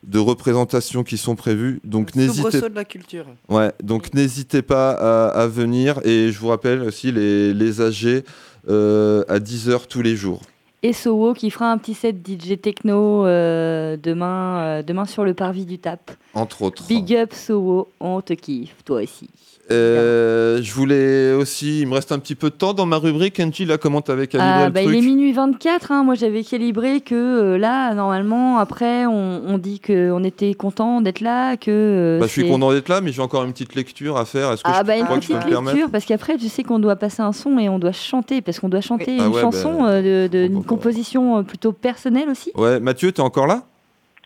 [0.06, 1.80] de représentations qui sont prévues.
[1.84, 3.26] Donc n'hésitez de la culture.
[3.50, 6.00] Ouais, donc n'hésitez pas à, à venir.
[6.06, 8.24] Et je vous rappelle aussi les, les AG
[8.70, 10.42] euh, à 10h tous les jours.
[10.84, 15.34] Et Sowo qui fera un petit set DJ techno euh, demain, euh, demain sur le
[15.34, 16.12] parvis du TAP.
[16.36, 16.86] Entre autres.
[16.88, 19.30] Big up Sowo, on te kiffe, toi aussi.
[19.72, 23.40] Euh, je voulais aussi, il me reste un petit peu de temps dans ma rubrique.
[23.40, 26.04] Angie, là, comment t'avais calibré Ah, le bah, truc il est minuit 24, hein.
[26.04, 31.22] moi j'avais calibré que euh, là, normalement, après, on, on dit qu'on était content d'être
[31.22, 31.72] là, que...
[31.72, 34.52] euh, Bah, je suis content d'être là, mais j'ai encore une petite lecture à faire.
[34.52, 36.06] Est-ce que Ah je, bah une crois que je peux petite me permettre lecture, parce
[36.06, 38.82] qu'après tu sais qu'on doit passer un son et on doit chanter, parce qu'on doit
[38.82, 42.52] chanter Ah une ouais, chanson bah, de, de- une composition plutôt personnelle aussi.
[42.56, 43.64] Ouais, Mathieu, t'es encore là?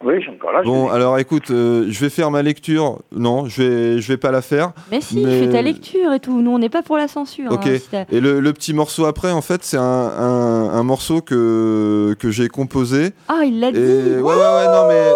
[0.02, 0.62] Oui, je suis encore là.
[0.64, 3.00] Bon, alors écoute, euh, je vais faire ma lecture.
[3.12, 4.72] Non, je vais, je vais pas la faire.
[4.92, 7.52] Mais si, fais ta lecture et tout, nous on n'est pas pour la censure.
[7.52, 7.68] Ok.
[7.68, 11.22] hein, si Et le, le petit morceau après, en fait, c'est un, un, un morceau
[11.22, 13.12] que, que j'ai composé.
[13.28, 15.12] Ah, il l'a Et dit ouais, ouais, ouais, non, mais.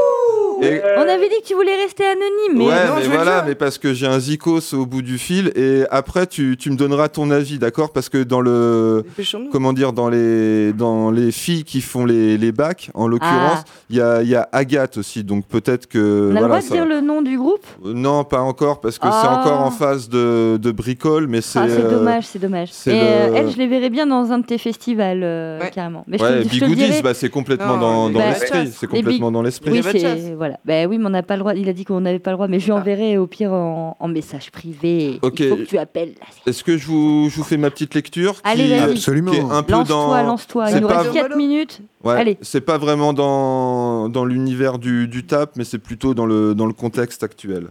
[0.63, 2.65] Et- On avait dit que tu voulais rester anonyme, mais...
[2.67, 6.27] ouais, mais voilà, mais parce que j'ai un zikos au bout du fil et après
[6.27, 7.91] tu, tu me donneras ton avis, d'accord?
[7.91, 9.03] Parce que dans le
[9.51, 13.83] comment dire dans les dans les filles qui font les, les bacs, en l'occurrence, Ah.
[13.89, 15.99] il y, a, il y a Agathe aussi, donc peut-être que
[16.31, 17.65] On a le voilà, droit de ça- dire le nom du groupe?
[17.85, 19.39] Euh, Non, pas encore parce que c'est Ah.
[19.41, 22.69] encore en phase de, de bricole, mais c'est Ah, c'est euh, dommage, c'est dommage.
[22.87, 26.03] Et euh, le- elle, je les verrais bien dans un de tes festivals, euh, carrément.
[26.07, 28.29] Mais je ouais, te, je te le Bigoudis, bah, c'est complètement Non, dans, dans bah,
[28.29, 29.71] l'esprit, c'est complètement dans l'esprit.
[29.71, 30.33] Oui, c'est
[30.65, 30.83] voilà.
[30.85, 31.53] Bah oui, mais on n'a pas le droit.
[31.53, 33.95] Il a dit qu'on n'avait pas le droit, mais je lui enverrai au pire en,
[33.99, 35.19] en message privé.
[35.21, 35.39] Ok.
[35.39, 36.13] Il faut que tu appelles.
[36.45, 38.91] Est-ce que je vous, je vous fais ma petite lecture Allez, qui, vas-y.
[38.91, 39.31] Absolument.
[39.31, 40.71] qui est un peu Lance-toi, dans lance-toi.
[40.71, 41.81] Il nous pas- reste 4 minutes.
[42.03, 42.37] Ouais, Allez.
[42.41, 46.65] c'est pas vraiment dans, dans l'univers du, du tap, mais c'est plutôt dans le, dans
[46.65, 47.67] le contexte actuel.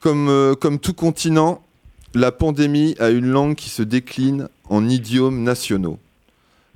[0.00, 1.62] Comme, euh, comme tout continent,
[2.14, 5.98] la pandémie a une langue qui se décline en idiomes nationaux.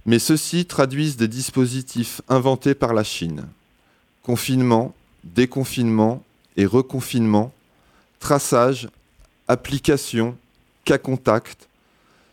[0.05, 3.47] Mais ceux-ci traduisent des dispositifs inventés par la Chine.
[4.27, 4.93] Confinement,
[5.23, 6.25] déconfinement
[6.57, 7.53] et reconfinement,
[8.19, 8.89] traçage,
[9.47, 10.37] application,
[10.85, 11.69] cas contact.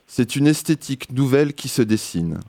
[0.08, 2.40] C'est une esthétique nouvelle qui se dessine.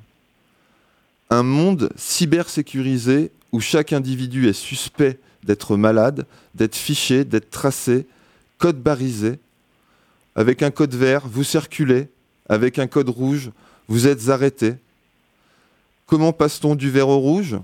[1.29, 8.07] Un monde cybersécurisé où chaque individu est suspect d'être malade, d'être fiché, d'être tracé,
[8.57, 9.39] code barisé.
[10.37, 12.09] Avec un code vert, vous circulez.
[12.49, 13.51] Avec un code rouge,
[13.89, 14.77] vous êtes arrêté.
[16.07, 17.59] Comment passe-t-on du vert au rouge?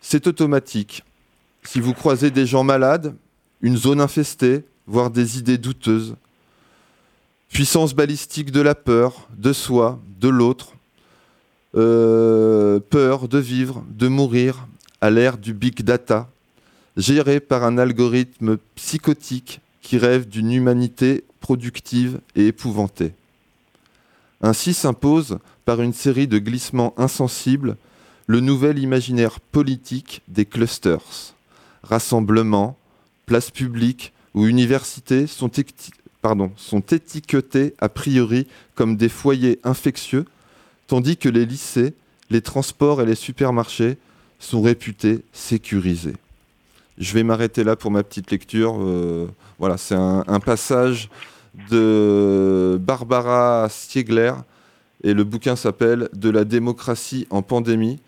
[0.00, 1.04] C'est automatique.
[1.62, 3.14] Si vous croisez des gens malades,
[3.60, 6.16] une zone infestée, voire des idées douteuses,
[7.48, 10.74] puissance balistique de la peur, de soi, de l'autre,
[11.74, 14.66] euh, peur de vivre, de mourir,
[15.00, 16.28] à l'ère du big data,
[16.96, 23.14] géré par un algorithme psychotique qui rêve d'une humanité productive et épouvantée.
[24.40, 27.76] Ainsi s'impose, par une série de glissements insensibles,
[28.26, 31.34] le nouvel imaginaire politique des clusters.
[31.82, 32.76] Rassemblements,
[33.26, 35.48] places publiques ou universités sont
[36.90, 40.24] étiquetés a priori comme des foyers infectieux,
[40.86, 41.94] tandis que les lycées,
[42.30, 43.98] les transports et les supermarchés
[44.38, 46.16] sont réputés sécurisés.
[46.98, 48.76] Je vais m'arrêter là pour ma petite lecture.
[48.80, 49.26] euh,
[49.58, 51.08] voilà, c'est un, un passage
[51.70, 54.32] de Barbara Stiegler
[55.02, 57.98] et le bouquin s'appelle De la démocratie en pandémie.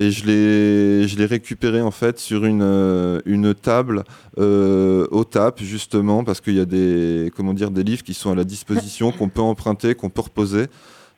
[0.00, 4.04] Et je l'ai, je l'ai récupéré en fait sur une, euh, une table
[4.38, 8.30] euh, au TAP justement parce qu'il y a des, comment dire, des livres qui sont
[8.30, 10.66] à la disposition, qu'on peut emprunter, qu'on peut reposer.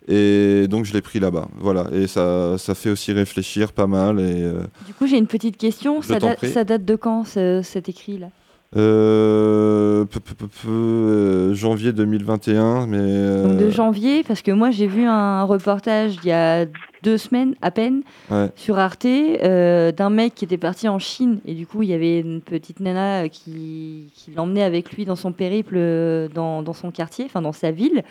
[0.08, 1.48] Et donc je l'ai pris là-bas.
[1.58, 1.88] Voilà.
[1.92, 4.18] Et ça, ça fait aussi réfléchir pas mal.
[4.18, 6.00] Et, euh, Du coup, j'ai une petite question.
[6.00, 6.50] Ça, prie.
[6.50, 8.28] ça date de quand ce- cet écrit-là?
[8.76, 12.86] Euh, peu- peu- peu- peu, janvier 2021.
[12.86, 16.66] Mais, Donc de janvier, parce que moi j'ai vu un reportage il y a
[17.02, 18.50] deux semaines à peine ouais.
[18.56, 21.94] sur Arte euh, d'un mec qui était parti en Chine et du coup il y
[21.94, 26.72] avait une petite nana qui, qui l'emmenait avec lui dans son périple euh, dans, dans
[26.72, 28.02] son quartier, enfin dans sa ville.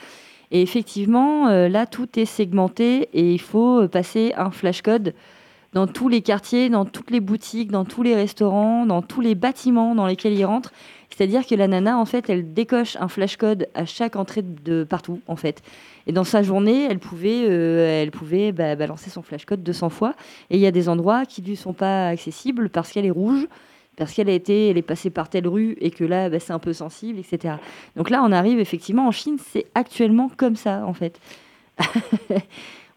[0.51, 5.13] Et effectivement, euh, là tout est segmenté et il faut passer un flashcode
[5.73, 9.35] dans tous les quartiers, dans toutes les boutiques, dans tous les restaurants, dans tous les
[9.35, 10.71] bâtiments dans lesquels il rentre.
[11.09, 15.21] C'est-à-dire que la nana, en fait, elle décoche un flashcode à chaque entrée de partout,
[15.27, 15.61] en fait.
[16.07, 20.15] Et dans sa journée, elle pouvait, euh, elle pouvait bah, balancer son flashcode 200 fois.
[20.49, 23.11] Et il y a des endroits qui ne lui sont pas accessibles parce qu'elle est
[23.11, 23.47] rouge,
[23.97, 26.53] parce qu'elle a été, elle est passée par telle rue et que là, bah, c'est
[26.53, 27.55] un peu sensible, etc.
[27.95, 31.19] Donc là, on arrive effectivement en Chine, c'est actuellement comme ça, en fait.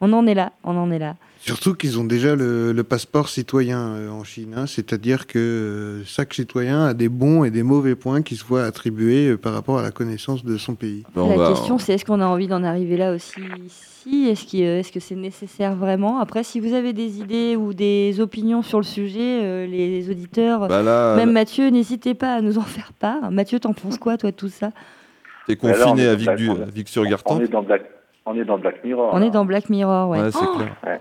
[0.00, 1.16] on en est là, on en est là.
[1.44, 4.66] Surtout qu'ils ont déjà le, le passeport citoyen euh, en Chine, hein.
[4.66, 8.62] c'est-à-dire que euh, chaque citoyen a des bons et des mauvais points qui se voient
[8.64, 11.02] attribués euh, par rapport à la connaissance de son pays.
[11.16, 14.28] la question, c'est est-ce qu'on a envie d'en arriver là aussi ici?
[14.28, 16.20] Est-ce euh, est-ce que c'est nécessaire vraiment?
[16.20, 20.68] Après, si vous avez des idées ou des opinions sur le sujet, euh, les auditeurs,
[20.68, 23.32] Bah là, même là- Mathieu, n'hésitez pas à nous en faire part.
[23.32, 24.70] Mathieu, t'en penses quoi, toi, de tout ça?
[25.48, 27.82] T'es on confiné est à dans Vic, Black- du, on- est dans Black,
[28.26, 29.10] on est dans Black Mirror.
[29.12, 29.26] On là.
[29.26, 30.20] est dans Black Mirror, ouais.
[30.20, 30.76] Ouais, c'est oh, clair.
[30.86, 31.00] Ouais.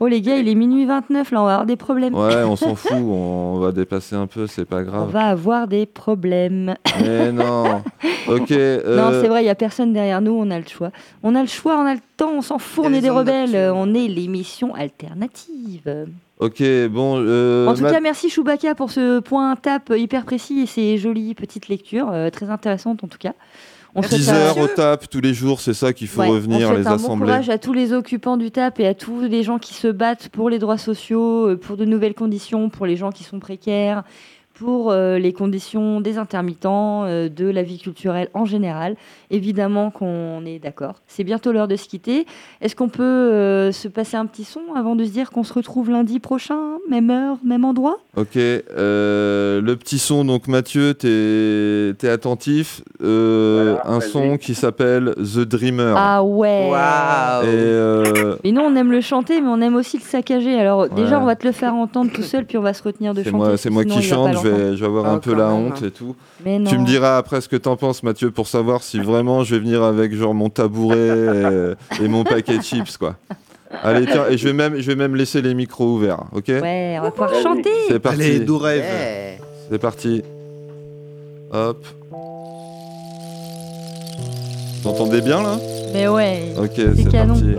[0.00, 2.14] Oh, les gars, il est minuit 29, là, on va avoir des problèmes.
[2.14, 5.10] Ouais, on s'en fout, on va dépasser un peu, c'est pas On grave.
[5.10, 6.74] va avoir des problèmes.
[7.00, 7.82] Mais non.
[8.28, 8.50] Ok.
[8.50, 10.90] Non, euh, c'est vrai, il n'y a personne derrière nous, on a le choix.
[11.22, 13.56] On a le choix, on a le temps, on s'en fout, on est des rebelles,
[13.74, 16.06] on est l'émission alternative.
[16.38, 17.16] Ok, bon.
[17.18, 21.34] euh, en tout cas, merci Chewbacca pour ce point tape hyper précis et ces jolies
[21.34, 23.32] petites lectures, euh, très intéressantes en tout cas.
[23.94, 26.28] On souhaite 10 un- heures au tap tous les jours, c'est ça qu'il faut Ouais,
[26.28, 27.26] revenir, on les un assemblées.
[27.26, 29.88] Bon courage à tous les occupants du TAP et à tous les gens qui se
[29.88, 33.40] battent pour les droits sociaux, euh, pour de nouvelles conditions, pour les gens qui sont
[33.40, 34.04] précaires,
[34.58, 38.96] pour euh, les conditions des intermittents, euh, de la vie culturelle en général.
[39.30, 40.94] Évidemment qu'on est d'accord.
[41.06, 42.26] C'est bientôt l'heure de se quitter.
[42.60, 45.52] Est-ce qu'on peut euh, se passer un petit son avant de se dire qu'on se
[45.52, 47.98] retrouve lundi prochain, même heure, même endroit?
[48.16, 52.82] Ok, euh, le petit son, donc Mathieu, t'es es attentif.
[53.02, 55.94] Euh, un son qui s'appelle The Dreamer.
[55.96, 60.02] Ah ouais Et euh, Mais nous, on aime le chanter, mais on aime aussi le
[60.02, 60.58] saccager.
[60.58, 63.14] Alors, déjà, on va te le faire entendre tout seul, puis on va se retenir
[63.14, 63.56] de chanter.
[63.56, 64.34] c'est moi qui chante.
[64.48, 65.66] Vais, je vais avoir Ah, un peu la même.
[65.68, 66.14] honte et tout.
[66.44, 66.70] Mais non.
[66.70, 69.60] Tu me diras après ce que t'en penses, Mathieu, pour savoir si vraiment je vais
[69.60, 73.16] venir avec genre mon tabouret et, et mon paquet de chips, quoi.
[73.82, 76.96] Allez, tiens, et je vais même, je vais même laisser les micros ouverts, ok Ouais,
[76.98, 77.70] on va pouvoir chanter.
[77.88, 78.22] C'est parti.
[78.22, 78.84] Allez, doux rêve.
[79.70, 80.22] C'est parti.
[81.52, 81.84] Hop.
[84.82, 85.58] Vous entendez bien là?
[85.92, 86.54] Mais ouais.
[86.58, 87.56] Ok, c'est parti.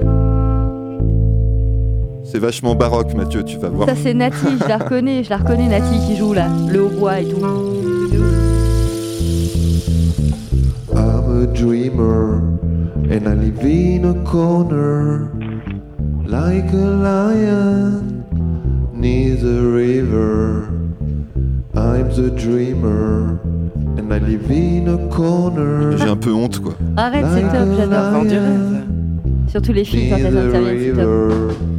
[2.31, 3.89] C'est vachement baroque, Mathieu, tu vas voir.
[3.89, 7.22] Ça, c'est Nati, je la reconnais, je la reconnais, Nati qui joue là, le hautbois
[7.22, 7.41] et tout.
[10.95, 12.41] I'm a dreamer
[13.10, 15.31] and I live in a corner
[16.27, 18.03] like a lion
[18.93, 20.69] near the river.
[21.73, 23.39] I'm the dreamer
[23.97, 25.97] and I live in a corner.
[25.97, 26.73] J'ai un peu honte, quoi.
[26.95, 28.23] Arrête, c'est top, j'adore.
[29.47, 31.78] Surtout les filles quand elles interviennent, c'est top.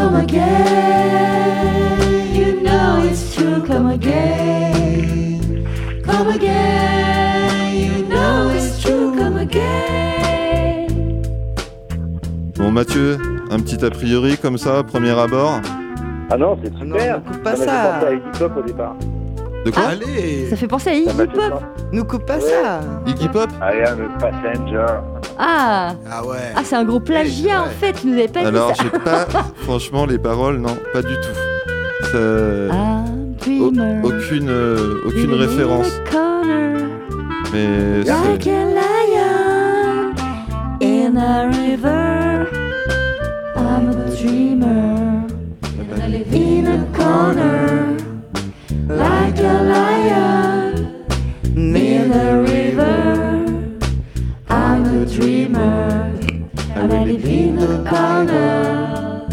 [0.00, 1.98] Come again,
[2.34, 5.66] you know it's true, come again.
[6.04, 10.88] Come again, you know it's true, come again.
[12.56, 13.18] Bon, Mathieu,
[13.50, 15.60] un petit a priori comme ça, premier abord?
[16.30, 17.18] Ah non, c'est super.
[17.20, 18.00] ne coupe pas Ça ça.
[18.00, 18.94] penser à Iggy Pop au départ.
[19.64, 21.62] De quoi Allez Ça fait penser à Iggy Pop.
[21.92, 22.80] Nous coupe pas ça.
[23.06, 24.86] Iggy Pop I am a passenger.
[25.38, 26.38] Ah Ah ouais.
[26.56, 28.84] Ah, c'est un gros plagiat en fait, tu nous avais pas Alors, dit ça.
[28.84, 29.26] j'ai pas.
[29.62, 32.06] Franchement, les paroles, non, pas du tout.
[32.10, 34.00] Ça- I'm dreamer.
[34.02, 36.00] Au- aucune, euh, aucune living in référence.
[36.10, 36.80] corner,
[37.52, 38.50] Mais Like c'est.
[38.50, 40.14] a lion
[40.82, 42.46] in a river.
[43.56, 45.26] I'm a dreamer.
[45.78, 47.96] And I live in a corner.
[48.90, 51.06] Like a lion
[51.54, 53.70] near the river.
[54.48, 56.12] I'm a dreamer.
[56.74, 59.28] Live in a corner.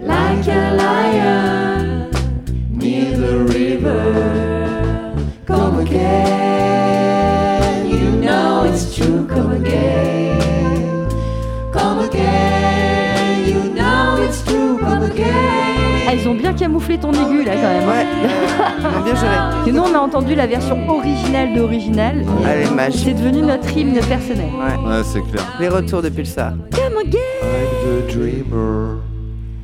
[0.00, 2.10] Like a lion
[2.70, 4.04] near the river.
[5.46, 6.31] Come again,
[16.32, 17.88] ont bien camouflé ton aigu là quand même.
[17.88, 18.06] Ouais,
[18.80, 19.36] ils ont bien géré.
[19.66, 22.24] Et nous on a entendu la version originale d'original.
[22.46, 23.02] Elle est magique.
[23.04, 24.46] C'est devenu notre hymne personnel.
[24.58, 25.44] Ouais, c'est clair.
[25.60, 26.52] Les retours de Pulsar.
[26.72, 27.18] Come again.
[27.42, 28.98] I'm the dreamer.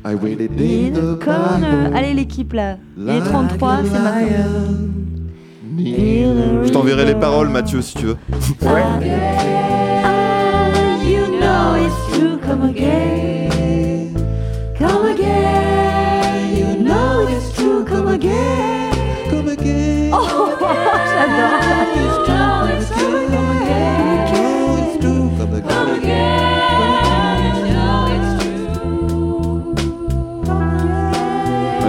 [0.05, 1.91] I waited in In the corner.
[1.95, 2.77] Allez l'équipe là.
[2.97, 4.27] Il est 33, c'est maintenant.
[5.77, 8.17] Je t'enverrai les paroles, Mathieu, si tu veux.
[10.03, 10.69] Ah,
[11.03, 12.37] you know it's true?
[12.45, 13.18] Come again,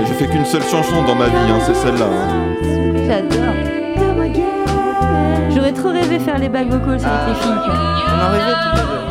[0.07, 2.07] J'ai fait qu'une seule chanson dans ma vie, hein, c'est celle-là.
[2.07, 2.55] hein.
[3.07, 3.55] J'adore.
[5.55, 7.53] J'aurais trop rêvé faire les back vocals avec les filles.
[7.53, 9.10] On en rêvait tous les deux.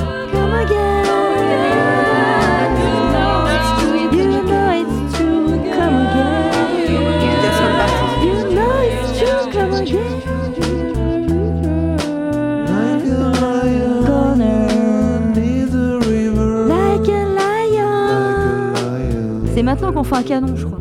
[19.60, 20.80] C'est maintenant qu'on fait un canon, je crois.